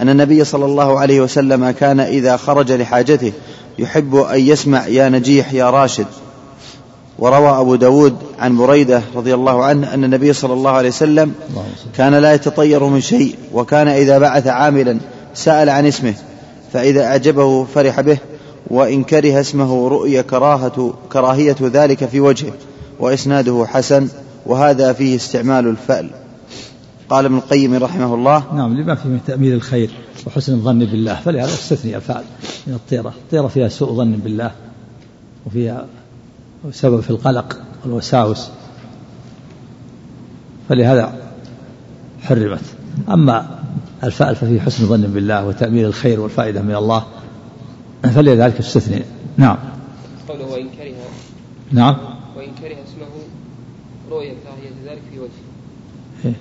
[0.00, 3.32] أن النبي صلى الله عليه وسلم كان إذا خرج لحاجته
[3.78, 6.06] يحب أن يسمع يا نجيح يا راشد.
[7.18, 11.32] وروى أبو داود عن بريدة رضي الله عنه أن النبي صلى الله عليه وسلم
[11.96, 14.98] كان لا يتطير من شيء وكان إذا بعث عاملا
[15.34, 16.14] سأل عن اسمه
[16.72, 18.18] فإذا أعجبه فرح به
[18.70, 22.52] وإن كره اسمه رؤي كراهة كراهية ذلك في وجهه
[23.00, 24.08] وإسناده حسن
[24.46, 26.10] وهذا فيه استعمال الفأل
[27.10, 28.54] قال ابن القيم رحمه الله.
[28.54, 29.90] نعم لما فيه من تأميل الخير
[30.26, 31.14] وحسن الظن بالله.
[31.14, 32.24] فلهذا استثني الفعل
[32.66, 33.08] من الطيرة.
[33.08, 34.50] الطيرة فيها سوء ظن بالله
[35.46, 35.86] وفيها
[36.70, 38.48] سبب في القلق والوساوس.
[40.68, 41.14] فلهذا
[42.22, 42.64] حرمت.
[43.08, 43.58] أما
[44.04, 47.04] الفأل ففيه حسن ظن بالله وتأميل الخير والفائدة من الله
[48.02, 49.02] فلذلك استثني.
[49.36, 49.56] نعم.
[50.28, 50.94] قوله وإن كره
[51.72, 51.96] نعم.
[52.36, 53.06] وإن كره اسمه
[54.10, 55.30] رؤية كراهية ذلك في وجهه
[56.24, 56.24] إيه.
[56.24, 56.36] يعني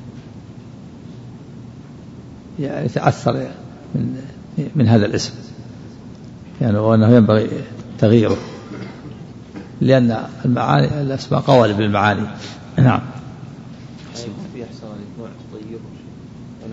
[2.60, 3.48] يتأثر
[3.96, 4.22] من
[4.76, 5.34] من هذا الاسم.
[6.62, 7.50] يعني وأنه ينبغي
[8.00, 8.38] تغييره.
[9.82, 12.28] لأن المعاني الأسماء قوالب بالمعاني
[12.78, 13.02] نعم.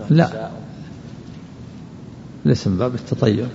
[0.09, 0.49] لا.
[2.45, 3.47] من باب التطير.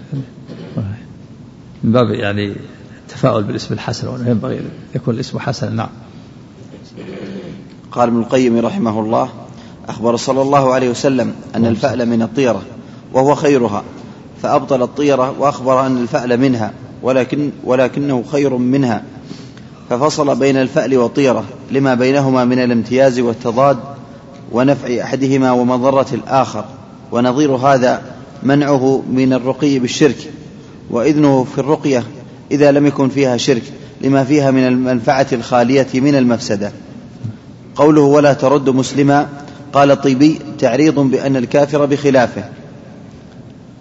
[1.84, 2.56] من باب يعني
[3.02, 4.60] التفاؤل بالاسم الحسن وأنه ينبغي
[4.94, 5.88] يكون الاسم حسنا نعم.
[7.92, 9.30] قال ابن القيم رحمه الله
[9.92, 12.62] أخبر صلى الله عليه وسلم أن الفأل من الطيرة
[13.12, 13.82] وهو خيرها
[14.42, 19.02] فأبطل الطيرة وأخبر أن الفأل منها ولكن ولكنه خير منها.
[19.90, 23.78] ففصل بين الفأل والطيرة لما بينهما من الامتياز والتضاد
[24.52, 26.64] ونفع أحدهما ومضرة الآخر.
[27.12, 28.02] ونظير هذا
[28.42, 30.30] منعه من الرقي بالشرك
[30.90, 32.04] وإذنه في الرقية
[32.50, 33.62] إذا لم يكن فيها شرك
[34.00, 36.72] لما فيها من المنفعة الخالية من المفسدة.
[37.76, 39.28] قوله ولا ترد مسلما
[39.72, 42.44] قال الطيبي تعريض بأن الكافر بخلافه.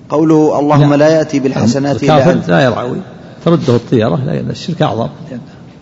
[0.09, 2.49] قوله اللهم لا يأتي بالحسنات إلا أنت.
[2.49, 2.97] لا يرعوي.
[3.45, 5.09] ترده الطيرة لأن الشرك أعظم.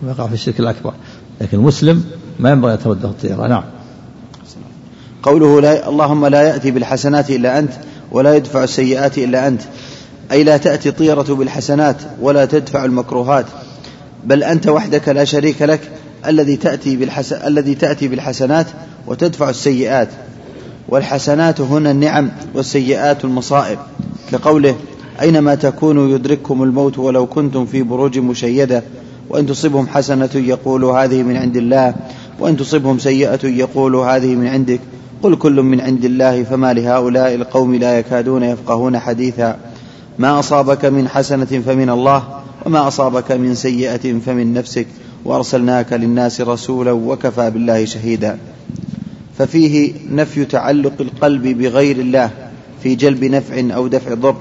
[0.02, 0.92] ويقع في الشرك الأكبر.
[1.40, 2.04] لكن المسلم
[2.38, 3.46] ما ينبغي أن ترده الطيرة.
[3.46, 3.64] نعم.
[5.22, 7.72] قوله لا اللهم لا يأتي بالحسنات إلا أنت
[8.12, 9.62] ولا يدفع السيئات إلا أنت.
[10.32, 13.46] أي لا تأتي طيرة بالحسنات ولا تدفع المكروهات.
[14.24, 15.80] بل أنت وحدك لا شريك لك
[16.26, 17.32] الذي تأتي بالحس...
[17.32, 18.66] الذي تأتي بالحسنات
[19.06, 20.08] وتدفع السيئات.
[20.88, 23.78] والحسنات هنا النعم والسيئات المصائب.
[24.32, 24.76] كقوله
[25.20, 28.82] أينما تكونوا يدرككم الموت ولو كنتم في بروج مشيدة
[29.28, 31.94] وإن تصبهم حسنة يقولوا هذه من عند الله
[32.40, 34.80] وإن تصبهم سيئة يقولوا هذه من عندك.
[35.22, 39.56] قل كل من عند الله فما لهؤلاء القوم لا يكادون يفقهون حديثا.
[40.18, 42.22] ما أصابك من حسنة فمن الله
[42.66, 44.86] وما أصابك من سيئة فمن نفسك.
[45.24, 48.38] وأرسلناك للناس رسولا وكفى بالله شهيدا.
[49.38, 52.30] ففيه نفي تعلق القلب بغير الله
[52.82, 54.36] في جلب نفع أو دفع ضر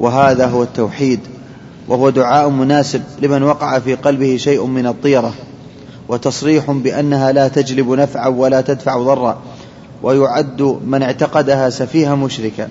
[0.00, 1.20] وهذا هو التوحيد
[1.88, 5.34] وهو دعاء مناسب لمن وقع في قلبه شيء من الطيرة
[6.08, 9.42] وتصريح بأنها لا تجلب نفعا ولا تدفع ضرا
[10.02, 12.68] ويعد من اعتقدها سفيها مشركا.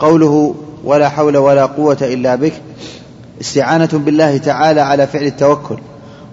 [0.00, 0.54] قوله
[0.84, 2.52] ولا حول ولا قوة إلا بك
[3.40, 5.78] استعانة بالله تعالى على فعل التوكل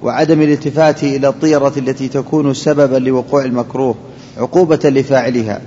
[0.04, 3.96] وعدم الالتفات إلى الطيرة التي تكون سببا لوقوع المكروه
[4.38, 5.62] عقوبة لفاعلها.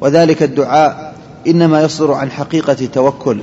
[0.00, 1.14] وذلك الدعاء
[1.46, 3.38] إنما يصدر عن حقيقة التوكل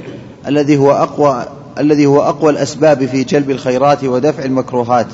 [0.48, 1.45] الذي هو أقوى
[1.80, 5.07] الذي هو أقوى الأسباب في جلب الخيرات ودفع المكروهات.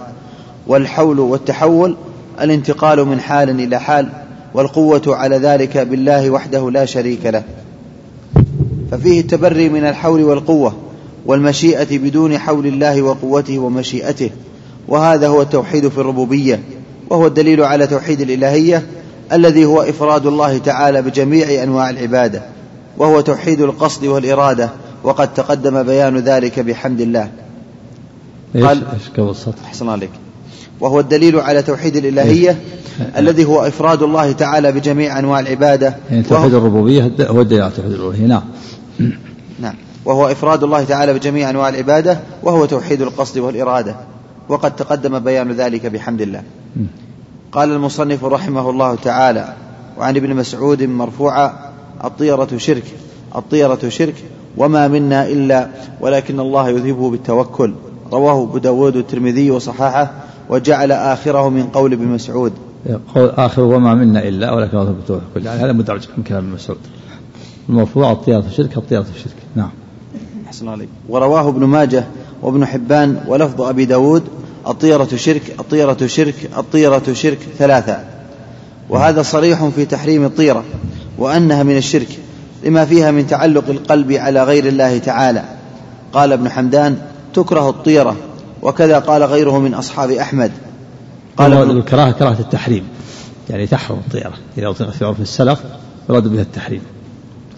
[0.67, 1.95] والحول والتحول
[2.41, 4.09] الانتقال من حال إلى حال
[4.53, 7.43] والقوة على ذلك بالله وحده لا شريك له.
[8.91, 10.75] ففيه التبري من الحول والقوة
[11.25, 14.29] والمشيئة بدون حول الله وقوته ومشيئته.
[14.87, 16.59] وهذا هو التوحيد في الربوبية
[17.09, 18.87] وهو الدليل على توحيد الإلهية
[19.33, 22.41] الذي هو إفراد الله تعالى بجميع أنواع العبادة
[22.97, 24.69] وهو توحيد القصد والإرادة
[25.03, 27.29] وقد تقدم بيان ذلك بحمد الله.
[28.55, 30.09] قال إيش أحسن عليك.
[30.79, 32.57] وهو الدليل على توحيد الإلهية
[33.17, 37.91] الذي هو إفراد الله تعالى بجميع أنواع العبادة يعني توحيد الربوبية هو الدليل على توحيد
[37.91, 38.43] الألوهية نعم.
[39.59, 39.75] نعم.
[40.05, 43.95] وهو إفراد الله تعالى بجميع أنواع العبادة وهو توحيد القصد والإرادة.
[44.49, 46.43] وقد تقدم بيان ذلك بحمد الله.
[47.51, 49.53] قال المصنف رحمه الله تعالى
[49.97, 51.53] وعن ابن مسعود مرفوعا
[52.03, 52.83] الطيرة شرك
[53.35, 54.15] الطيرة شرك
[54.57, 55.69] وما منا إلا
[56.01, 57.73] ولكن الله يذهبه بالتوكل
[58.11, 60.11] رواه أبو داود الترمذي وصححه
[60.49, 62.53] وجعل آخره من قول ابن مسعود.
[63.15, 66.77] قول آخر وما منا إلا ولكن الله بالتوكل يعني هذا مدرج من كلام ابن مسعود.
[67.69, 69.35] المرفوع الطيرة شرك الطيرة شرك.
[69.55, 69.69] نعم.
[70.47, 70.89] أحسن عليك.
[71.09, 72.03] ورواه ابن ماجه
[72.43, 74.23] وابن حبان ولفظ أبي داود
[74.67, 77.97] الطيرة شرك الطيرة شرك الطيرة شرك ثلاثة.
[78.89, 80.63] وهذا صريح في تحريم الطيرة
[81.17, 82.07] وأنها من الشرك
[82.63, 85.43] لما فيها من تعلق القلب على غير الله تعالى.
[86.13, 86.97] قال ابن حمدان
[87.33, 88.15] تكره الطيرة
[88.61, 90.51] وكذا قال غيره من أصحاب أحمد.
[91.37, 92.83] قال الكراهة كراهة التحريم.
[93.49, 95.59] يعني تحرم الطيرة إذا أطلق في عرف السلف
[96.09, 96.81] يراد بها التحريم.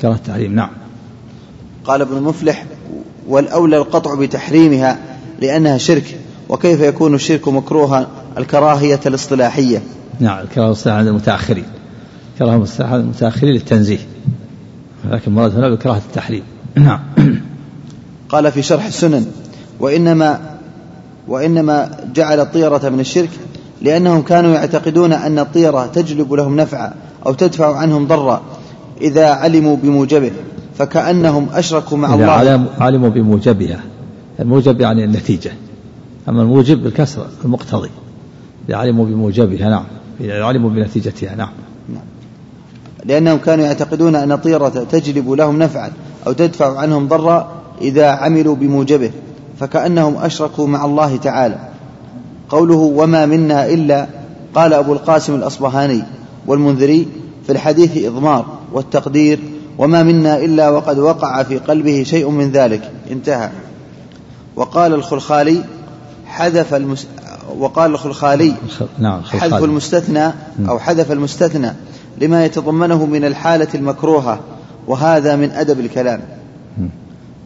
[0.01, 0.69] كراهة التحريم نعم.
[1.85, 2.65] قال ابن مفلح
[3.27, 4.97] والأولى القطع بتحريمها
[5.41, 6.19] لأنها شرك
[6.49, 8.07] وكيف يكون الشرك مكروها؟
[8.37, 9.81] الكراهية الاصطلاحية.
[10.19, 11.65] نعم الكراهة الاصطلاحية عند المتأخرين.
[12.39, 13.99] كراهة الاصطلاحية عند المتأخرين للتنزيه.
[15.11, 16.43] لكن مراد هنا بكراهة التحريم.
[16.75, 16.99] نعم.
[18.29, 19.25] قال في شرح السنن
[19.79, 20.39] وإنما
[21.27, 23.29] وإنما جعل الطيرة من الشرك
[23.81, 26.93] لأنهم كانوا يعتقدون أن الطيرة تجلب لهم نفعا
[27.25, 28.41] أو تدفع عنهم ضرا
[29.01, 30.31] إذا علموا بموجبه.
[30.77, 32.67] فكأنهم أشركوا مع الله.
[32.79, 33.79] علموا بموجبها.
[34.39, 35.51] الموجب يعني النتيجة.
[36.29, 37.89] أما الموجب بالكسر المقتضي.
[38.69, 39.85] علموا بموجبها نعم.
[40.21, 41.49] علموا بنتيجتها نعم.
[43.05, 45.91] لأنهم كانوا يعتقدون أن الطيرة تجلب لهم نفعا
[46.27, 49.11] أو تدفع عنهم ضرا إذا عملوا بموجبه.
[49.59, 51.57] فكأنهم أشركوا مع الله تعالى.
[52.49, 54.07] قوله وما منا إلا
[54.55, 56.03] قال أبو القاسم الأصبهاني
[56.47, 57.07] والمنذري
[57.45, 59.39] في الحديث إضمار والتقدير
[59.77, 62.91] وما منا إلا وقد وقع في قلبه شيء من ذلك.
[63.11, 63.49] انتهى.
[64.55, 65.63] وقال الخلخالي
[66.25, 67.07] حذف المس...
[67.57, 68.53] وقال الخلخالي
[68.99, 69.63] نعم حذف.
[69.63, 70.31] المستثنى
[70.69, 71.73] أو حذف المستثنى
[72.21, 74.39] لما يتضمنه من الحالة المكروهة
[74.87, 76.21] وهذا من أدب الكلام.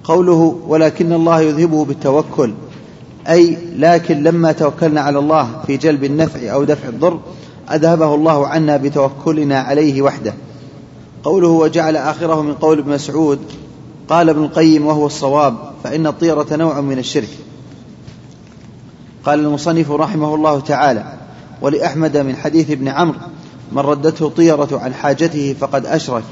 [0.04, 2.54] قوله ولكن الله يذهبه بالتوكل
[3.30, 7.20] أي لكن لما توكلنا على الله في جلب النفع أو دفع الضر
[7.72, 10.34] أذهبه الله عنا بتوكلنا عليه وحده.
[11.24, 13.40] قوله وجعل آخره من قول ابن مسعود
[14.10, 17.30] قال ابن القيم وهو الصواب فإن الطيرة نوع من الشرك.
[19.26, 21.14] قال المصنف رحمه الله تعالى
[21.62, 23.18] ولأحمد من حديث ابن عمرو
[23.72, 26.24] من ردته طيرة عن حاجته فقد أشرك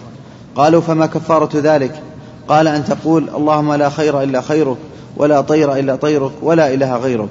[0.56, 2.02] قالوا فما كفارة ذلك؟
[2.48, 4.78] قال أن تقول اللهم لا خير إلا خيرك
[5.18, 7.30] ولا طير إلا طيرك ولا إله غيرك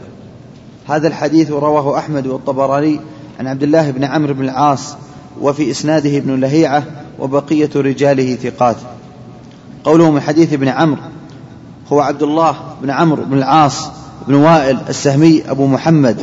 [0.86, 3.00] هذا الحديث رواه أحمد والطبراني
[3.40, 4.96] عن عبد الله بن عمرو بن العاص
[5.40, 6.82] وفي إسناده ابن لهيعة
[7.18, 8.76] وبقية رجاله ثقات.
[9.84, 11.00] قوله من حديث ابن عمرو
[11.92, 13.88] هو عبد الله بن عمرو بن العاص
[14.28, 16.16] بن وائل السهمي أبو محمد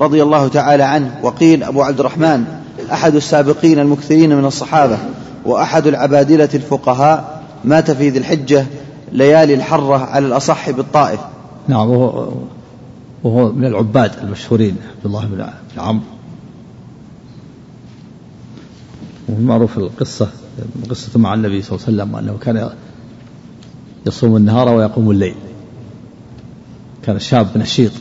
[0.00, 2.44] رضي الله تعالى عنه وقيل أبو عبد الرحمن
[2.92, 4.98] أحد السابقين المكثرين من الصحابة
[5.44, 8.66] وأحد العبادلة الفقهاء مات في ذي الحجة
[9.12, 11.20] ليالي الحرة على الأصح بالطائف.
[11.68, 12.28] نعم وهو
[13.24, 15.46] وهو من العباد المشهورين عبد الله بن
[15.80, 16.15] عمرو.
[19.28, 20.30] ومعروف القصة
[20.90, 22.70] قصة مع النبي صلى الله عليه وسلم أنه كان
[24.06, 25.34] يصوم النهار ويقوم الليل.
[27.02, 27.92] كان شاب نشيط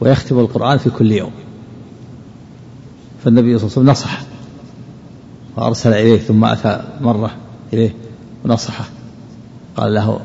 [0.00, 1.32] ويختم القرآن في كل يوم.
[3.24, 4.22] فالنبي صلى الله عليه وسلم نصحه
[5.56, 7.30] وأرسل إليه ثم أتى مرة
[7.72, 7.94] إليه
[8.44, 8.84] ونصحه.
[9.76, 10.20] قال له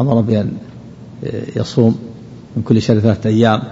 [0.00, 0.52] أمر بأن
[1.56, 1.98] يصوم
[2.56, 3.62] من كل شهر ثلاثة أيام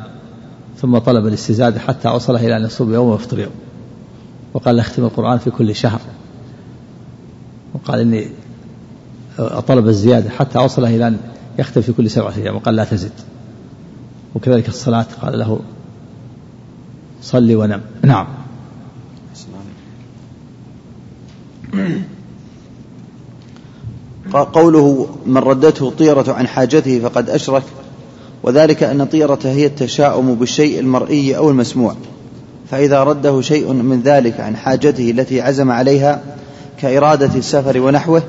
[0.81, 3.53] ثم طلب الاستزادة حتى وصله إلى أن يصوم يوم ويفطر يوم.
[4.55, 6.01] وقال أختم القرآن في كل شهر.
[7.75, 8.29] وقال إني
[9.69, 11.19] طلب الزيادة حتى وصله إلى أن
[11.59, 12.57] يختم في كل سبعة أيام.
[12.57, 13.13] وقال لا تزد.
[14.35, 15.07] وكذلك الصلاة.
[15.23, 15.61] قال له
[17.23, 17.81] صلي ونم.
[18.03, 18.27] نعم.
[24.33, 27.63] قوله من ردته طيرة عن حاجته فقد أشرك
[28.43, 31.97] وذلك أن طيرة هي التشاؤم بالشيء المرئي أو المسموع.
[32.71, 36.21] فإذا رده شيء من ذلك عن حاجته التي عزم عليها
[36.83, 38.23] كإرادة السفر ونحوه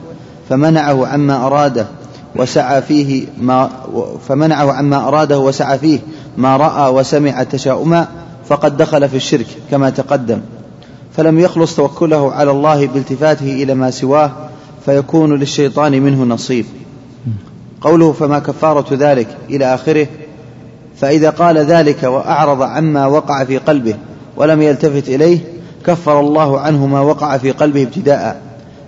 [0.50, 1.88] فمنعه عما أراده
[2.36, 3.70] وسعى فيه ما
[4.28, 6.00] فمنعه عما أراده وسعى فيه
[6.38, 8.08] ما رأى وسمع تشاؤما
[8.50, 10.42] فقد دخل في الشرك كما تقدم.
[11.18, 14.32] فلم يخلص توكله على الله بالتفاته إلى ما سواه
[14.86, 16.66] فيكون للشيطان منه نصيب.
[17.82, 20.08] قوله فما كفارة ذلك إلى آخره
[20.98, 23.96] فإذا قال ذلك وأعرض عما وقع في قلبه
[24.38, 25.40] ولم يلتفت إليه
[25.86, 28.42] كفر الله عنه ما وقع في قلبه ابتداء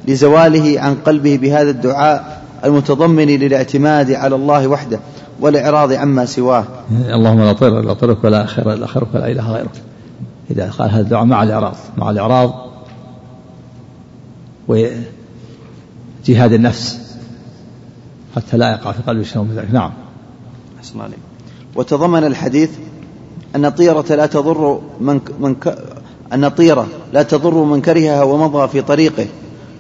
[0.08, 5.00] لزواله عن قلبه بهذا الدعاء المتضمن للاعتماد على الله وحده
[5.40, 6.66] والإعراض عما سواه.
[6.92, 9.82] اللهم لا طير إلا طيرك ولا خير إلا خيرك ولا إله غيرك.
[10.52, 12.68] إذا قال هذا الدعاء مع الإعراض مع الإعراض
[14.68, 17.00] وجهاد النفس
[18.36, 19.92] حتى لا يقع في قلبه شيء من ذلك نعم.
[20.80, 21.20] أحسن عليك.
[21.76, 22.70] وتضمن الحديث
[23.58, 25.56] أن الطيرة لا تضر من, من.
[26.34, 29.26] أن الطيرة لا تضر من كرهها ومضى في طريقه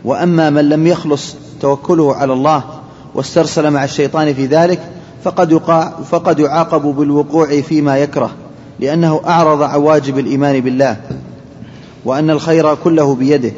[0.06, 2.64] وأما من لم يخلص توكله على الله
[3.16, 4.80] واسترسل مع الشيطان في ذلك
[5.24, 8.32] فقد, يقع فقد يعاقب بالوقوع فيما يكره
[8.80, 10.98] لأنه أعرض عن واجب الإيمان بالله
[12.06, 13.52] وأن الخير كله بيده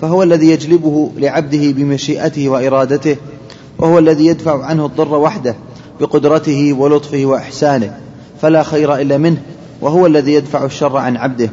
[0.00, 3.16] فهو الذي يجلبه لعبده بمشيئته وإرادته
[3.78, 5.54] وهو الذي يدفع عنه الضر وحده
[6.00, 7.96] بقدرته ولطفه وإحسانه
[8.42, 9.42] فلا خير إلا منه
[9.80, 11.50] وهو الذي يدفع الشر عن عبده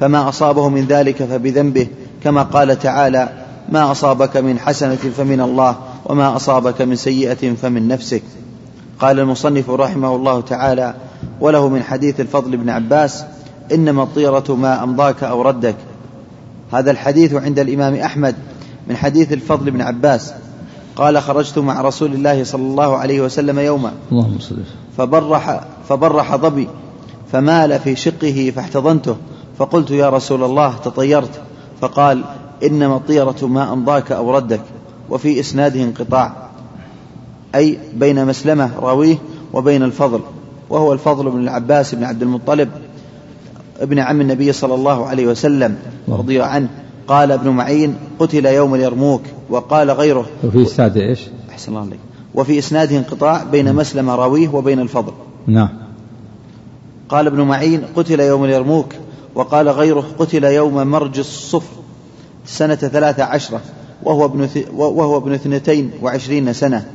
[0.00, 1.86] فما أصابه من ذلك فبذنبه
[2.24, 3.28] كما قال تعالى
[3.68, 5.76] ما أصابك من حسنة فمن الله
[6.06, 8.22] وما أصابك من سيئة فمن نفسك
[9.00, 10.94] قال المصنف رحمه الله تعالى
[11.40, 13.24] وله من حديث الفضل بن عباس
[13.72, 15.76] إنما الطيرة ما أمضاك أو ردك
[16.72, 18.34] هذا الحديث عند الإمام أحمد
[18.88, 20.32] من حديث الفضل بن عباس.
[20.96, 24.38] قال خرجت مع رسول الله صلى الله عليه وسلم يوما اللهم
[24.98, 26.68] فبرح فبرح ضبي
[27.34, 29.16] فمال في شقه فاحتضنته.
[29.58, 31.40] فقلت يا رسول الله تطيرت.
[31.80, 32.24] فقال
[32.62, 34.60] إنما الطيرة ما أمضاك أو ردك.
[35.10, 36.32] وفي إسناده انقطاع.
[37.54, 39.16] أي بين مسلمة راويه
[39.52, 40.20] وبين الفضل.
[40.70, 42.68] وهو الفضل بن العباس بن عبد المطلب
[43.80, 45.76] ابن عم النبي صلى الله عليه وسلم
[46.08, 46.68] رضي عنه.
[47.08, 50.26] قال ابن معين قتل يوم اليرموك وقال غيره.
[50.44, 51.20] وفي إسناده إيش؟
[51.50, 52.00] أحسن الله عليك.
[52.34, 55.12] وفي إسناده انقطاع بين مسلم راويه وبين الفضل.
[55.46, 55.83] نعم.
[57.08, 58.94] قال ابن معين قتل يوم اليرموك
[59.34, 61.74] وقال غيره قتل يوم مرج الصفر
[62.46, 63.60] سنة ثلاثة عشرة
[64.02, 66.86] وهو ابن, وهو ابن اثنتين وعشرين سنة.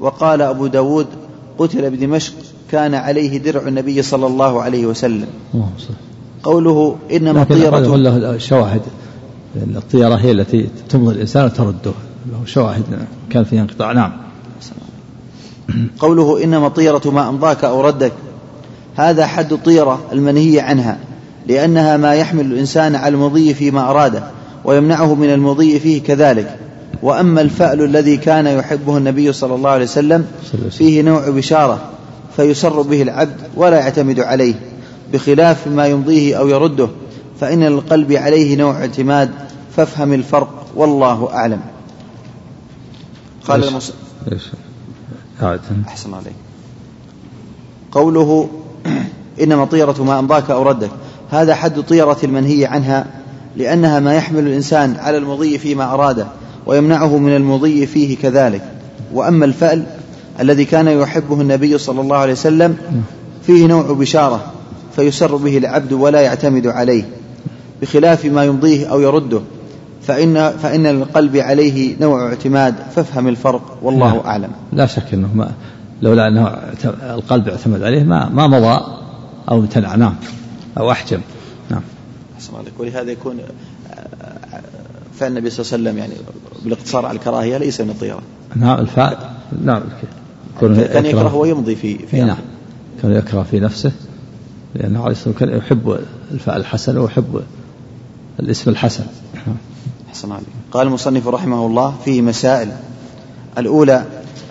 [0.00, 1.06] وقال أبو داود
[1.58, 2.32] قتل بدمشق
[2.70, 5.28] كان عليه درع النبي صلى الله عليه وسلم.
[6.42, 8.82] قوله إنما الطيرة له شواهد
[9.54, 11.92] لأن الطيرة هي التي تمضي الإنسان وترده.
[12.32, 12.82] له شواهد
[13.30, 13.92] كان فيها انقطاع.
[13.92, 14.12] نعم.
[15.98, 18.12] قوله إنما الطيرة ما أمضاك أو ردك
[18.96, 20.98] هذا حد الطيرة المنهي عنها
[21.46, 24.22] لأنها ما يحمل الإنسان على المضي فيما أراده
[24.64, 26.56] ويمنعه من المضي فيه كذلك.
[27.02, 30.26] وأما الفأل الذي كان يحبه النبي صلى الله عليه وسلم
[30.70, 31.90] فيه نوع بشارة
[32.36, 34.54] فيسر به العبد ولا يعتمد عليه
[35.12, 36.88] بخلاف ما يمضيه أو يرده
[37.40, 39.30] فإن للقلب عليه نوع اعتماد
[39.76, 41.60] فافهم الفرق والله أعلم.
[43.48, 43.92] قال؟ المس...
[45.88, 46.34] أحسن عليك.
[47.92, 48.48] قوله
[49.42, 50.90] إنما طيرة ما أمضاك أو ردك.
[51.30, 53.06] هذا حد طيرة المنهي عنها
[53.56, 56.26] لأنها ما يحمل الإنسان على المضي فيما أراده
[56.66, 58.62] ويمنعه من المضي فيه كذلك.
[59.14, 59.82] وأما الفأل
[60.40, 62.76] الذي كان يحبه النبي صلى الله عليه وسلم
[63.46, 64.52] فيه نوع بشارة
[64.96, 67.04] فيسر به العبد ولا يعتمد عليه.
[67.82, 69.40] بخلاف ما يمضيه أو يرده
[70.06, 74.18] فإن فإن للقلب عليه نوع اعتماد فافهم الفرق والله نعم.
[74.26, 74.50] أعلم.
[74.72, 75.50] لا شك إنه ما
[76.02, 78.80] لولا أنه اعت- القلب اعتمد عليه ما ما مضى
[79.50, 79.94] أو امتنع.
[79.94, 80.14] نعم.
[80.78, 81.20] أو أحجم.
[81.70, 81.82] نعم.
[82.36, 82.72] أحسن عليك.
[82.78, 83.38] ولهذا يكون
[85.18, 86.14] فعل النبي صلى الله عليه وسلم يعني
[86.64, 88.20] بالاقتصار على الكراهية ليس من الطيرة.
[88.56, 89.34] نعم الفاء.
[89.64, 89.82] نعم.
[90.60, 91.34] كان يكره.
[91.34, 92.26] ويمضي في في أمره.
[92.26, 92.36] نعم.
[93.02, 93.92] كان يكره في نفسه.
[94.74, 95.98] لأنه عليه الصلاة والسلام يحب
[96.30, 97.42] الفاء الحسن ويحب
[98.40, 99.04] الاسم الحسن.
[100.08, 100.46] أحسن عليك.
[100.72, 102.68] قال المصنف رحمه الله فيه مسائل.
[103.58, 104.04] الأولى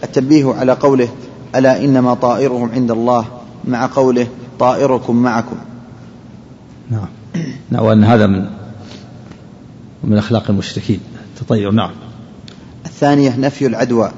[0.03, 1.09] التنبيه على قوله
[1.57, 3.26] ألا إنما طائرهم عند الله
[3.68, 4.27] مع قوله
[4.60, 5.56] طائركم معكم.
[6.90, 7.07] نعم.
[7.69, 8.45] نعم وأن هذا من
[10.03, 10.99] من أخلاق المشركين.
[11.34, 11.91] التطير نعم.
[12.86, 14.11] الثانية نفي العدوى.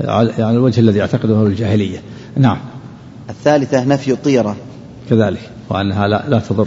[0.00, 1.98] يعني الوجه الذي يعتقده الجاهلية.
[2.36, 2.58] نعم.
[3.30, 4.56] الثالثة نفي الطيرة.
[5.10, 5.50] كذلك.
[5.68, 6.66] وأنها لا, لا تضر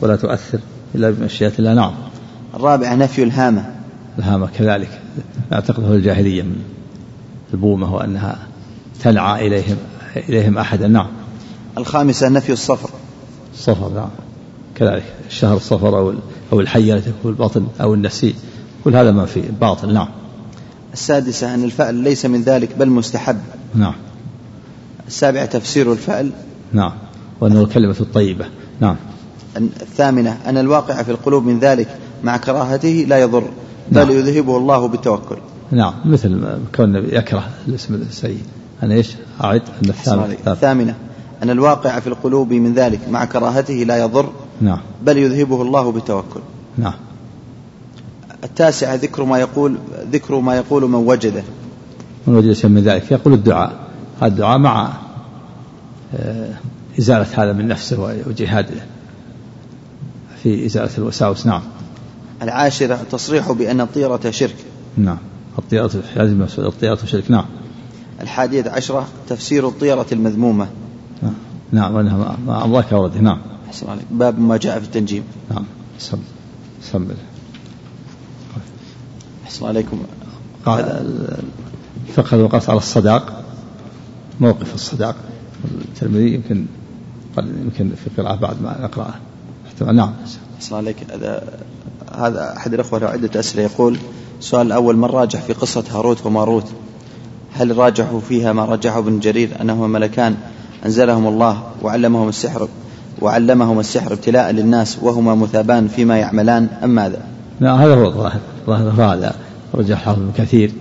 [0.00, 0.58] ولا تؤثر
[0.94, 1.74] إلا بمشيئة الله.
[1.74, 1.92] نعم.
[2.54, 3.74] الرابعة نفي الهامة.
[4.18, 5.00] الهامة كذلك.
[5.52, 6.56] يعتقده الجاهلية من
[7.54, 8.38] البومة وأنها
[9.02, 9.76] تنعى إليهم
[10.16, 10.88] إليهم أحدا.
[10.88, 11.08] نعم.
[11.78, 12.90] الخامسة نفي الصفر.
[13.54, 14.10] الصفر نعم.
[14.74, 16.14] كذلك الشهر الصفر أو
[16.52, 18.34] أو الحية التي تكون البطن أو النسيء
[18.84, 20.08] كل هذا ما في باطل نعم.
[20.92, 23.40] السادسة أن الفأل ليس من ذلك بل مستحب.
[23.74, 23.94] نعم.
[25.08, 26.30] السابعة تفسير الفأل.
[26.72, 26.92] نعم.
[27.40, 28.46] وأنه الكلمة الطيبة.
[28.80, 28.96] نعم.
[29.56, 31.88] الثامنة أن الواقع في القلوب من ذلك
[32.24, 33.44] مع كراهته لا يضر
[33.90, 34.10] بل نعم.
[34.10, 35.36] يذهبه الله بالتوكل.
[35.70, 35.94] نعم.
[36.04, 38.42] مثل ما كون يكره الاسم السيء.
[38.82, 40.38] أنا إيش؟ أعد أن أحسن عليك.
[40.38, 40.94] الثامن الثامنة
[41.42, 44.80] أن الواقع في القلوب من ذلك مع كراهته لا يضر نعم.
[45.02, 46.40] بل يذهبه الله بالتوكل.
[46.78, 46.94] نعم.
[48.44, 49.78] التاسعة ذكر ما يقول
[50.12, 51.42] ذكر ما يقول من وجده.
[52.26, 53.12] من وجد شيء من ذلك.
[53.12, 53.72] يقول الدعاء.
[54.22, 54.92] الدعاء مع
[56.14, 56.54] آه،
[56.98, 58.74] إزالة هذا من نفسه وجهاده
[60.42, 61.46] في إزالة الوساوس.
[61.46, 61.62] نعم.
[62.42, 64.56] العاشرة تصريح بأن الطيرة شرك.
[64.96, 65.18] نعم.
[65.58, 65.90] الطيرة
[66.58, 67.30] الطيرة شرك.
[67.30, 67.44] نعم.
[68.20, 70.68] الحادية عشرة تفسير الطيرة المذمومة.
[71.22, 71.34] نعم.
[71.72, 71.96] نعم
[72.48, 73.38] أمضاك أورده نعم.
[73.68, 74.04] أحسن عليك.
[74.10, 75.24] باب ما جاء في التنجيم.
[75.50, 75.64] نعم.
[75.98, 76.18] سم
[76.82, 77.08] سم
[79.44, 80.02] أحسن عليكم.
[80.66, 80.84] قال
[82.08, 83.44] الفقه الوقف على الصداق
[84.40, 85.16] موقف الصداق.
[85.64, 86.66] الترمذي يمكن
[87.36, 89.14] قال يمكن في قراءة بعد ما نقرأه
[89.66, 90.14] احتمال نعم.
[90.58, 90.96] أحسن عليك.
[91.12, 91.58] هذا
[92.14, 93.62] هذا أحد الأخوة له عدة أسئلة.
[93.62, 93.98] يقول
[94.38, 96.72] السؤال الأول من راجح في قصة هاروت وماروت؟
[97.60, 100.36] هل راجحوا فيها ما رجحه ابن جرير أنهما ملكان؟
[100.86, 102.68] أنزلهم الله وعلمهم السحر
[103.20, 107.22] وعلمهم السحر ابتلاء للناس وهما مثابان فيما يعملان أم ماذا؟
[107.60, 108.40] لا هذا هو الظاهر.
[108.60, 109.34] الظاهر هذا
[109.74, 110.72] رجح حافظ ابن كثير.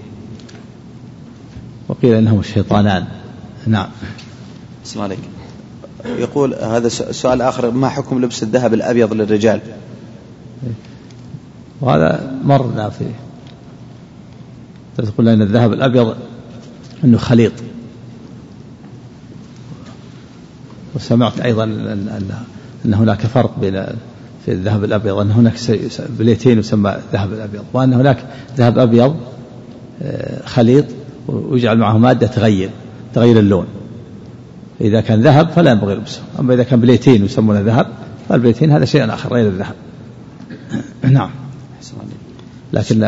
[1.90, 3.06] وقيل إنهم الشيطانان.
[3.68, 3.88] نعم.
[4.84, 5.20] أحسن عليك
[6.06, 9.60] يقول هذا سؤال آخر ما حكم لبس الذهب الأبيض للرجال؟
[11.82, 13.06] وهذا مرنا في
[14.98, 16.16] تقول إن الذهب الأبيض
[17.04, 17.54] أنه خليط.
[20.96, 22.32] وسمعت أيضا ان ان,
[22.86, 23.84] أن هناك فرق بين
[24.46, 25.54] في الذهب الأبيض ان هناك
[26.20, 28.18] بليتين يسمى الذهب الأبيض وأن هناك
[28.58, 29.16] ذهب أبيض
[30.02, 30.86] آه، خليط
[31.28, 32.70] ويجعل معه مادة تغير
[33.14, 33.66] تغير اللون.
[34.82, 37.88] إذا كان ذهب فلا ينبغي لبسه أما إذا كان بليتين يسمونه ذهب
[38.30, 39.76] فالبليتين هذا شيء آخر غير الذهب.
[41.04, 41.30] نعم.
[42.74, 43.04] لكن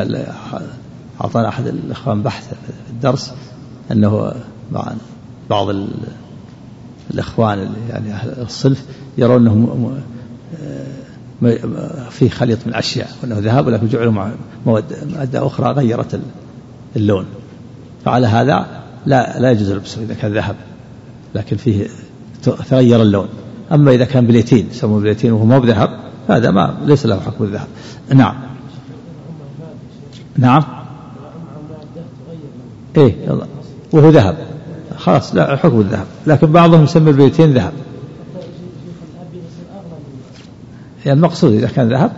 [1.21, 3.33] أعطانا أحد الإخوان بحث في الدرس.
[3.91, 4.33] أنه
[4.71, 4.91] مع
[5.49, 5.87] بعض ال-
[7.13, 8.85] الإخوان يعني أهل الصلف
[9.17, 9.55] يرون أنه
[11.41, 11.49] م-
[12.09, 14.31] في خليط من أشياء وأنه ذهب ولكن جعلوا مع
[14.65, 16.21] مواد أخرى غيرت ال-
[16.95, 17.25] اللون.
[18.05, 18.65] فعلى هذا
[19.05, 20.55] لا لا يجوز لبسه إذا كان ذهب
[21.35, 21.87] لكن فيه
[22.43, 23.27] تغير اللون.
[23.71, 25.89] أما إذا كان بليتين يسمونه بليتين وهو ما بذهب
[26.29, 27.67] هذا ما ليس له حكم الذهب.
[28.15, 28.35] نعم.
[30.37, 30.63] نعم.
[32.97, 33.15] إيه
[33.91, 34.37] وهو ذهب.
[34.97, 36.05] خلاص لا حكم الذهب.
[36.27, 37.73] لكن بعضهم يسمي البيتين ذهب.
[41.05, 42.11] يعني المقصود إذا كان ذهب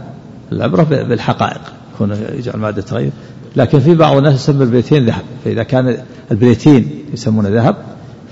[0.52, 1.62] العبرة بالحقائق
[1.96, 3.12] يكون يجعل مادة تغير.
[3.56, 5.24] لكن في بعض الناس يسمى البيتين ذهب.
[5.46, 5.98] فإذا كان
[6.32, 7.76] البيتين يسمونه ذهب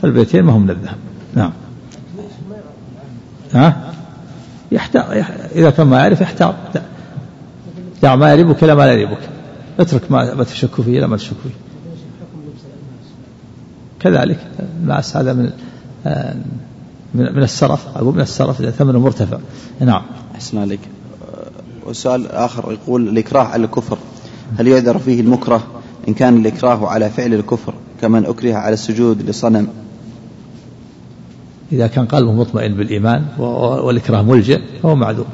[0.02, 0.98] فالبيتين ما هم من الذهب.
[1.36, 1.52] نعم.
[3.54, 3.94] ها؟
[4.72, 5.06] يحتاط
[5.56, 6.56] إذا كان ما يعرف يحتاط
[8.04, 9.20] دع ما يريبك إلى ما لا يريبك.
[9.80, 11.71] اترك ما, ما تشك فيه إلى ما تشك فيه.
[14.02, 14.40] كذلك
[14.82, 15.52] الناس هذا من
[17.14, 19.38] من السرف أقول من السرف إذا ثمنه مرتفع.
[19.80, 20.02] نعم.
[20.36, 20.80] أحسن عليك.
[21.88, 23.98] وسؤال آخر يقول الإكراه على الكفر
[24.58, 25.64] هل يعذر فيه المكره؟
[26.08, 29.68] إن كان الإكراه على فعل الكفر كمن أكره على السجود لصنم.
[31.72, 35.26] إذا كان قلبه مطمئن بالإيمان والإكراه ملجئ فهو معذور.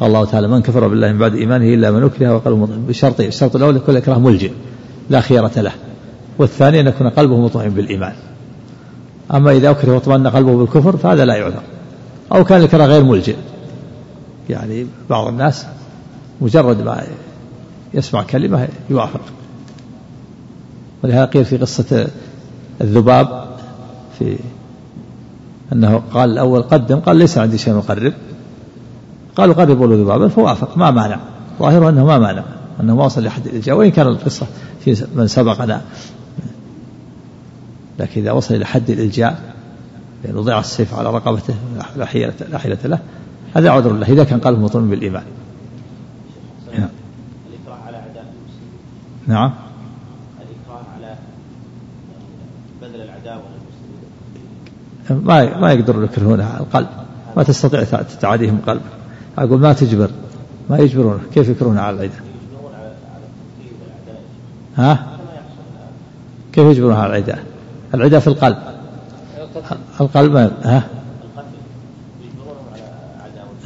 [0.00, 2.86] قال الله تعالى من كفر بالله من بعد إيمانه إلا من أكره وقلبه مطمئن.
[2.86, 4.50] بشرطين الشرط الأول يكون الإكراه ملجئ
[5.10, 5.72] لا خيرة له.
[6.38, 8.12] والثاني أن يكون قلبه مطمئن بالإيمان.
[9.34, 11.62] أما إذا أكره واطمأن قلبه بالكفر فهذا لا يعذر.
[12.32, 13.36] أو كان الإكراه غير ملجئ.
[14.50, 15.66] يعني بعض الناس
[16.40, 17.02] مجرد ما
[17.94, 19.20] يسمع كلمة يوافق.
[21.02, 22.08] ولهذا قيل في قصة
[22.80, 23.46] الذباب
[24.18, 24.38] في
[25.72, 28.12] أنه قال الأول قدم قال ليس عندي شيء مقرب.
[29.36, 31.20] قالوا قربوا له ذبابا فوافق ما مانع.
[31.58, 32.44] ظاهره أنه ما مانع
[32.80, 34.46] أنه ما وصل لحد الإلجاء وإن كان القصة
[34.80, 35.82] في من سبقنا.
[37.98, 39.54] لكن إذا وصل إلى حد الإلجاء
[40.24, 41.54] يعني وضع السيف على رقبته
[41.96, 42.98] لا حيلة لا حيلة له
[43.54, 45.24] هذا عذر له إذا كان قلبه مطمئن بالإيمان.
[46.78, 46.88] نعم.
[49.26, 49.52] نعم.
[55.10, 56.88] ما ما يقدرون يكرهونه على القلب.
[57.36, 57.84] ما تستطيع
[58.20, 58.82] تعاديهم قلب.
[59.38, 60.10] أقول ما تجبر.
[60.70, 62.22] ما يجبرونه كيف يكرهون على العداء
[64.76, 65.06] ها؟
[66.52, 67.44] كيف يجبرون على العداء
[67.94, 68.58] العداء في القلب.
[70.00, 70.84] القلب ها؟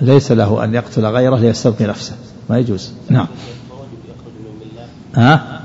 [0.00, 2.16] ليس له أن يقتل غيره ليستبقي نفسه.
[2.50, 2.92] ما يجوز.
[3.10, 3.26] نعم.
[5.16, 5.60] ها؟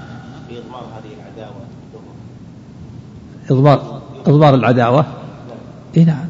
[3.51, 5.05] إضمار إضمار العداوة؟
[5.97, 6.25] إيه نعم.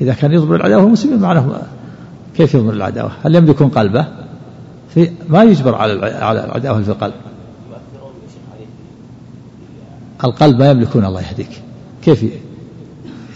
[0.00, 1.62] إذا كان يضمر العداوة المسلمين معناه
[2.36, 4.06] كيف يضمر العداوة؟ هل يملكون قلبه؟
[4.94, 7.14] في ما يجبر على على العداوة في القلب.
[10.24, 11.62] القلب ما يملكون الله يهديك.
[12.02, 12.24] كيف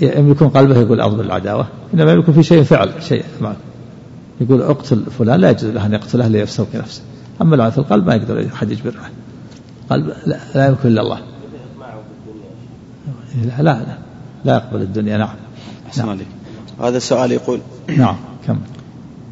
[0.00, 1.66] يملكون قلبه؟ يقول أضمر العداوة.
[1.94, 3.24] إنما يملكون في شيء فعل شيء
[4.40, 7.02] يقول اقتل فلان لا يجوز له أن يقتله ليستوقي نفسه.
[7.42, 8.94] أما في القلب ما يقدر أحد يجبره.
[9.90, 11.20] قلب لا, لا يمكن إلا الله.
[13.44, 13.98] لا لا
[14.44, 15.16] لا يقبل الدنيا.
[15.16, 15.34] نعم.
[15.86, 16.10] أحسن نعم.
[16.10, 16.26] عليك.
[16.80, 17.60] هذا السؤال يقول
[17.96, 18.16] نعم
[18.46, 18.58] كم؟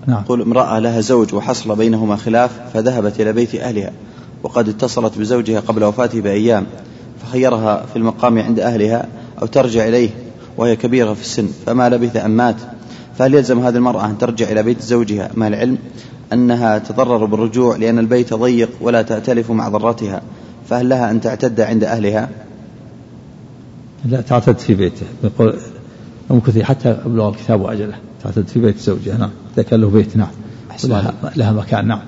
[0.06, 0.22] نعم.
[0.22, 3.92] يقول امرأة لها زوج وحصل بينهما خلاف فذهبت إلى بيت أهلها
[4.42, 6.66] وقد اتصلت بزوجها قبل وفاته بأيام.
[7.22, 9.08] فخيرها في المقام عند أهلها
[9.42, 10.10] أو ترجع إليه
[10.56, 12.56] وهي كبيرة في السن فما لبث أن مات.
[13.18, 15.78] فهل يلزم هذه المرأة أن ترجع إلى بيت زوجها مع العلم
[16.32, 20.22] أنها تضرر بالرجوع لأن البيت ضيق ولا تأتلف مع ضرتها
[20.68, 22.28] فهل لها أن تعتد عند أهلها؟
[24.04, 25.06] لا تعتد في بيته.
[25.24, 25.54] يقول
[26.30, 29.30] امكثي حتى أبلغ الكتاب وأجله تعتد في بيت زوجها نعم.
[29.54, 30.28] إذا كان له بيت نعم.
[30.84, 32.00] لها, لها مكان نعم.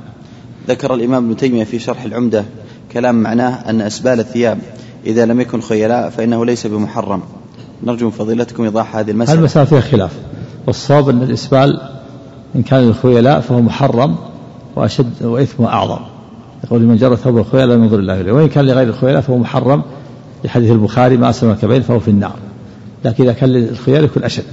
[0.69, 2.45] ذكر الإمام ابن تيمية في شرح العمدة
[2.93, 4.59] كلام معناه أن أسبال الثياب.
[5.06, 7.20] إذا لم يكن خيلاء فإنه ليس بمحرم.
[7.85, 9.39] نرجو من فضيلتكم إيضاح هذه المسألة.
[9.39, 10.12] المسألة فيها خلاف.
[10.66, 11.81] والصواب أن الإسبال
[12.56, 14.16] إن كان الخيلاء فهو محرم
[14.77, 15.98] وأشد وإثمه أعظم.
[16.64, 19.82] يقول من جرى ثوب الخيلاء لا ينظر الله إليه وإن كان لغير الخيلاء فهو محرم
[20.44, 22.36] لحديث البخاري ما أسلم كبين فهو في النار.
[23.05, 24.44] لكن إذا كان الخيلاء يكون أشد.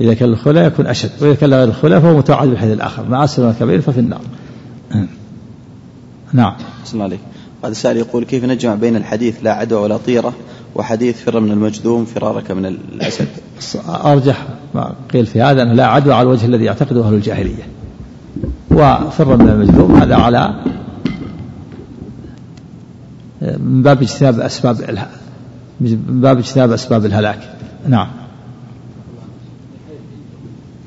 [0.00, 1.10] إذا كان الخيلاء يكون أشد.
[1.20, 4.20] وإذا كان غير الخيلاء فهو متوعد بالحديث الآخر ما أسلم كبين ففي النار.
[6.32, 6.54] نعم.
[6.82, 7.20] أحسن عليك
[7.62, 10.32] هذا السائل يقول كيف نجمع بين الحديث لا عدوى ولا طيرة
[10.74, 13.26] وحديث فر من المجذوم فرارك من الأسد؟
[13.88, 17.62] أرجح ما قيل في هذا أنه لا عدوى على الوجه الذي يعتقده أهل الجاهلية.
[18.70, 20.54] وفر من المجذوم هذا على
[23.42, 24.98] من باب اجتناب أسباب
[25.80, 27.56] من باب اجتناب أسباب الهلاك.
[27.88, 28.08] نعم.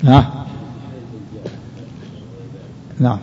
[0.03, 0.45] ها؟
[2.99, 3.19] نعم.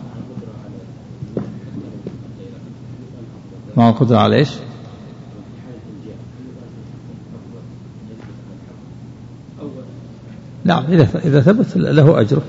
[3.77, 4.49] ما القدرة على إيش؟
[10.63, 12.41] نعم إذا إذا ثبت له أجره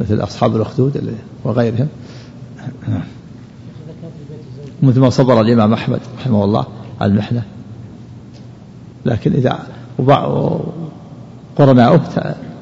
[0.00, 1.14] مثل أصحاب الأخدود
[1.44, 1.88] وغيرهم.
[4.82, 6.66] مثل ما صبر الإمام أحمد رحمه الله
[7.00, 7.42] على المحنة.
[9.04, 9.58] لكن إذا
[11.58, 12.00] وقرناؤه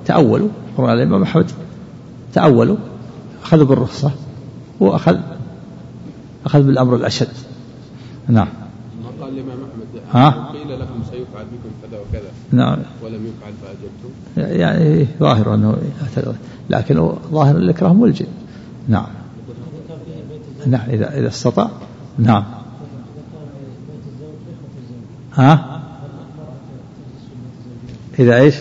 [0.06, 0.48] تأولوا.
[0.76, 1.51] قرناء الإمام أحمد
[2.32, 2.76] تأولوا
[3.42, 4.10] أخذوا بالرخصة
[4.80, 5.16] وأخذ
[6.47, 7.28] أخذ بالأمر الأشد.
[8.31, 8.48] نعم.
[9.20, 12.31] قال الإمام أحمد ها؟ قيل لكم سيفعل بكم كذا وكذا.
[12.52, 12.78] نعم.
[13.05, 15.77] ولم يفعل فأجبتم؟ يعني ظاهر أنه
[16.70, 18.27] لكن ظاهر الإكراه ملجئ.
[18.89, 19.07] نعم.
[20.66, 21.70] نعم إذا إذا استطاع.
[22.19, 22.44] نعم.
[25.35, 25.81] ها؟
[28.19, 28.55] إذا إيش؟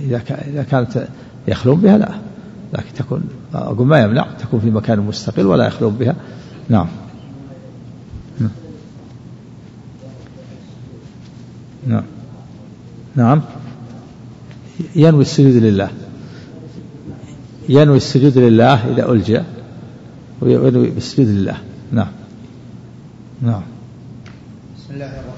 [0.00, 1.08] إذا إذا كانت
[1.48, 2.31] يخلون بها لا.
[2.72, 3.22] لكن تكون
[3.54, 6.16] أقول ما يمنع تكون في مكان مستقل ولا يخلون بها.
[6.68, 6.86] نعم.
[11.86, 12.04] نعم.
[13.16, 13.42] نعم.
[14.96, 15.90] ينوي السجود لله.
[17.68, 19.44] ينوي السجود لله إذا ألجأ
[20.40, 21.56] وينوي بالسجود لله.
[21.92, 22.12] نعم.
[23.42, 23.62] نعم.
[24.76, 25.31] بسم الله الرحمن